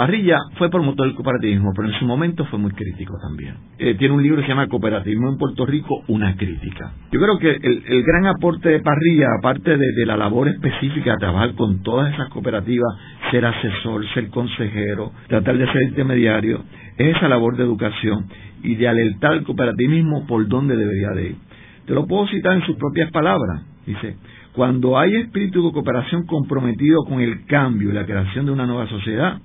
[0.00, 3.56] Parrilla fue promotor del cooperativismo, pero en su momento fue muy crítico también.
[3.78, 6.94] Eh, tiene un libro que se llama Cooperativismo en Puerto Rico, una crítica.
[7.12, 11.54] Yo creo que el, gran aporte de Parrilla, aparte de, la labor específica de trabajar
[11.54, 12.88] con todas esas cooperativas,
[13.30, 16.62] ser asesor, ser consejero, tratar de ser intermediario,
[16.96, 18.24] es esa labor de educación
[18.62, 21.36] y de alertar al cooperativismo por dónde debería de ir.
[21.84, 23.66] Te lo puedo citar en sus propias palabras.
[23.84, 24.16] Dice,
[24.54, 28.88] cuando hay espíritu de cooperación comprometido con el cambio y la creación de una nueva
[28.88, 29.40] sociedad,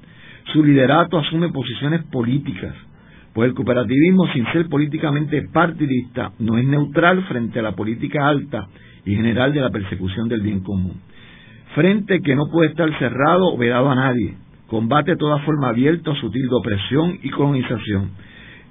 [0.52, 2.74] su liderato asume posiciones políticas,
[3.34, 8.68] pues el cooperativismo, sin ser políticamente partidista, no es neutral frente a la política alta
[9.06, 11.02] y general de la persecución del bien común.
[11.74, 14.36] Frente que no puede estar cerrado o vedado a nadie,
[14.68, 18.12] combate toda forma abierta o sutil de opresión y colonización.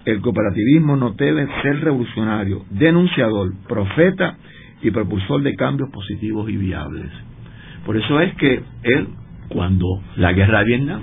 [0.07, 4.39] El cooperativismo no debe ser revolucionario, denunciador, profeta
[4.83, 7.11] y propulsor de cambios positivos y viables.
[7.85, 9.09] Por eso es que él,
[9.49, 9.87] cuando
[10.17, 11.03] la guerra de Vietnam,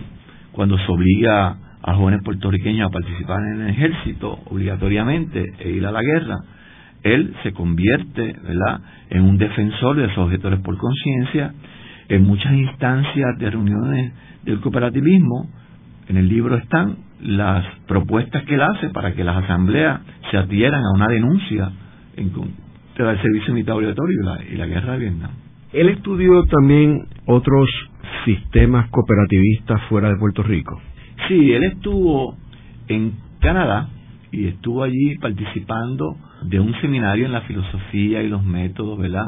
[0.52, 5.91] cuando se obliga a jóvenes puertorriqueños a participar en el ejército obligatoriamente e ir a
[5.91, 6.38] la guerra,
[7.03, 8.82] él se convierte ¿verdad?
[9.10, 11.53] en un defensor de los objetores por conciencia
[12.10, 14.14] en muchas instancias de reuniones
[14.44, 15.49] del cooperativismo.
[16.07, 20.84] En el libro están las propuestas que él hace para que las asambleas se adhieran
[20.84, 21.72] a una denuncia
[22.18, 25.32] en contra del servicio militar obligatorio y la, y la guerra de Vietnam.
[25.73, 27.69] Él estudió también otros
[28.26, 30.80] sistemas cooperativistas fuera de Puerto Rico?
[31.27, 32.35] Sí, él estuvo
[32.88, 33.89] en Canadá
[34.31, 39.26] y estuvo allí participando de un seminario en la filosofía y los métodos, ¿verdad?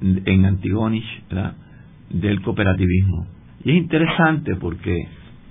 [0.00, 1.54] En Antigonish, ¿verdad?
[2.10, 3.26] Del cooperativismo.
[3.64, 4.96] Y es interesante porque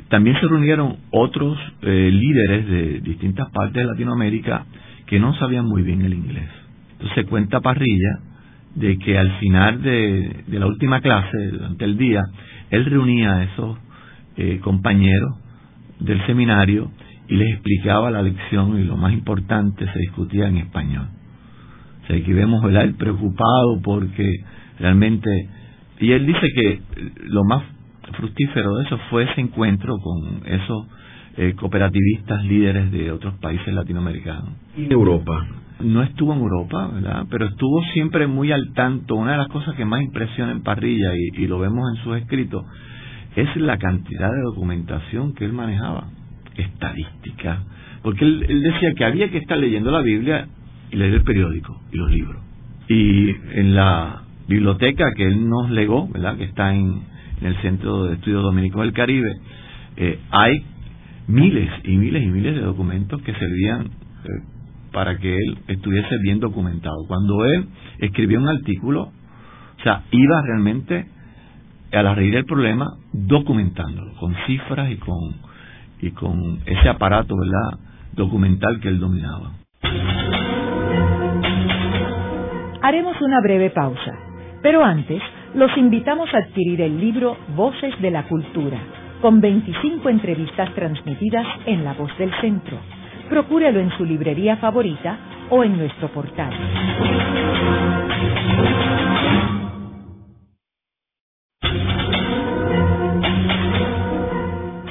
[0.10, 4.66] también se reunieron otros eh, líderes de distintas partes de Latinoamérica
[5.06, 6.50] que no sabían muy bien el inglés.
[6.94, 8.20] Entonces cuenta Parrilla
[8.78, 12.22] de que al final de, la última clase, durante el día,
[12.70, 13.78] él reunía a esos
[14.38, 15.36] eh, compañeros
[16.00, 16.92] del seminario
[17.28, 21.08] y les explicaba la lección y lo más importante se discutía en español.
[22.04, 22.84] O sea, aquí vemos ¿verdad?
[22.84, 24.32] el preocupado porque
[24.80, 25.30] realmente...
[26.00, 26.82] Y él dice que
[27.26, 27.64] lo más
[28.16, 30.86] fructífero de eso fue ese encuentro con esos
[31.38, 34.52] eh, cooperativistas líderes de otros países latinoamericanos.
[34.78, 35.48] ¿Y Europa?
[35.80, 37.26] No estuvo en Europa, ¿verdad?
[37.30, 39.16] Pero estuvo siempre muy al tanto.
[39.16, 42.64] Una de las cosas que más impresiona en Parrilla, y, lo vemos en sus escritos,
[43.36, 46.08] es la cantidad de documentación que él manejaba,
[46.56, 47.64] estadística.
[48.02, 50.48] Porque él, él decía que había que estar leyendo la Biblia
[50.92, 52.42] y leer el periódico y los libros.
[52.90, 53.30] Y
[53.60, 56.38] en la biblioteca que él nos legó, ¿verdad?
[56.38, 57.02] Que está en,
[57.42, 59.30] el Centro de Estudios Dominicos del Caribe,
[59.98, 60.66] eh, hay
[61.28, 64.57] miles y miles y miles de documentos que servían eh,
[64.98, 67.06] para que él estuviese bien documentado.
[67.08, 67.68] Cuando él
[68.00, 71.06] escribió un artículo, o sea, iba realmente
[71.94, 75.36] a la raíz del problema documentándolo, con cifras y con,
[76.02, 77.78] y con ese aparato, ¿verdad?,
[78.14, 79.52] documental que él dominaba.
[82.82, 84.18] Haremos una breve pausa,
[84.64, 85.22] pero antes
[85.54, 88.80] los invitamos a adquirir el libro Voces de la Cultura,
[89.22, 92.80] con 25 entrevistas transmitidas en La Voz del Centro
[93.30, 95.18] procúrelo en su librería favorita
[95.50, 96.54] o en nuestro portal.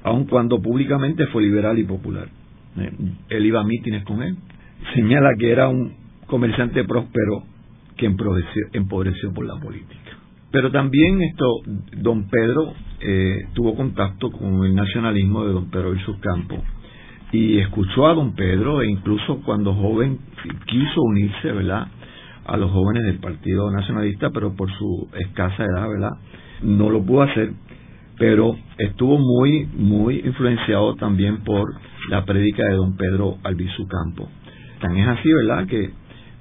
[0.02, 2.28] aun cuando públicamente fue liberal y popular.
[2.76, 2.92] Eh,
[3.30, 4.36] él iba a mítines con él.
[4.94, 5.94] Señala que era un
[6.26, 7.44] comerciante próspero
[7.96, 9.96] que empobreció por la política.
[10.50, 11.46] Pero también esto,
[11.96, 16.60] don Pedro eh, tuvo contacto con el nacionalismo de don Pedro sus Campos
[17.32, 20.18] y escuchó a don Pedro e incluso cuando joven
[20.66, 21.88] quiso unirse, ¿verdad?
[22.44, 26.12] A los jóvenes del Partido Nacionalista, pero por su escasa edad, ¿verdad?
[26.62, 27.52] No lo pudo hacer,
[28.18, 31.68] pero estuvo muy, muy influenciado también por
[32.08, 34.28] la prédica de don Pedro Albizu Campo.
[34.80, 35.66] Tan es así, ¿verdad?
[35.66, 35.90] Que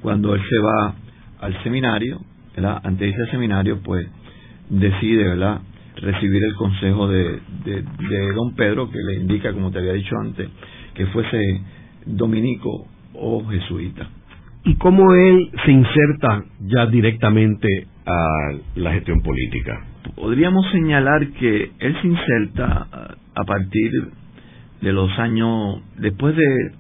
[0.02, 0.96] cuando él se va
[1.42, 2.22] al seminario,
[2.56, 2.82] ¿verdad?
[2.84, 4.08] ante ese seminario, pues
[4.70, 5.62] decide, ¿verdad?,
[5.98, 7.84] recibir el consejo de, de,
[8.34, 10.50] don Pedro, que le indica, como te había dicho antes,
[10.94, 11.62] que fuese
[12.06, 14.08] dominico o jesuita.
[14.66, 19.86] ¿Y cómo él se inserta ya directamente a la gestión política?
[20.14, 22.88] Podríamos señalar que él se inserta
[23.34, 23.92] a partir
[24.82, 26.72] de los años, después de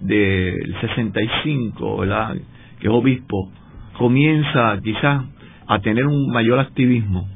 [0.00, 2.36] del 65, ¿verdad?
[2.78, 3.50] que es obispo,
[3.96, 5.24] comienza quizás
[5.66, 7.26] a tener un mayor activismo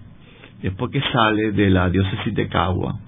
[0.63, 2.99] después que sale de la diócesis de Cagua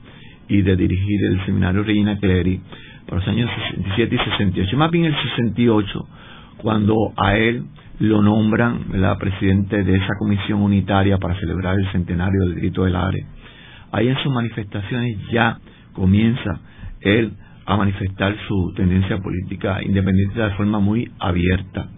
[0.49, 2.61] y de dirigir el seminario Reina Clery
[3.07, 6.09] por los años 67 y 68, más bien el 68,
[6.59, 7.65] cuando a él
[8.01, 12.97] lo nombran la presidente de esa comisión unitaria para celebrar el centenario del grito del
[12.97, 13.27] Are.
[13.93, 15.59] Ahí en sus manifestaciones ya
[15.93, 16.61] comienza
[17.03, 17.35] él
[17.67, 21.91] a manifestar su tendencia política independiente de forma muy abierta,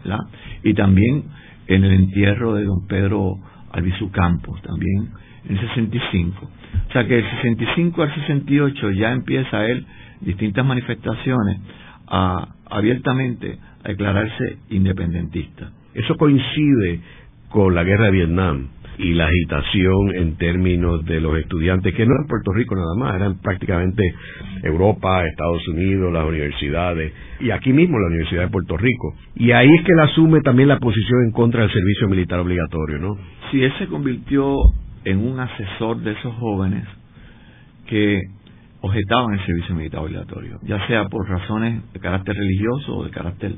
[0.65, 1.25] Y también
[1.69, 3.37] en el entierro de don Pedro
[3.71, 5.09] Albizu Campos, también
[5.45, 6.51] en el 65.
[6.89, 9.87] O sea que del 65 al 68 ya empieza él
[10.21, 11.61] distintas manifestaciones
[12.09, 15.71] a abiertamente a declararse independentista.
[15.95, 17.01] Eso coincide
[17.49, 22.15] con la guerra de Vietnam y la agitación en términos de los estudiantes, que no
[22.15, 24.03] eran Puerto Rico nada más, eran prácticamente
[24.63, 29.15] Europa, Estados Unidos, las universidades, y aquí mismo la Universidad de Puerto Rico.
[29.35, 32.99] Y ahí es que él asume también la posición en contra del servicio militar obligatorio,
[32.99, 33.17] ¿no?
[33.51, 34.57] Sí, él se convirtió
[35.05, 36.85] en un asesor de esos jóvenes
[37.87, 38.21] que
[38.81, 43.53] objetaban el servicio militar obligatorio, ya sea por razones de carácter religioso o de carácter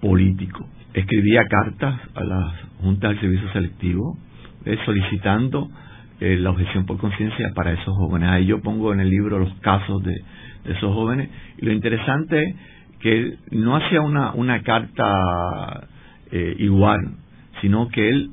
[0.00, 0.66] político.
[0.94, 4.18] Escribía cartas a las juntas del servicio selectivo,
[4.84, 5.70] solicitando
[6.20, 8.28] eh, la objeción por conciencia para esos jóvenes.
[8.28, 10.14] Ahí yo pongo en el libro los casos de,
[10.64, 11.28] esos jóvenes.
[11.58, 12.56] Y lo interesante es
[13.00, 15.86] que no hacía una, una carta
[16.32, 17.12] eh, igual,
[17.60, 18.30] sino que él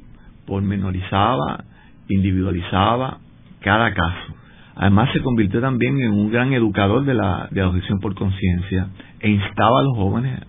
[0.48, 1.64] pormenorizaba,
[2.10, 3.20] individualizaba
[3.62, 4.36] cada caso.
[4.76, 8.88] Además se convirtió también en un gran educador de la, de la objeción por conciencia
[9.20, 10.42] e instaba a los jóvenes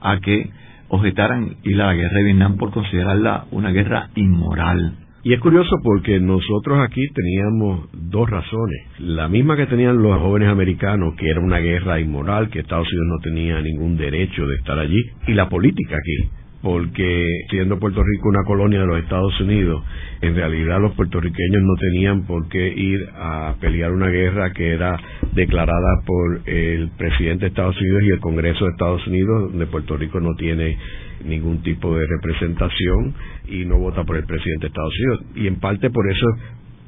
[0.00, 0.50] a que
[0.88, 4.96] objetaran a la guerra de Vietnam por considerarla una guerra inmoral.
[5.24, 8.86] Y es curioso porque nosotros aquí teníamos dos razones.
[9.00, 13.08] La misma que tenían los jóvenes americanos, que era una guerra inmoral, que Estados Unidos
[13.08, 16.30] no tenía ningún derecho de estar allí, y la política aquí.
[16.60, 19.84] Porque siendo Puerto Rico una colonia de los Estados Unidos,
[20.20, 24.98] en realidad los puertorriqueños no tenían por qué ir a pelear una guerra que era
[25.34, 29.96] declarada por el presidente de Estados Unidos y el Congreso de Estados Unidos, donde Puerto
[29.96, 30.76] Rico no tiene
[31.24, 33.14] ningún tipo de representación
[33.48, 35.24] y no vota por el presidente de Estados Unidos.
[35.36, 36.26] Y en parte por eso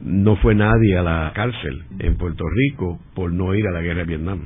[0.02, 4.00] no fue nadie a la cárcel en Puerto Rico por no ir a la guerra
[4.00, 4.40] de Vietnam.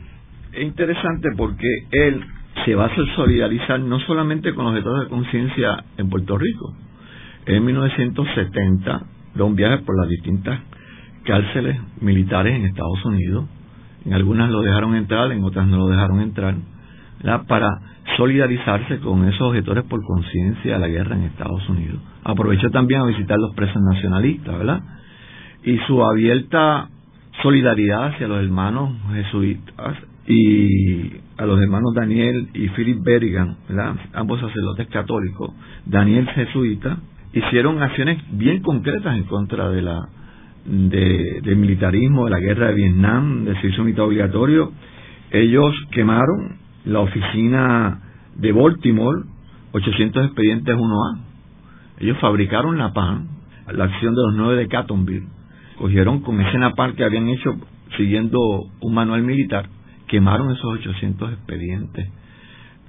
[0.53, 2.25] Es interesante porque él
[2.65, 6.75] se va a solidarizar no solamente con los estados de conciencia en Puerto Rico.
[7.47, 9.03] En 1970
[9.35, 10.61] da un viaje por las distintas
[11.25, 13.45] cárceles militares en Estados Unidos.
[14.05, 16.55] En algunas lo dejaron entrar, en otras no lo dejaron entrar,
[17.49, 17.71] para
[18.17, 22.01] solidarizarse con esos objetores por conciencia de la guerra en Estados Unidos.
[22.23, 24.81] Aprovechó también a visitar los presos nacionalistas, ¿verdad?
[25.65, 26.89] Y su abierta
[27.43, 29.97] solidaridad hacia los hermanos jesuitas
[30.27, 33.57] y a los hermanos Daniel y Philip Berrigan,
[34.13, 35.51] ambos sacerdotes católicos,
[35.85, 36.99] Daniel jesuita,
[37.33, 40.09] hicieron acciones bien concretas en contra de la
[40.65, 44.73] de, del militarismo, de la guerra de Vietnam, del servicio militar obligatorio.
[45.31, 48.01] Ellos quemaron la oficina
[48.37, 49.23] de Baltimore,
[49.73, 51.19] 800 expedientes 1A.
[51.99, 53.29] Ellos fabricaron la PAN,
[53.73, 55.27] la acción de los nueve de Cattonville.
[55.79, 57.57] Cogieron con ese napal que habían hecho
[57.97, 58.39] siguiendo
[58.81, 59.69] un manual militar,
[60.15, 62.09] quemaron esos 800 expedientes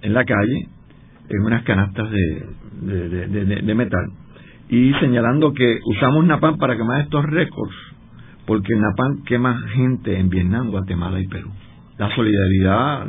[0.04, 0.68] en la calle,
[1.28, 4.12] en unas canastas de, metal,
[4.70, 7.74] y señalando que usamos Napalm para quemar estos récords,
[8.46, 11.50] porque Napalm quema gente en Vietnam, Guatemala y Perú.
[11.98, 13.08] La solidaridad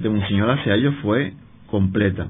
[0.00, 1.32] de Monseñor hacia ellos fue
[1.68, 2.28] completa.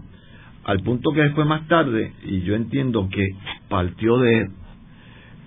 [0.65, 3.29] Al punto que después más tarde, y yo entiendo que
[3.69, 4.49] partió de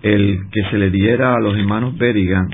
[0.03, 2.47] el que se le diera a los hermanos Berrigan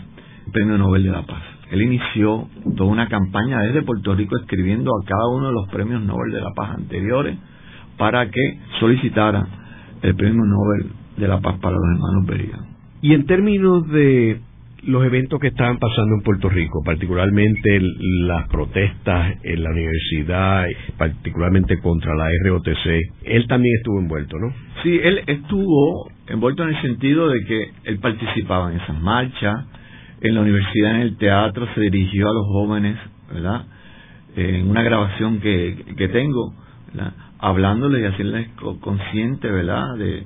[0.46, 1.55] el Premio Nobel de la Paz.
[1.72, 6.02] Él inició toda una campaña desde Puerto Rico escribiendo a cada uno de los premios
[6.02, 7.38] Nobel de la Paz anteriores
[7.98, 9.48] para que solicitara
[10.02, 12.76] el Premio Nobel de la Paz para los hermanos Berrigan.
[13.02, 14.40] Y en términos de
[14.84, 17.80] los eventos que estaban pasando en Puerto Rico, particularmente
[18.22, 20.66] las protestas en la universidad,
[20.98, 24.54] particularmente contra la ROTC, él también estuvo envuelto, ¿no?
[24.84, 29.66] Sí, él estuvo envuelto en el sentido de que él participaba en esas marchas,
[30.28, 32.98] en la universidad, en el teatro, se dirigió a los jóvenes,
[33.32, 33.66] ¿verdad?
[34.36, 36.54] En una grabación que, que tengo,
[36.94, 37.14] ¿verdad?
[37.40, 38.50] hablándoles y haciéndoles
[38.82, 39.96] consciente, ¿verdad?
[39.98, 40.26] De,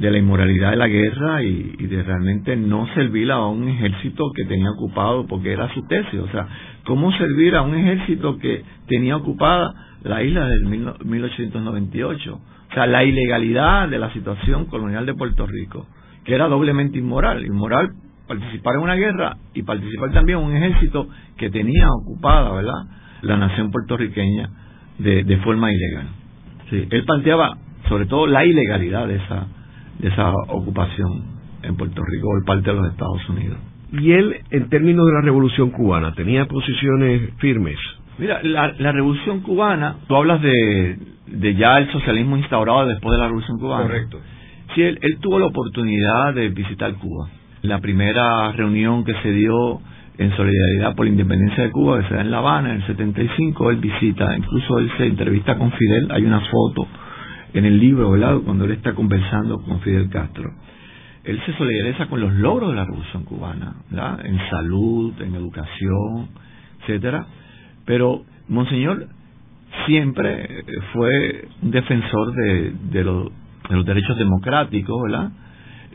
[0.00, 4.44] de la inmoralidad de la guerra y, de realmente no servir a un ejército que
[4.44, 6.20] tenía ocupado porque era su tesis.
[6.20, 6.46] O sea,
[6.84, 12.34] ¿cómo servir a un ejército que tenía ocupada la isla del 1898?
[12.34, 15.86] O sea, la ilegalidad de la situación colonial de Puerto Rico,
[16.24, 17.44] que era doblemente inmoral.
[17.44, 17.90] Inmoral
[18.28, 22.84] participar en una guerra y participar también en un ejército que tenía ocupada, ¿verdad?,
[23.22, 24.50] la nación puertorriqueña
[24.98, 26.06] de, de forma ilegal.
[26.70, 27.56] Sí, él planteaba
[27.88, 29.46] sobre todo la ilegalidad de esa
[29.98, 31.24] de esa ocupación
[31.62, 33.58] en Puerto Rico por parte de los Estados Unidos.
[33.92, 37.76] Y él, en términos de la Revolución Cubana, tenía posiciones firmes.
[38.18, 43.26] Mira, la, Revolución Cubana, tú hablas de, de ya el socialismo instaurado después de la
[43.26, 43.84] Revolución Cubana.
[43.84, 44.20] Correcto.
[44.74, 47.28] Sí, él, él tuvo la oportunidad de visitar Cuba.
[47.62, 49.80] La primera reunión que se dio
[50.18, 52.86] en solidaridad por la independencia de Cuba, que se da en La Habana en el
[52.86, 56.86] 75, él visita, incluso él se entrevista con Fidel, hay una foto
[57.54, 58.38] en el libro, ¿verdad?
[58.44, 60.50] Cuando él está conversando con Fidel Castro.
[61.24, 64.24] Él se solidariza con los logros de la Revolución Cubana, ¿verdad?
[64.24, 66.28] En salud, en educación,
[66.80, 67.26] etcétera.
[67.84, 69.08] Pero Monseñor
[69.86, 73.24] siempre fue un defensor de, de, los,
[73.68, 75.30] de los derechos democráticos, ¿verdad?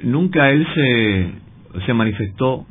[0.04, 1.32] Nunca él se,
[1.86, 2.66] se manifestó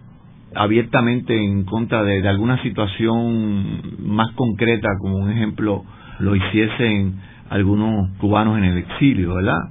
[0.55, 5.85] abiertamente en contra de, de, alguna situación más concreta, como un ejemplo
[6.19, 7.15] lo hiciese en
[7.51, 9.70] algunos cubanos en el exilio, ¿verdad?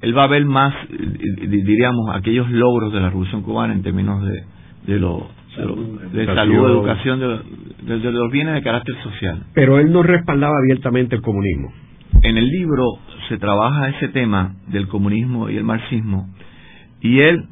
[0.00, 4.44] Él va a ver más, diríamos, aquellos logros de la Revolución Cubana en términos de,
[4.86, 5.28] de, lo,
[6.12, 9.44] de, salud, educación, de, de, los bienes de carácter social.
[9.54, 11.72] Pero él no respaldaba abiertamente el comunismo.
[12.22, 12.84] En el libro
[13.28, 16.28] se trabaja ese tema del comunismo y el marxismo,
[17.00, 17.44] y él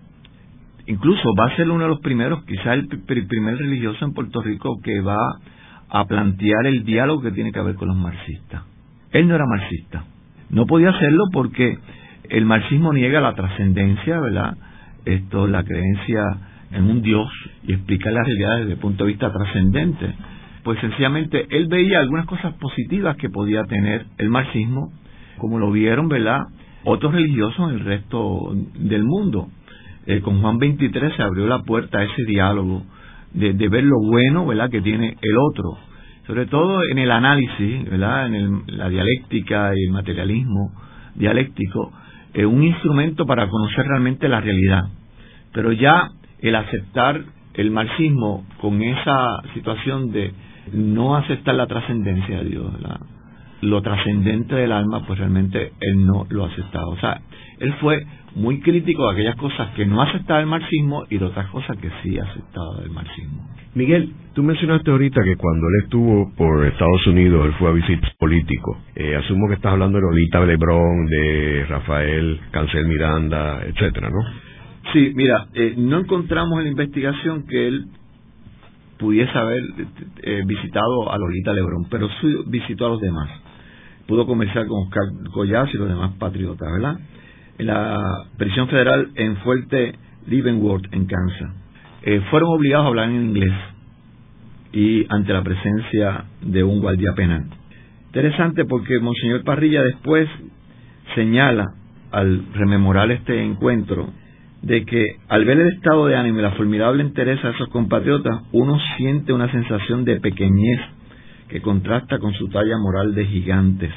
[0.91, 4.81] incluso va a ser uno de los primeros, quizá el primer religioso en Puerto Rico
[4.83, 5.39] que va
[5.89, 8.63] a plantear el diálogo que tiene que ver con los marxistas.
[9.13, 10.05] Él no era marxista.
[10.51, 11.79] No podía hacerlo porque
[12.29, 14.57] el marxismo niega la trascendencia, ¿verdad?
[15.05, 16.23] Esto, la creencia
[16.73, 17.29] en un Dios
[17.65, 20.15] y explicar la realidad desde el punto de vista trascendente.
[20.63, 24.93] Pues sencillamente él veía algunas cosas positivas que podía tener el marxismo,
[25.39, 26.43] como lo vieron, ¿verdad?
[26.85, 29.49] Otros religiosos en el resto del mundo.
[30.11, 32.83] Eh, con Juan 23 se abrió la puerta a ese diálogo
[33.33, 35.79] de, ver lo bueno, ¿verdad?, que tiene el otro
[36.27, 38.33] sobre todo en el análisis, ¿verdad?
[38.33, 40.73] en la dialéctica y el materialismo
[41.17, 41.93] dialéctico,
[42.33, 44.83] es un instrumento para conocer realmente la realidad.
[45.53, 47.25] Pero ya el aceptar
[47.55, 50.33] el marxismo con esa situación de
[50.73, 52.73] no aceptar la trascendencia de Dios,
[53.63, 56.87] lo trascendente del alma, pues realmente él no lo aceptaba.
[56.87, 57.21] O sea,
[57.61, 58.05] él fue
[58.35, 61.91] muy crítico de aquellas cosas que no aceptaba el marxismo y de otras cosas que
[62.03, 63.47] sí aceptaba del marxismo.
[63.75, 68.09] Miguel, tú mencionaste ahorita que cuando él estuvo por Estados Unidos, él fue a visita
[68.19, 68.79] político.
[68.97, 74.51] Eh, asumo que estás hablando de Lolita Lebrón, de Rafael Cancel Miranda, etcétera, ¿no?
[74.93, 77.85] Sí, mira, eh, no encontramos en la investigación que él
[78.99, 79.63] pudiese haber
[80.23, 83.29] eh, visitado a Lolita Lebrón, pero sí visitó a los demás.
[84.07, 86.99] Pudo conversar con Oscar Collaz y los demás patriotas, ¿verdad?
[87.61, 89.93] En la prisión federal en Fuerte
[90.27, 91.51] Leavenworth, en Kansas.
[92.01, 93.53] Eh, fueron obligados a hablar en inglés
[94.73, 97.45] y ante la presencia de un guardia penal.
[98.07, 100.27] Interesante porque Monseñor Parrilla después
[101.15, 101.67] señala
[102.11, 104.09] al rememorar este encuentro
[104.63, 108.41] de que al ver el estado de ánimo y la formidable entereza de esos compatriotas,
[108.53, 110.81] uno siente una sensación de pequeñez
[111.51, 113.93] que contrasta con su talla moral de gigantes.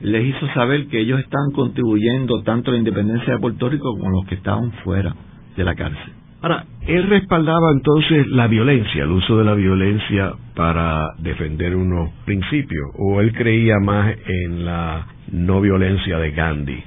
[0.00, 4.10] Les hizo saber que ellos estaban contribuyendo tanto a la independencia de Puerto Rico como
[4.10, 5.14] los que estaban fuera
[5.56, 6.12] de la cárcel.
[6.42, 12.90] Ahora, él respaldaba entonces la violencia, el uso de la violencia para defender unos principios,
[12.98, 16.82] o él creía más en la no violencia de Gandhi.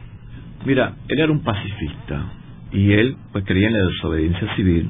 [0.64, 2.32] Mira, él era un pacifista
[2.72, 4.90] y él pues creía en la desobediencia civil,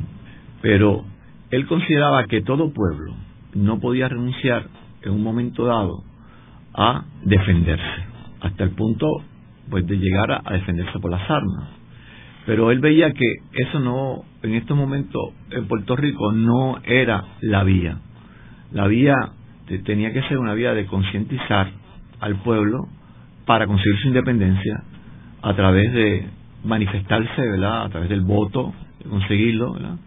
[0.62, 1.06] pero
[1.50, 3.14] él consideraba que todo pueblo
[3.54, 4.66] no podía renunciar
[5.02, 6.04] en un momento dado
[6.78, 8.06] a defenderse,
[8.42, 9.08] hasta el punto
[9.70, 11.78] pues de llegar a defenderse por las armas
[12.48, 15.22] pero él veía que eso no, en estos momentos
[15.52, 17.98] en Puerto Rico no era la vía.
[18.72, 19.16] La vía
[19.84, 21.70] tenía que ser una vía de concientizar
[22.22, 22.88] al pueblo
[23.46, 24.82] para conseguir su independencia
[25.42, 26.26] a través de
[26.64, 27.84] manifestarse, ¿verdad?
[27.84, 28.74] A través del voto,
[29.04, 29.98] de conseguirlo, ¿verdad?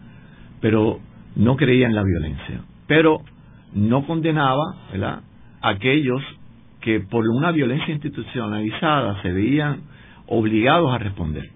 [0.63, 0.99] Pero
[1.37, 2.63] no creía en la violencia.
[2.87, 3.19] Pero
[3.75, 5.21] no condenaba, ¿verdad?
[5.61, 6.23] Aquellos
[6.81, 9.83] que por una violencia institucionalizada se veían
[10.27, 11.51] obligados a responder.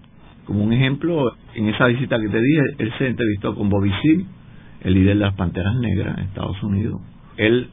[0.45, 4.25] Como un ejemplo, en esa visita que te dije, él se entrevistó con Bobby Seale,
[4.81, 7.01] el líder de las Panteras Negras en Estados Unidos.
[7.37, 7.69] Él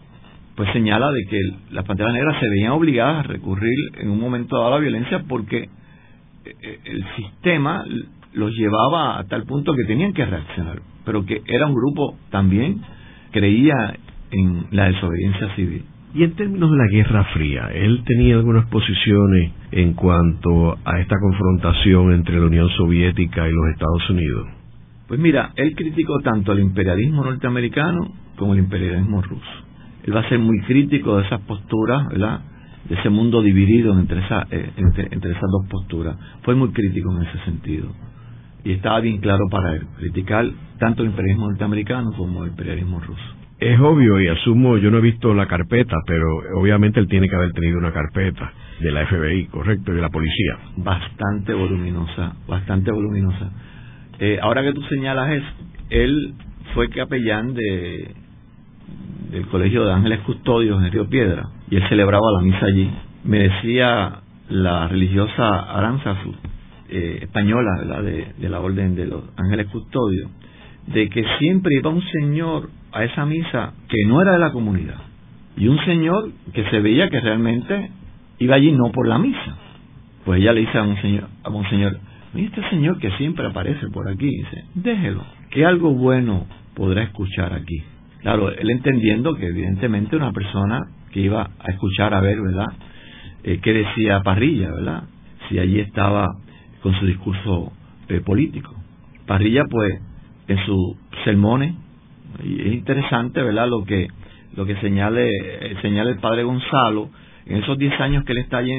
[0.55, 4.57] pues señala de que las Panteras Negras se veían obligadas a recurrir en un momento
[4.57, 5.69] dado a la violencia porque eh,
[6.45, 7.85] eh, el sistema
[8.35, 12.81] los llevaba a tal punto que tenían que reaccionar, pero que era un grupo también
[13.31, 13.95] creía
[14.31, 15.85] en la desobediencia civil.
[16.15, 21.17] Y en términos de la Guerra Fría, ¿él tenía algunas posiciones en cuanto a esta
[21.19, 24.47] confrontación entre la Unión Soviética y los Estados Unidos?
[25.09, 29.51] Pues mira, él criticó tanto el imperialismo norteamericano como el imperialismo ruso.
[30.05, 32.41] Él va a ser muy crítico de esas posturas, ¿verdad?
[32.91, 36.17] De ese mundo dividido entre, esa, eh, entre esas dos posturas.
[36.43, 37.89] Fue muy crítico en ese sentido.
[38.65, 40.47] Y estaba bien claro para él, criticar
[40.79, 43.42] tanto el imperialismo norteamericano como el imperialismo ruso.
[43.63, 46.27] Es obvio y asumo, yo no he visto la carpeta, pero
[46.57, 50.59] obviamente él tiene que haber tenido una carpeta de la FBI, correcto, de la policía.
[50.79, 53.53] Bastante voluminosa, bastante voluminosa.
[54.19, 55.47] Eh, ahora que tú señalas eso,
[55.91, 56.35] él
[56.75, 58.17] fue capellán de
[59.31, 62.91] del Colegio de Ángeles Custodios en Río Piedra y él celebraba la misa allí.
[63.23, 66.35] Me decía la religiosa Aranzazu,
[66.89, 68.03] eh, española.
[68.03, 70.33] De, de la Orden de los Ángeles Custodios,
[70.89, 75.13] de que siempre iba un señor a esa misa que no era de la comunidad
[75.57, 77.91] y un señor que se veía que realmente
[78.39, 79.57] iba allí no por la misa.
[80.25, 81.99] Pues ella le dice a un señor, a un señor,
[82.35, 87.83] este señor que siempre aparece por aquí, dice, déjelo, que algo bueno podrá escuchar aquí.
[88.21, 92.69] Claro, él entendiendo que evidentemente una persona que iba a escuchar a ver, ¿verdad?
[93.43, 95.05] Eh, ¿Qué decía Parrilla, ¿verdad?
[95.49, 96.29] Si allí estaba
[96.83, 97.73] con su discurso
[98.09, 98.75] eh, político.
[99.27, 100.01] Parrilla, pues,
[100.47, 101.75] en sus sermones,
[102.43, 103.69] y es interesante, ¿verdad?
[103.69, 104.09] Lo que
[104.57, 105.31] lo que señale,
[105.81, 107.09] señala el padre Gonzalo,
[107.47, 108.71] en esos 10 años que él está allí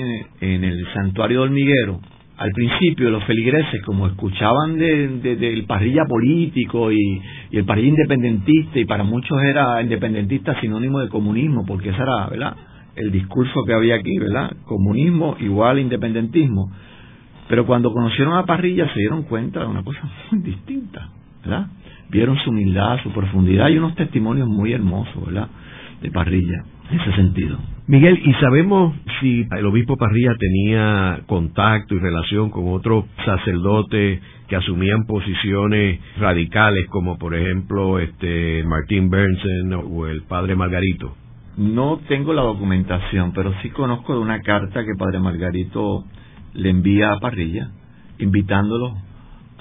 [0.42, 2.00] en, el santuario de Hormiguero,
[2.38, 7.22] al principio los feligreses, como escuchaban del parrilla político y,
[7.52, 12.56] el parrilla independentista, y para muchos era independentista sinónimo de comunismo, porque ese era, ¿verdad?
[12.96, 14.56] El discurso que había aquí, ¿verdad?
[14.66, 16.72] Comunismo igual independentismo.
[17.50, 20.02] Pero cuando conocieron a Parrilla se dieron cuenta de una cosa
[20.32, 21.10] muy distinta,
[21.42, 21.68] ¿verdad?
[22.14, 25.50] Vieron su humildad, su profundidad y unos testimonios muy hermosos, ¿verdad?
[26.02, 27.58] De Parrilla, en ese sentido.
[27.88, 34.56] Miguel, ¿y sabemos si el obispo Parrilla tenía contacto y relación con otros sacerdotes que
[34.56, 41.16] asumían posiciones radicales, como por ejemplo este Martín Bernsen o el padre Margarito?
[41.58, 46.06] No tengo la documentación, pero sí conozco de una carta que padre Margarito
[46.54, 47.70] le envía a Parrilla,
[48.20, 48.96] invitándolo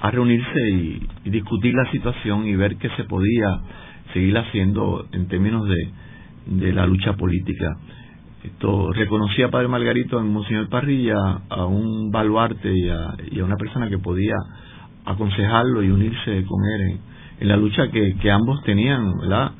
[0.03, 3.47] a reunirse y, discutir la situación y ver qué se podía
[4.11, 7.77] seguir haciendo en términos de, de la lucha política.
[8.43, 11.15] Esto reconocía Padre Margarito en Monseñor Parrilla
[11.49, 14.35] a un baluarte y a, y a una persona que podía
[15.05, 16.99] aconsejarlo y unirse con él en,
[17.39, 19.51] en la lucha que, que ambos tenían, ¿verdad?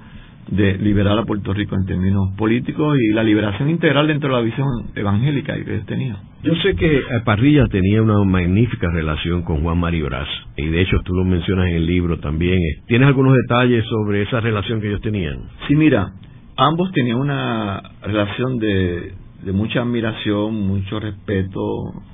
[0.50, 4.42] De liberar a Puerto Rico en términos políticos y la liberación integral dentro de la
[4.42, 6.18] visión evangélica que ellos tenían.
[6.44, 10.98] Yo sé que Parrilla tenía una magnífica relación con Juan Mario Brás, y de hecho
[11.06, 12.60] tú lo mencionas en el libro también.
[12.88, 15.38] ¿Tienes algunos detalles sobre esa relación que ellos tenían?
[15.68, 16.12] Sí, mira,
[16.58, 19.14] ambos tenían una relación de,
[19.44, 21.62] de mucha admiración, mucho respeto,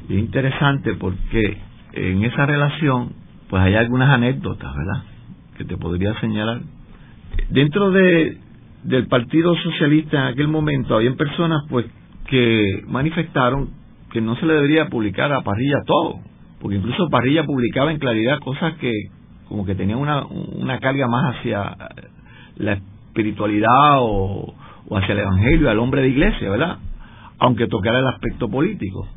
[0.07, 1.57] y interesante porque
[1.93, 3.13] en esa relación
[3.49, 5.03] pues hay algunas anécdotas, ¿verdad?
[5.57, 6.61] Que te podría señalar
[7.49, 8.37] dentro de
[8.83, 11.85] del Partido Socialista en aquel momento habían personas pues
[12.27, 13.71] que manifestaron
[14.11, 16.19] que no se le debería publicar a Parrilla todo,
[16.61, 18.91] porque incluso Parrilla publicaba en claridad cosas que
[19.47, 21.75] como que tenían una, una carga más hacia
[22.57, 24.53] la espiritualidad o,
[24.87, 26.77] o hacia el evangelio, al hombre de iglesia, ¿verdad?
[27.39, 29.07] Aunque tocara el aspecto político.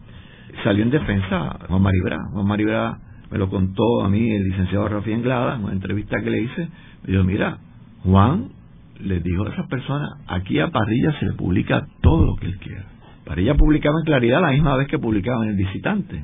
[0.65, 2.19] Salió en defensa Juan Maribra.
[2.33, 2.99] Juan Maribra
[3.31, 6.69] me lo contó a mí el licenciado Rafael Anglada en una entrevista que le hice.
[7.05, 7.59] Me dijo, mira,
[8.05, 8.49] Juan
[9.01, 12.59] le dijo a esas personas, aquí a Parrilla se le publica todo lo que él
[12.59, 12.85] quiera.
[13.25, 16.23] Parrilla publicaba en claridad la misma vez que publicaba en El Visitante.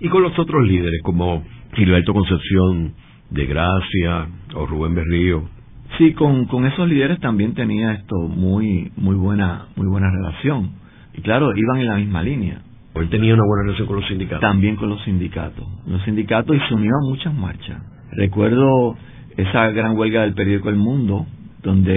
[0.00, 1.42] Y con los otros líderes, como
[1.74, 2.94] Gilberto Concepción
[3.30, 5.48] de Gracia o Rubén Berrío.
[5.96, 10.70] Sí, con, con esos líderes también tenía esto muy muy buena muy buena relación.
[11.14, 12.62] Y claro, iban en la misma línea.
[12.94, 14.40] ¿O él tenía una buena relación con los sindicatos?
[14.40, 15.66] También con los sindicatos.
[15.86, 17.82] Los sindicatos y se unió a muchas marchas.
[18.12, 18.96] Recuerdo
[19.38, 21.24] esa gran huelga del periódico El Mundo,
[21.62, 21.96] donde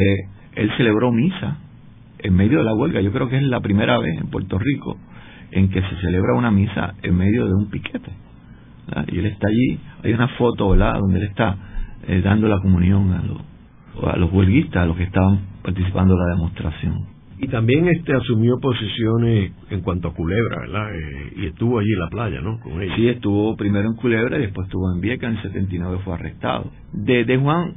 [0.53, 1.57] él celebró misa
[2.19, 3.01] en medio de la huelga.
[3.01, 4.97] Yo creo que es la primera vez en Puerto Rico
[5.49, 8.11] en que se celebra una misa en medio de un piquete.
[9.07, 11.55] Y él está allí, hay una foto, ¿verdad?, donde él está
[12.07, 16.19] eh, dando la comunión a los, a los huelguistas, a los que estaban participando en
[16.19, 17.10] la demostración.
[17.43, 20.93] Y también este asumió posiciones en cuanto a Culebra, ¿verdad?
[20.93, 22.59] Eh, y estuvo allí en la playa, ¿no?
[22.59, 26.13] Con Sí, estuvo primero en Culebra y después estuvo en Vieca, en el 79 fue
[26.13, 26.69] arrestado.
[26.93, 27.73] De, de Juan,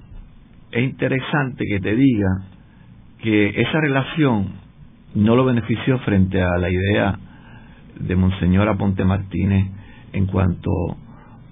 [0.71, 2.43] es interesante que te diga
[3.23, 4.49] que esa relación
[5.15, 7.19] no lo benefició frente a la idea
[8.01, 9.71] de Monseñor Aponte Martínez
[10.13, 10.71] en cuanto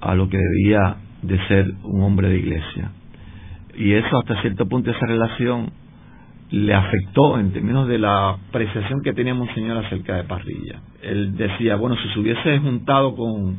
[0.02, 2.90] a lo que debía de ser un hombre de iglesia.
[3.74, 5.70] Y eso hasta cierto punto, esa relación
[6.52, 10.80] le afectó en términos de la apreciación que tenía Monseñor acerca de Parrilla.
[11.02, 13.58] Él decía, bueno, si se hubiese juntado con,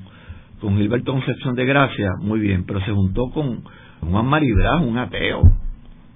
[0.61, 3.64] con Gilberto Concepción de Gracia, muy bien, pero se juntó con
[4.02, 5.41] Juan Maribraz, un ateo,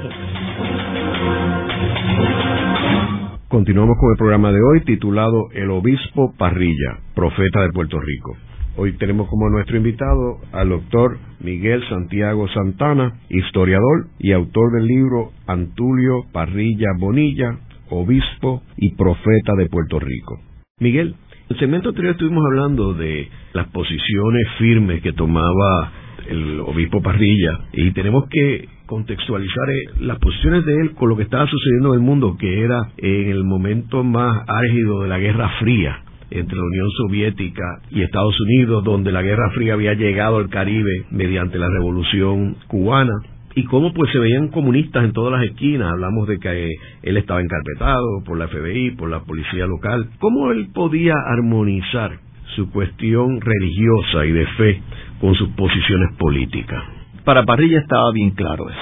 [3.47, 8.35] Continuamos con el programa de hoy titulado El Obispo Parrilla, Profeta de Puerto Rico.
[8.81, 15.33] Hoy tenemos como nuestro invitado al doctor Miguel Santiago Santana, historiador y autor del libro
[15.47, 20.39] Antulio Parrilla Bonilla, obispo y profeta de Puerto Rico.
[20.79, 25.91] Miguel, en el segmento anterior estuvimos hablando de las posiciones firmes que tomaba
[26.29, 31.23] el obispo Parrilla y tenemos que contextualizar eh, las posiciones de él con lo que
[31.23, 35.49] estaba sucediendo en el mundo, que era en el momento más álgido de la Guerra
[35.59, 40.49] Fría entre la Unión Soviética y Estados Unidos, donde la Guerra Fría había llegado al
[40.49, 43.13] Caribe mediante la Revolución cubana
[43.55, 45.91] y cómo pues se veían comunistas en todas las esquinas.
[45.91, 46.71] Hablamos de que
[47.03, 50.09] él estaba encarpetado por la FBI, por la policía local.
[50.19, 52.19] ¿Cómo él podía armonizar
[52.55, 54.81] su cuestión religiosa y de fe
[55.19, 56.83] con sus posiciones políticas?
[57.25, 58.79] Para Parrilla estaba bien claro eso.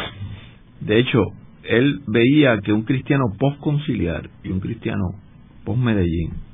[0.81, 1.23] De hecho,
[1.63, 5.03] él veía que un cristiano post-conciliar y un cristiano
[5.65, 6.46] post-Medellín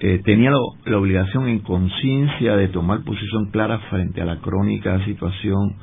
[0.00, 0.50] eh, tenía
[0.84, 5.74] la obligación en conciencia de tomar posición clara frente a la crónica situación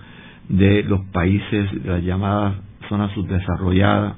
[0.47, 2.55] de los países de las llamadas
[2.87, 4.15] zonas subdesarrolladas,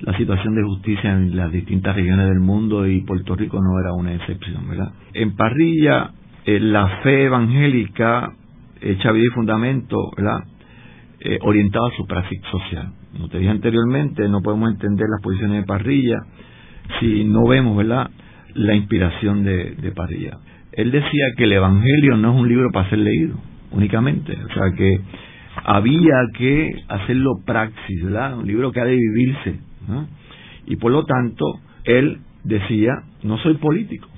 [0.00, 3.92] la situación de justicia en las distintas regiones del mundo y Puerto Rico no era
[3.94, 4.92] una excepción, ¿verdad?
[5.14, 6.10] En Parrilla,
[6.44, 8.32] eh, la fe evangélica
[8.80, 10.44] hecha vida y fundamento, ¿verdad?
[11.20, 12.92] Eh, orientada a su práctica social.
[13.12, 16.18] Como te dije anteriormente, no podemos entender las posiciones de Parrilla
[17.00, 18.10] si no vemos, ¿verdad?,
[18.56, 20.38] la inspiración de, de Parrilla.
[20.72, 23.36] Él decía que el Evangelio no es un libro para ser leído
[23.70, 25.00] únicamente, o sea que
[25.64, 28.38] había que hacerlo praxis, ¿verdad?
[28.38, 29.60] Un libro que ha de vivirse,
[30.66, 32.92] Y por lo tanto, él decía,
[33.22, 34.08] no soy político,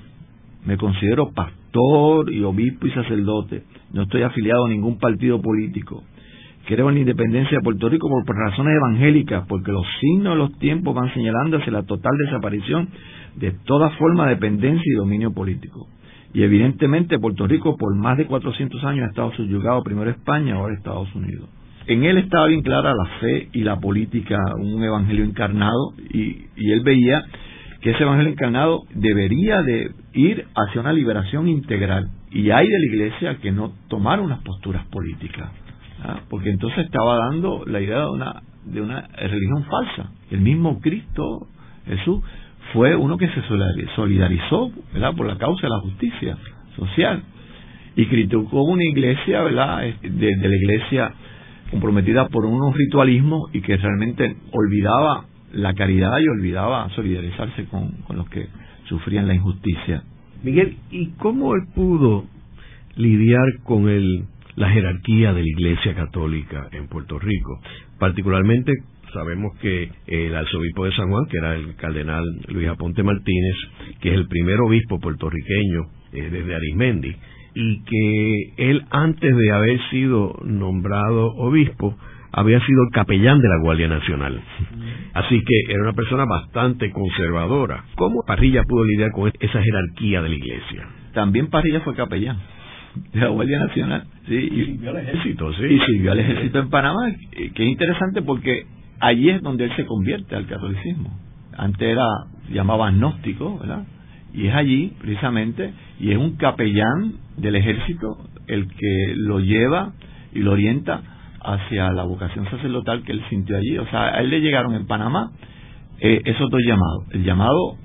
[0.65, 3.63] me considero pastor y obispo y sacerdote,
[3.93, 6.03] no estoy afiliado a ningún partido político,
[6.77, 10.93] en la independencia de Puerto Rico por razones evangélicas, porque los signos de los tiempos
[10.93, 12.89] van señalando hacia la total desaparición
[13.35, 15.87] de toda forma de dependencia y dominio político.
[16.31, 20.75] Y evidentemente Puerto Rico por más de 400 años ha estado subyugado primero España, ahora
[20.75, 21.49] Estados Unidos.
[21.87, 26.71] En él estaba bien clara la fe y la política, un evangelio encarnado, y, y
[26.71, 27.23] él veía
[27.81, 32.09] que ese evangelio encarnado debería de ir hacia una liberación integral.
[32.29, 35.49] Y hay de la iglesia que no tomar unas posturas políticas,
[36.03, 36.21] ¿ah?
[36.29, 40.11] porque entonces estaba dando la idea de una, de una religión falsa.
[40.31, 41.47] El mismo Cristo,
[41.85, 42.21] Jesús,
[42.73, 43.41] fue uno que se
[43.95, 45.15] solidarizó ¿verdad?
[45.15, 46.37] por la causa de la justicia
[46.75, 47.23] social
[47.95, 49.81] y criticó una iglesia ¿verdad?
[50.01, 51.13] De, la iglesia
[51.71, 58.17] comprometida por unos ritualismos y que realmente olvidaba la caridad y olvidaba solidarizarse con, con
[58.17, 58.47] los que
[58.87, 60.03] sufrían la injusticia.
[60.43, 62.25] Miguel, ¿y cómo él pudo
[62.95, 64.25] lidiar con el,
[64.59, 67.61] la jerarquía de la Iglesia Católica en Puerto Rico?
[67.97, 68.73] Particularmente
[69.13, 73.55] sabemos que el arzobispo de San Juan, que era el cardenal Luis Aponte Martínez,
[74.01, 75.81] que es el primer obispo puertorriqueño
[76.11, 77.15] eh, desde Arismendi,
[77.55, 81.97] y que él antes de haber sido nombrado obispo,
[82.33, 84.41] había sido el capellán de la Guardia Nacional.
[85.13, 87.85] Así que era una persona bastante conservadora.
[87.95, 90.87] ¿Cómo Parrilla pudo lidiar con esa jerarquía de la iglesia?
[91.13, 92.37] También Parrilla fue capellán
[93.13, 94.03] de la Guardia Nacional.
[94.27, 95.65] Sí, y sirvió al ejército, sí.
[95.65, 98.65] Y sirvió al ejército en Panamá, que es interesante porque
[98.99, 101.09] allí es donde él se convierte al catolicismo.
[101.57, 102.05] Antes era,
[102.49, 103.85] llamaba agnóstico, ¿verdad?
[104.33, 108.17] Y es allí, precisamente, y es un capellán del ejército
[108.47, 109.93] el que lo lleva
[110.33, 111.01] y lo orienta
[111.41, 113.77] hacia la vocación sacerdotal que él sintió allí.
[113.77, 115.31] O sea, a él le llegaron en Panamá
[115.99, 117.77] eh, esos dos llamados, el llamado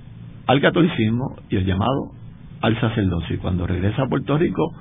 [0.47, 2.13] al catolicismo y el llamado
[2.61, 3.37] al sacerdocio.
[3.37, 4.73] Y cuando regresa a Puerto Rico,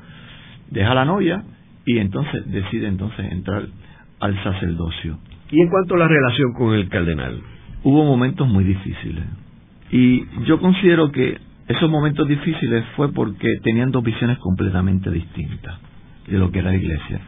[0.70, 1.44] deja la novia
[1.86, 3.68] y entonces decide entonces entrar
[4.20, 5.18] al sacerdocio.
[5.52, 7.42] Y en cuanto a la relación con el cardenal,
[7.84, 9.24] hubo momentos muy difíciles.
[9.92, 11.38] Y yo considero que
[11.68, 15.78] esos momentos difíciles fue porque tenían dos visiones completamente distintas
[16.28, 17.20] de lo que era la iglesia.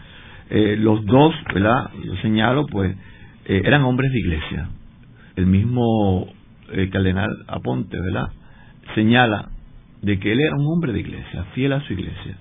[0.49, 1.89] Eh, los dos, ¿verdad?
[2.03, 2.95] Yo señalo, pues,
[3.45, 4.69] eh, eran hombres de iglesia.
[5.35, 6.27] El mismo
[6.71, 8.29] eh, cardenal Aponte, ¿verdad?
[8.93, 9.49] Señala
[10.01, 12.37] de que él era un hombre de iglesia, fiel a su iglesia,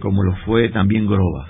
[0.00, 1.48] como lo fue también Grobas.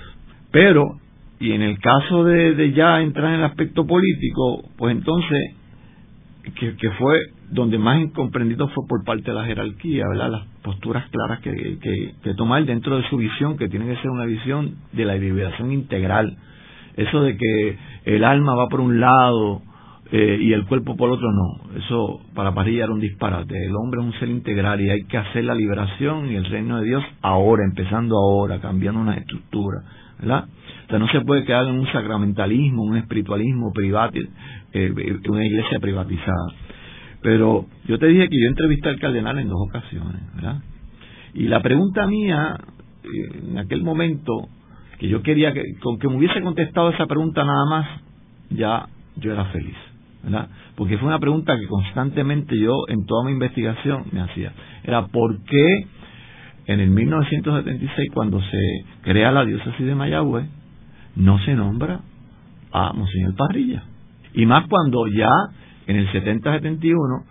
[0.51, 0.99] Pero
[1.39, 5.55] y en el caso de, ya entrar en el aspecto político, pues entonces,
[6.57, 7.19] que, que, fue
[7.51, 10.31] donde más incomprendido fue por parte de la jerarquía, ¿verdad?
[10.31, 14.11] Las posturas claras que, que, que tomar dentro de su visión, que tiene que ser
[14.11, 16.37] una visión de la liberación integral.
[16.95, 19.61] Eso de que el alma va por un lado
[20.11, 21.77] eh, y el cuerpo por otro, no.
[21.77, 23.65] Eso para Parilla era un disparate.
[23.65, 26.79] El hombre es un ser integral y hay que hacer la liberación y el reino
[26.79, 29.79] de Dios ahora, empezando ahora, cambiando una estructura,
[30.19, 30.45] ¿verdad?
[30.85, 34.11] O sea, no se puede quedar en un sacramentalismo, un espiritualismo privado,
[34.73, 34.93] eh,
[35.27, 36.53] una iglesia privatizada.
[37.21, 40.61] Pero yo te dije que yo entrevisté al cardenal en dos ocasiones, ¿verdad?
[41.33, 42.55] Y la pregunta mía,
[43.03, 44.47] eh, en aquel momento,
[44.99, 48.01] que yo quería que, con que me hubiese contestado esa pregunta nada más,
[48.51, 48.87] ya
[49.17, 49.75] yo era feliz,
[50.75, 54.51] Porque fue una pregunta que constantemente yo, en toda mi investigación, me hacía.
[54.83, 55.87] Era, ¿por qué
[56.67, 60.47] en el 1976, cuando se crea la diócesis de Mayagüez,
[61.15, 61.99] no se nombra
[62.71, 63.83] a Monseñor Parrilla.
[64.33, 65.29] Y más cuando ya
[65.87, 67.23] en el 70-71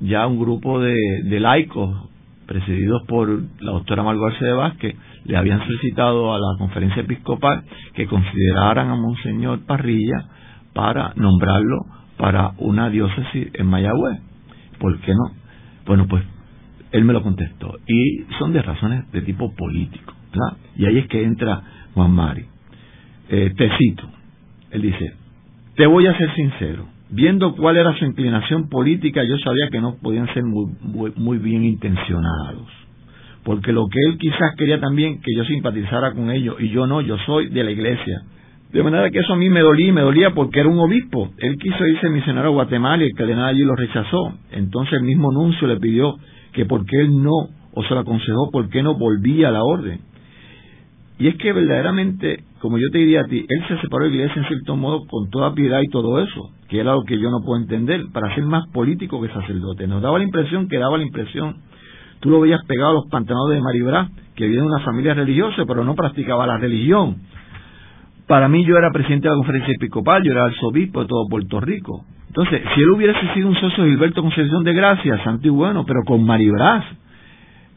[0.00, 0.94] ya un grupo de,
[1.40, 2.08] laicos
[2.46, 3.28] presididos por
[3.60, 7.64] la doctora Margarce de Vázquez le habían solicitado a la conferencia episcopal
[7.94, 10.26] que consideraran a Monseñor Parrilla
[10.74, 11.86] para nombrarlo
[12.22, 14.20] para una diócesis en Mayagüez.
[14.78, 15.34] ¿Por qué no?
[15.84, 16.22] Bueno, pues
[16.92, 17.80] él me lo contestó.
[17.84, 20.14] Y son de razones de tipo político.
[20.76, 21.62] Y ahí es que entra
[21.94, 22.46] Juan Mari
[23.28, 24.04] eh, te cito,
[24.70, 25.14] él dice,
[25.74, 29.96] te voy a ser sincero, viendo cuál era su inclinación política, yo sabía que no
[30.02, 30.70] podían ser muy,
[31.16, 32.68] muy, bien intencionados,
[33.42, 37.00] porque lo que él quizás quería también que yo simpatizara con ellos, y yo no,
[37.00, 38.22] yo soy de la iglesia,
[38.72, 41.30] De manera que eso a mí me dolía y me dolía porque era un obispo.
[41.38, 44.34] Él quiso irse misionero a Guatemala y el cardenal allí lo rechazó.
[44.50, 46.16] Entonces el mismo nuncio le pidió
[46.52, 49.62] que por qué él no, o se lo aconsejó, por qué no volvía a la
[49.62, 50.00] orden.
[51.18, 54.16] Y es que verdaderamente, como yo te diría a ti, él se separó de la
[54.16, 57.30] iglesia en cierto modo con toda piedad y todo eso, que era lo que yo
[57.30, 59.86] no puedo entender, para ser más político que sacerdote.
[59.86, 61.58] Nos daba la impresión que daba la impresión,
[62.20, 65.64] tú lo veías pegado a los pantalones de Maribra, que viene de una familia religiosa,
[65.66, 67.18] pero no practicaba la religión.
[68.26, 71.60] Para mí yo era presidente de la conferencia episcopal, yo era arzobispo de todo Puerto
[71.60, 72.04] Rico.
[72.28, 75.84] Entonces, si él hubiese sido un socio de Gilberto Concepción de Gracia, santo y bueno,
[75.86, 76.84] pero con Maribras,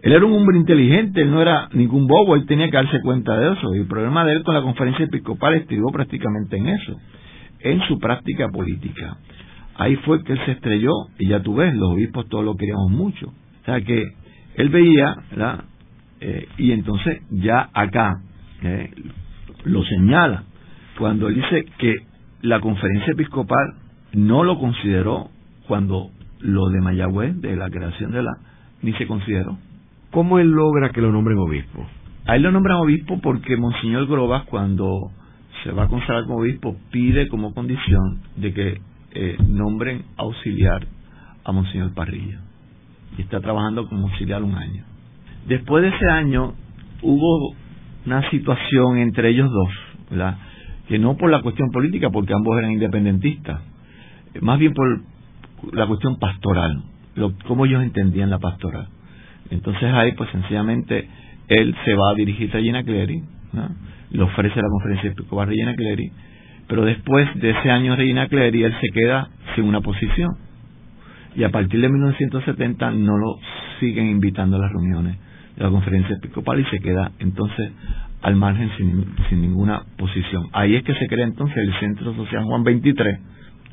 [0.01, 3.37] él era un hombre inteligente, él no era ningún bobo, él tenía que darse cuenta
[3.37, 3.75] de eso.
[3.75, 6.95] Y el problema de él con la conferencia episcopal estribó prácticamente en eso,
[7.59, 9.17] en su práctica política.
[9.75, 12.91] Ahí fue que él se estrelló, y ya tú ves, los obispos todos lo queríamos
[12.91, 13.27] mucho.
[13.27, 14.05] O sea que
[14.55, 15.63] él veía, ¿verdad?
[16.21, 18.13] Eh, y entonces ya acá
[18.63, 18.91] eh,
[19.65, 20.43] lo señala,
[20.97, 21.95] cuando él dice que
[22.41, 23.75] la conferencia episcopal
[24.13, 25.29] no lo consideró
[25.67, 28.31] cuando lo de Mayagüez, de la creación de la,
[28.81, 29.57] ni se consideró.
[30.11, 31.85] ¿Cómo él logra que lo nombren obispo?
[32.25, 35.11] A él lo nombran obispo porque Monseñor Grobas, cuando
[35.63, 38.81] se va a consagrar como obispo, pide como condición de que
[39.11, 40.85] eh, nombren auxiliar
[41.43, 42.39] a Monseñor Parrilla.
[43.17, 44.83] Y está trabajando como auxiliar un año.
[45.47, 46.53] Después de ese año
[47.01, 47.55] hubo
[48.05, 50.29] una situación entre ellos dos,
[50.87, 53.61] que no por la cuestión política, porque ambos eran independentistas,
[54.41, 55.01] más bien por
[55.73, 56.83] la cuestión pastoral,
[57.15, 58.87] lo, cómo ellos entendían la pastoral.
[59.49, 61.07] Entonces ahí, pues sencillamente,
[61.47, 63.23] él se va a dirigir a Regina Clery,
[64.11, 66.11] le ofrece la conferencia episcopal a Regina Clery,
[66.67, 70.31] pero después de ese año Regina Clery, él se queda sin una posición.
[71.35, 73.39] Y a partir de 1970 no lo
[73.79, 75.17] siguen invitando a las reuniones
[75.57, 77.71] la conferencia episcopal y se queda entonces
[78.21, 80.47] al margen sin, sin ninguna posición.
[80.51, 83.19] Ahí es que se crea entonces el Centro Social Juan 23,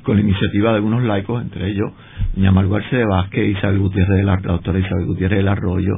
[0.02, 1.92] con la iniciativa de algunos laicos, entre ellos
[2.34, 5.94] doña Marguerite de Vázquez, Isabel Gutiérrez de la, doctora Isabel Gutiérrez del Arroyo,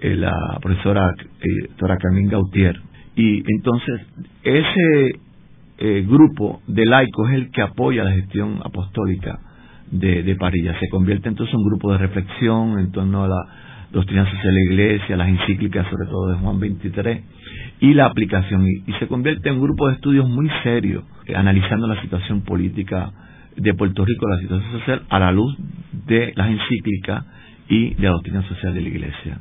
[0.00, 2.80] eh, la profesora eh, Gautier.
[3.16, 4.00] Y entonces
[4.42, 5.20] ese
[5.78, 9.38] eh, grupo de laicos es el que apoya la gestión apostólica
[9.90, 10.78] de, de Parilla.
[10.78, 14.52] Se convierte entonces en un grupo de reflexión en torno a la doctrina social de
[14.52, 17.24] la Iglesia, las encíclicas sobre todo de Juan 23
[17.80, 18.66] y la aplicación.
[18.66, 21.04] Y, se convierte en un grupo de estudios muy serio,
[21.34, 23.12] analizando la situación política
[23.56, 25.56] de Puerto Rico, la situación social, a la luz
[26.06, 27.24] de las encíclicas
[27.68, 29.38] y de la doctrina social de la Iglesia.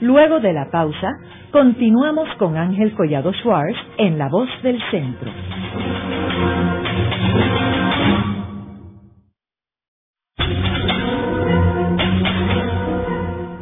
[0.00, 1.10] Luego de la pausa,
[1.52, 5.30] continuamos con Ángel Collado Schwartz en La Voz del Centro.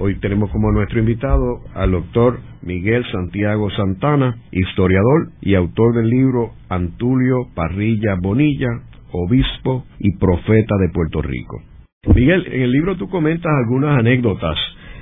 [0.00, 6.52] Hoy tenemos como nuestro invitado al doctor Miguel Santiago Santana, historiador y autor del libro
[6.68, 8.68] Antulio Parrilla Bonilla,
[9.10, 11.62] Obispo y Profeta de Puerto Rico.
[12.14, 14.56] Miguel, en el libro tú comentas algunas anécdotas.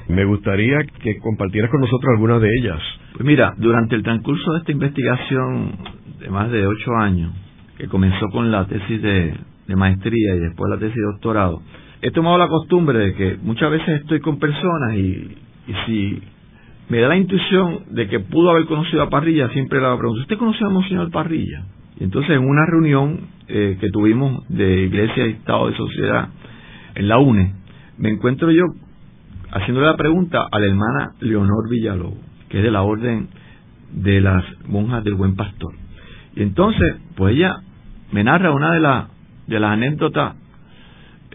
[0.08, 2.80] Me gustaría que compartieras con nosotros algunas de ellas.
[3.12, 5.72] Pues mira, durante el transcurso de esta investigación
[6.20, 7.34] de más de ocho años,
[7.76, 9.34] que comenzó con la tesis de,
[9.76, 11.60] maestría y después la tesis de doctorado,
[12.02, 15.36] he tomado la costumbre de que muchas veces estoy con personas y,
[15.86, 16.22] si
[16.88, 20.38] me da la intuición de que pudo haber conocido a Parrilla, siempre le pregunto, ¿usted
[20.38, 21.64] conoció a Monseñor Parrilla?
[21.98, 26.28] Y entonces en una reunión eh, que tuvimos de Iglesia y Estado de Sociedad,
[26.94, 27.52] en la UNE,
[27.98, 28.64] me encuentro yo
[29.50, 32.18] haciéndole la pregunta a la hermana Leonor Villalobos,
[32.48, 33.28] que es de la orden
[33.92, 35.74] de las monjas del Buen Pastor.
[36.34, 37.56] Y entonces, pues ella
[38.12, 38.80] me narra una de,
[39.46, 40.36] de las anécdotas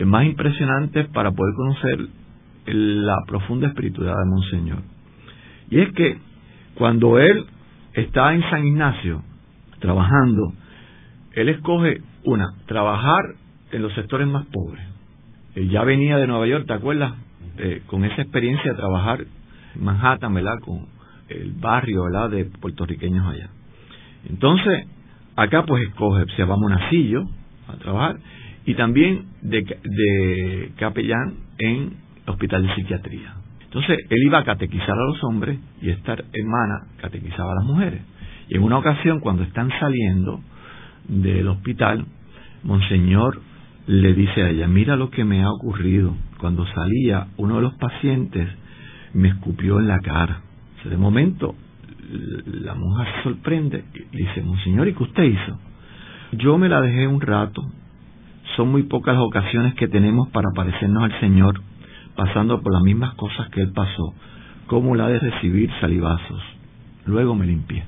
[0.06, 2.08] más impresionantes para poder conocer
[2.66, 4.80] la profunda espiritualidad de Monseñor.
[5.70, 6.18] Y es que
[6.76, 7.46] cuando él
[7.94, 9.24] está en San Ignacio
[9.80, 10.54] trabajando,
[11.34, 13.36] él escoge una, trabajar
[13.72, 14.84] en los sectores más pobres.
[15.56, 17.14] Eh, ya venía de Nueva York, ¿te acuerdas?
[17.58, 19.22] Eh, con esa experiencia de trabajar
[19.76, 20.60] en Manhattan, ¿verdad?
[20.62, 20.88] Con
[21.30, 22.30] el barrio, ¿verdad?
[22.30, 23.50] De puertorriqueños allá.
[24.30, 24.88] Entonces,
[25.36, 27.24] acá pues escoge, se va a Monacillo
[27.68, 28.18] a trabajar
[28.66, 31.94] y también de, capellán en
[32.28, 33.34] hospital de psiquiatría.
[33.64, 38.02] Entonces, él iba a catequizar a los hombres y esta hermana catequizaba a las mujeres.
[38.50, 40.42] Y en una ocasión, cuando están saliendo
[41.08, 42.06] del hospital,
[42.64, 43.42] Monseñor
[43.88, 46.16] le dice a ella, mira lo que me ha ocurrido.
[46.38, 48.48] Cuando salía, uno de los pacientes
[49.14, 50.42] me escupió en la cara.
[50.84, 51.56] de momento,
[52.46, 55.60] la monja se sorprende y dice, Monseñor, ¿y qué usted hizo?
[56.34, 57.62] Yo me la dejé un rato.
[58.56, 61.62] Son muy pocas las ocasiones que tenemos para parecernos al Señor,
[62.16, 64.14] pasando por las mismas cosas que Él pasó,
[64.68, 66.42] como la de recibir salivazos.
[67.06, 67.84] Luego me limpié.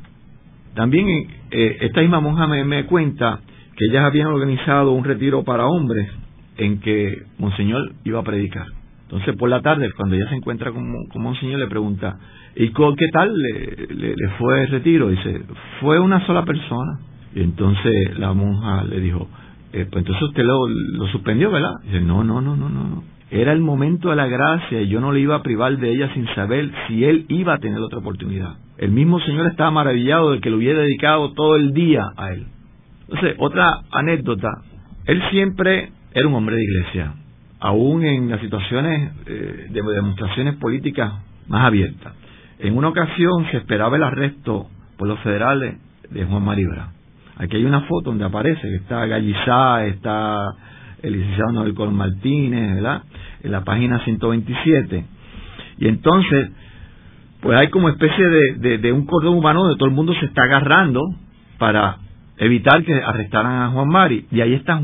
[0.76, 1.08] También
[1.52, 3.42] eh, esta misma monja me, cuenta
[3.78, 6.10] que ellas habían organizado un retiro para hombres
[6.58, 8.66] en que Monseñor iba a predicar.
[9.04, 12.18] Entonces, por la tarde, cuando ella se encuentra con, con Monseñor, le pregunta,
[12.56, 15.10] ¿y qué tal le, le, fue el retiro?
[15.10, 15.42] Dice,
[15.82, 17.00] fue una sola persona.
[17.36, 19.28] Y entonces la monja le dijo,
[19.74, 21.74] eh, pues entonces usted lo, lo suspendió, ¿verdad?
[21.84, 23.04] Dice, no, no, no, no, no.
[23.32, 26.14] Era el momento de la gracia y yo no le iba a privar de ella
[26.14, 28.58] sin saber si él iba a tener otra oportunidad.
[28.78, 32.46] El mismo Señor estaba maravillado de que le hubiera dedicado todo el día a él.
[33.10, 34.62] Entonces, otra anécdota,
[35.06, 37.14] él siempre era un hombre de iglesia,
[37.60, 41.14] aún en las situaciones eh, de demostraciones políticas
[41.48, 42.14] más abiertas.
[42.60, 44.68] En una ocasión se esperaba el arresto
[44.98, 45.78] por los federales
[46.12, 46.92] de Juan Maribra.
[47.38, 50.54] Aquí hay una foto donde aparece que está Gallizá, está
[51.02, 53.04] el licenciado Noel Colón Martínez, ¿verdad?
[53.44, 55.06] En la página 127.
[55.80, 56.52] Y entonces,
[57.42, 61.02] pues hay como especie de, un cordón humano donde todo el mundo se está agarrando
[61.58, 61.98] para
[62.38, 64.28] evitar que arrestaran a Juan Mari.
[64.32, 64.80] Y ahí está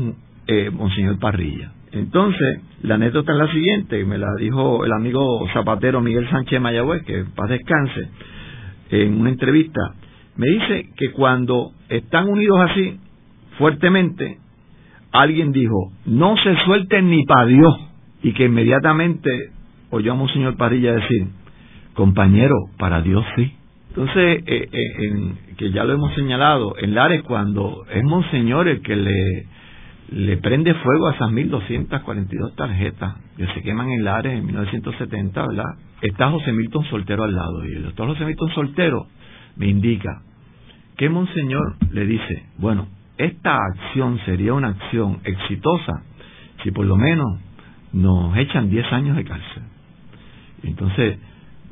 [0.46, 1.72] eh, Monseñor Parrilla.
[1.92, 7.02] Entonces, la anécdota es la siguiente, me la dijo el amigo zapatero Miguel Sánchez Mayagüez,
[7.02, 8.08] que paz descanse,
[8.90, 9.80] en una entrevista.
[10.36, 12.98] Me dice que cuando están unidos así,
[13.58, 14.38] fuertemente,
[15.12, 17.74] alguien dijo, no se suelten ni para Dios,
[18.22, 19.30] y que inmediatamente
[19.90, 21.26] oyó a Monseñor Parrilla decir,
[21.94, 23.52] compañero, para Dios sí.
[23.88, 28.94] Entonces, eh, eh, que ya lo hemos señalado, en Lares cuando es Monseñor el que
[28.94, 29.46] le,
[30.12, 35.74] le prende fuego a esas 1.242 tarjetas que se queman en Lares en 1970, ¿verdad?
[36.02, 39.06] Está José Milton Soltero al lado y el doctor José Milton Soltero
[39.60, 40.22] me indica
[40.96, 42.88] que Monseñor le dice, bueno,
[43.18, 46.02] esta acción sería una acción exitosa
[46.62, 47.38] si por lo menos
[47.92, 49.62] nos echan 10 años de cárcel.
[50.62, 51.18] Entonces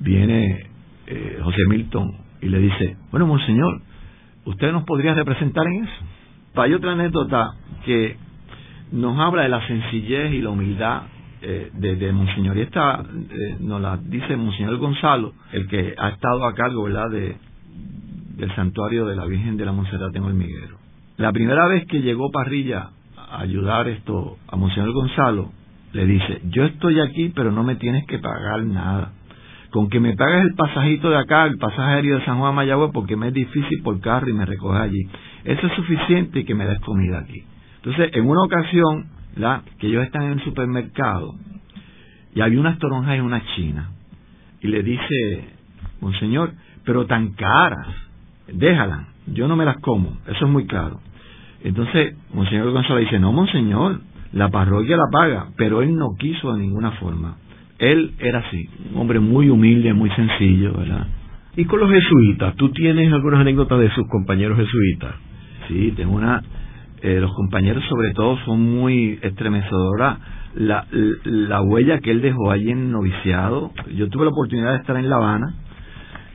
[0.00, 0.66] viene
[1.06, 3.80] eh, José Milton y le dice, bueno, monseñor,
[4.44, 6.04] ¿usted nos podría representar en eso?
[6.56, 7.54] Hay otra anécdota
[7.86, 8.16] que
[8.92, 11.02] nos habla de la sencillez y la humildad
[11.40, 12.58] eh, de, Monseñor.
[12.58, 17.10] Y esta eh, nos la dice Monseñor Gonzalo, el que ha estado a cargo, ¿verdad?,
[17.10, 17.47] de,
[18.38, 20.78] del santuario de la Virgen de la Monserrat en Hormiguero.
[21.16, 25.50] La primera vez que llegó Parrilla a ayudar esto a Monseñor Gonzalo,
[25.92, 29.12] le dice, yo estoy aquí, pero no me tienes que pagar nada
[29.70, 32.90] con que me pagues el pasajito de acá, el pasaje aéreo de San Juan Mayagüez,
[32.92, 35.08] porque me es difícil por carro y me recoge allí.
[35.44, 37.42] Eso es suficiente y que me des comida aquí.
[37.76, 39.06] Entonces, en una ocasión,
[39.36, 41.34] la, que ellos están en el supermercado,
[42.34, 43.90] y había unas toronjas y una china,
[44.60, 45.50] y le dice,
[46.00, 46.52] Monseñor,
[46.84, 47.88] pero tan caras,
[48.52, 51.00] déjalas, yo no me las como, eso es muy claro.
[51.62, 54.00] Entonces, Monseñor Gonzalo dice, no, Monseñor,
[54.32, 57.36] la parroquia la paga, pero él no quiso de ninguna forma.
[57.78, 61.06] Él era así, un hombre muy humilde, muy sencillo, ¿verdad?
[61.56, 62.54] ¿Y con los jesuitas?
[62.56, 65.14] ¿Tú tienes algunas anécdotas de sus compañeros jesuitas?
[65.66, 66.42] Sí, tengo una.
[67.02, 70.18] Eh, los compañeros, sobre todo, son muy estremecedoras.
[70.54, 70.86] La,
[71.24, 73.72] la huella que él dejó allí en noviciado.
[73.96, 75.54] Yo tuve la oportunidad de estar en La Habana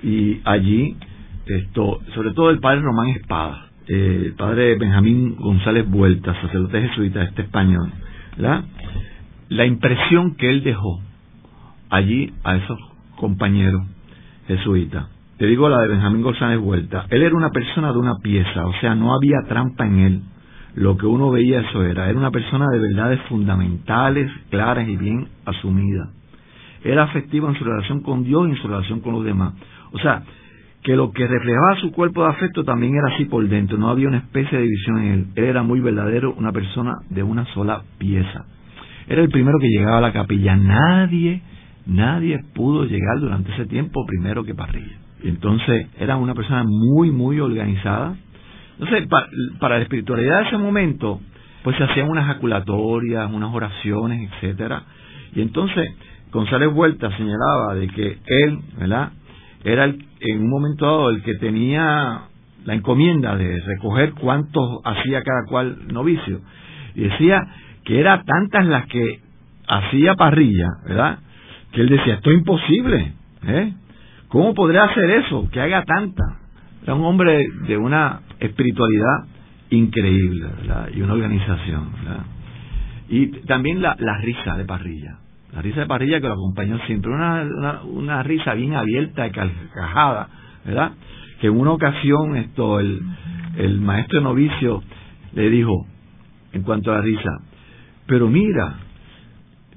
[0.03, 0.98] y allí,
[1.45, 7.24] esto, sobre todo el padre Román Espada, eh, el padre Benjamín González Vuelta, sacerdote jesuita,
[7.24, 7.91] este español,
[8.38, 8.64] ¿verdad?
[9.49, 11.02] La impresión que él dejó
[11.90, 12.80] allí a esos
[13.18, 13.84] compañeros
[14.48, 15.07] jesuitas.
[15.38, 17.06] Te digo la de Benjamín González Vuelta.
[17.10, 20.22] Él era una persona de una pieza, o sea, no había trampa en él.
[20.76, 22.10] Lo que uno veía eso era.
[22.10, 26.10] Era una persona de verdades fundamentales, claras y bien asumidas.
[26.84, 29.53] Era afectivo en su relación con Dios y en su relación con los demás.
[29.91, 30.24] O sea,
[30.84, 33.77] que lo que reflejaba su cuerpo de afecto también era así por dentro.
[33.77, 35.27] No había una especie de división en él.
[35.35, 38.45] Él era muy verdadero, una persona de una sola pieza.
[39.07, 40.55] Era el primero que llegaba a la capilla.
[40.55, 41.41] Nadie
[41.85, 44.97] Nadie pudo llegar durante ese tiempo primero que Parrilla.
[45.23, 48.15] Entonces era una persona muy, muy organizada.
[48.80, 49.07] Entonces,
[49.60, 51.19] para, la espiritualidad de ese momento,
[51.64, 54.84] pues se hacían unas jaculatorias, unas oraciones, etcétera.
[55.35, 55.89] Y entonces
[56.31, 59.11] González Vuelta señalaba de que él, ¿verdad?
[59.64, 62.23] Era en un momento dado el que tenía
[62.65, 66.41] la encomienda de recoger cuántos hacía cada cual novicio.
[66.95, 67.45] Y decía
[67.84, 69.19] que era tantas las que
[69.68, 71.19] hacía parrilla, ¿verdad?
[71.73, 73.14] que él decía, esto es imposible,
[73.48, 73.73] ¿eh?
[74.30, 75.49] ¿Cómo podría hacer eso?
[75.52, 76.40] Que haga tanta.
[76.84, 79.26] Era un hombre de una espiritualidad
[79.69, 80.90] increíble, ¿verdad?
[80.94, 82.26] Y una organización, ¿verdad?
[83.10, 85.18] Y también la, la risa de parrilla.
[85.53, 87.11] La risa de parrilla que lo acompañó siempre.
[87.11, 90.27] Una, una, risa bien abierta y carcajada,
[90.65, 90.93] ¿verdad?
[91.39, 93.01] Que en una ocasión esto el,
[93.57, 94.81] el maestro novicio
[95.34, 95.85] le dijo,
[96.53, 97.30] en cuanto a la risa,
[98.07, 98.77] pero mira,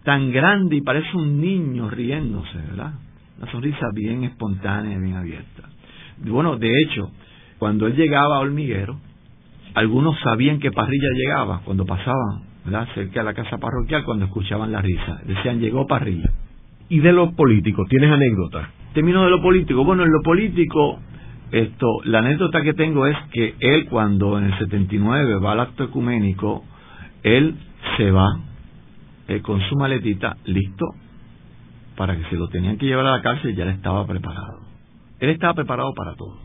[0.03, 2.93] tan grande y parece un niño riéndose, ¿verdad?
[3.39, 5.69] Una sonrisa bien espontánea, bien abierta.
[6.19, 7.11] Bueno, de hecho,
[7.59, 8.99] cuando él llegaba a Hormiguero,
[9.75, 12.89] algunos sabían que Parrilla llegaba cuando pasaban ¿verdad?
[12.95, 15.21] cerca de la casa parroquial cuando escuchaban la risa.
[15.25, 16.31] Decían, llegó Parrilla.
[16.89, 17.89] ¿Y de los políticos?
[17.89, 18.71] ¿Tienes anécdota?
[18.93, 19.85] Termino de lo político.
[19.85, 21.01] Bueno, en lo político,
[21.51, 25.85] esto, la anécdota que tengo es que él cuando en el 79 va al acto
[25.85, 26.65] ecuménico,
[27.23, 27.57] él
[27.97, 28.29] se va
[29.29, 30.87] eh, con su maletita listo
[31.97, 34.61] para que se lo tenían que llevar a la cárcel ya él estaba preparado.
[35.19, 36.39] Él estaba preparado para todo,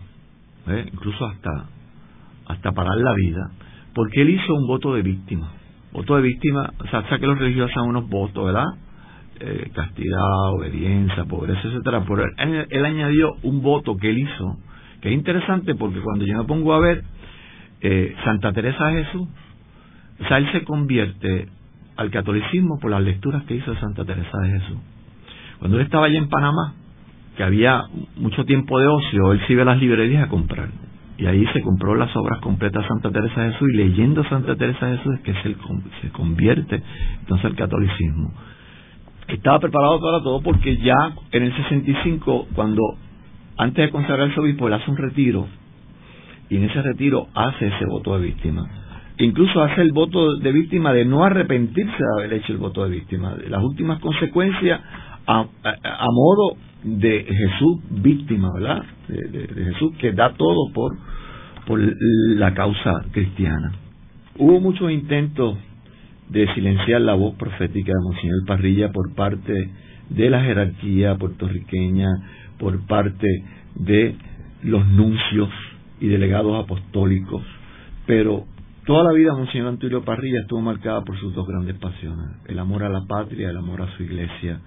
[0.68, 0.90] ¿eh?
[0.92, 1.66] incluso hasta,
[2.48, 3.52] hasta parar la vida,
[3.94, 5.52] porque él hizo un voto de víctima.
[5.94, 8.66] Voto de víctima, o sea, que los religiosos son unos votos, ¿verdad?
[9.40, 12.06] Eh, castidad, obediencia, pobreza, etcétera.
[12.08, 14.58] Pero él, él, añadió un voto que él hizo,
[15.02, 17.04] que es interesante porque cuando yo me pongo a ver
[17.82, 19.28] eh, Santa Teresa de Jesús,
[20.24, 21.50] o sea, él se convierte
[21.98, 24.78] al catolicismo por las lecturas que hizo Santa Teresa de Jesús.
[25.60, 26.76] Cuando él estaba allá en Panamá,
[27.36, 27.84] que había
[28.16, 30.70] mucho tiempo de ocio, él se iba a las librerías a comprar.
[31.22, 34.56] Y ahí se compró las obras completas de Santa Teresa de Jesús y leyendo Santa
[34.56, 36.82] Teresa de Jesús es que se, convierte
[37.20, 38.34] entonces al catolicismo.
[39.28, 40.96] Estaba preparado para todo porque ya
[41.32, 42.82] en el 65, cuando
[43.56, 45.46] antes de consagrar su obispo, él hace un retiro
[46.50, 48.68] y en ese retiro hace ese voto de víctima.
[49.20, 52.96] Incluso hace el voto de víctima de no arrepentirse de haber hecho el voto de
[52.96, 53.36] víctima.
[53.48, 54.82] Las últimas consecuencias
[55.28, 58.84] a, a modo de Jesús víctima, ¿verdad?
[59.12, 60.98] De, Jesús que da todo por,
[61.66, 63.74] por la causa cristiana.
[64.38, 65.58] Hubo muchos intentos
[66.30, 69.70] de silenciar la voz profética de Monseñor Parrilla por parte
[70.10, 72.08] de la jerarquía puertorriqueña,
[72.58, 73.28] por parte
[73.76, 74.16] de
[74.64, 75.50] los nuncios
[76.00, 77.44] y delegados apostólicos,
[78.06, 78.46] pero
[78.86, 82.84] toda la vida Monseñor Antonio Parrilla estuvo marcada por sus dos grandes pasiones, el amor
[82.84, 84.60] a la patria, el amor a su iglesia.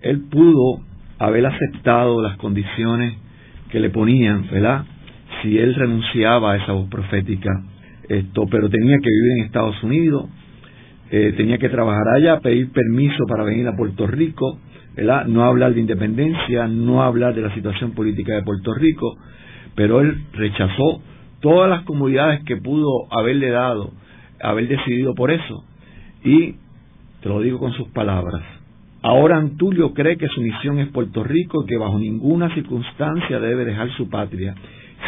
[0.00, 0.80] Él pudo
[1.18, 3.16] haber aceptado las condiciones
[3.70, 4.84] que le ponían, ¿verdad?
[5.42, 7.50] Si él renunciaba a esa voz profética,
[8.08, 10.28] esto, pero tenía que vivir en Estados Unidos,
[11.10, 14.58] eh, tenía que trabajar allá, pedir permiso para venir a Puerto Rico,
[14.96, 15.26] ¿verdad?
[15.26, 19.16] No hablar de independencia, no hablar de la situación política de Puerto Rico,
[19.74, 21.02] pero él rechazó
[21.40, 23.92] todas las comodidades que pudo haberle dado,
[24.42, 25.64] haber decidido por eso.
[26.24, 26.56] Y
[27.22, 28.42] te lo digo con sus palabras,
[29.08, 33.64] Ahora Antulio cree que su misión es Puerto Rico y que bajo ninguna circunstancia debe
[33.64, 34.54] dejar su patria.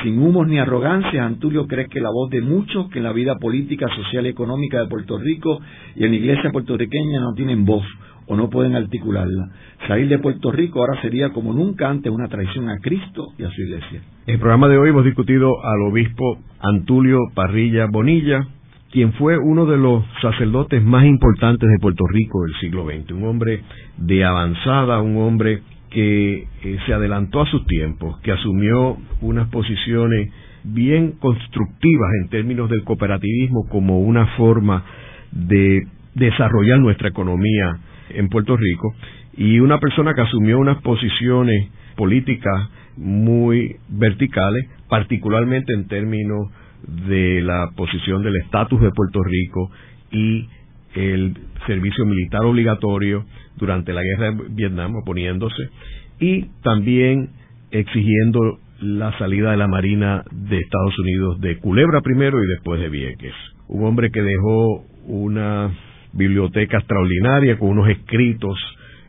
[0.03, 3.37] Sin humos ni arrogancia, Antulio cree que la voz de muchos que en la vida
[3.39, 5.61] política, social y económica de Puerto Rico
[5.97, 7.85] y en la iglesia puertorriqueña no tienen voz
[8.27, 9.51] o no pueden articularla.
[9.87, 13.51] Salir de Puerto Rico ahora sería como nunca antes una traición a Cristo y a
[13.51, 14.01] su iglesia.
[14.27, 18.49] En el programa de hoy hemos discutido al obispo Antulio Parrilla Bonilla,
[18.91, 23.25] quien fue uno de los sacerdotes más importantes de Puerto Rico del siglo XX, un
[23.25, 23.63] hombre
[23.97, 30.31] de avanzada, un hombre que eh, se adelantó a sus tiempos, que asumió unas posiciones
[30.65, 34.85] bien constructivas en términos del cooperativismo como una forma
[35.33, 37.79] de desarrollar nuestra economía
[38.11, 38.95] en Puerto Rico
[39.37, 46.49] y una persona que asumió unas posiciones políticas muy verticales, particularmente en términos
[46.87, 49.71] de la posición del estatus de Puerto Rico
[50.11, 50.49] y
[50.95, 51.37] el
[51.67, 53.25] servicio militar obligatorio
[53.57, 55.71] durante la guerra de Vietnam, oponiéndose,
[56.19, 57.31] y también
[57.71, 62.89] exigiendo la salida de la Marina de Estados Unidos de Culebra primero y después de
[62.89, 63.35] Vieques.
[63.69, 65.71] Un hombre que dejó una
[66.13, 68.59] biblioteca extraordinaria con unos escritos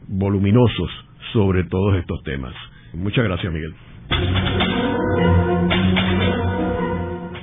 [0.07, 0.89] voluminosos
[1.34, 2.53] sobre todos estos temas.
[2.93, 3.73] Muchas gracias, Miguel.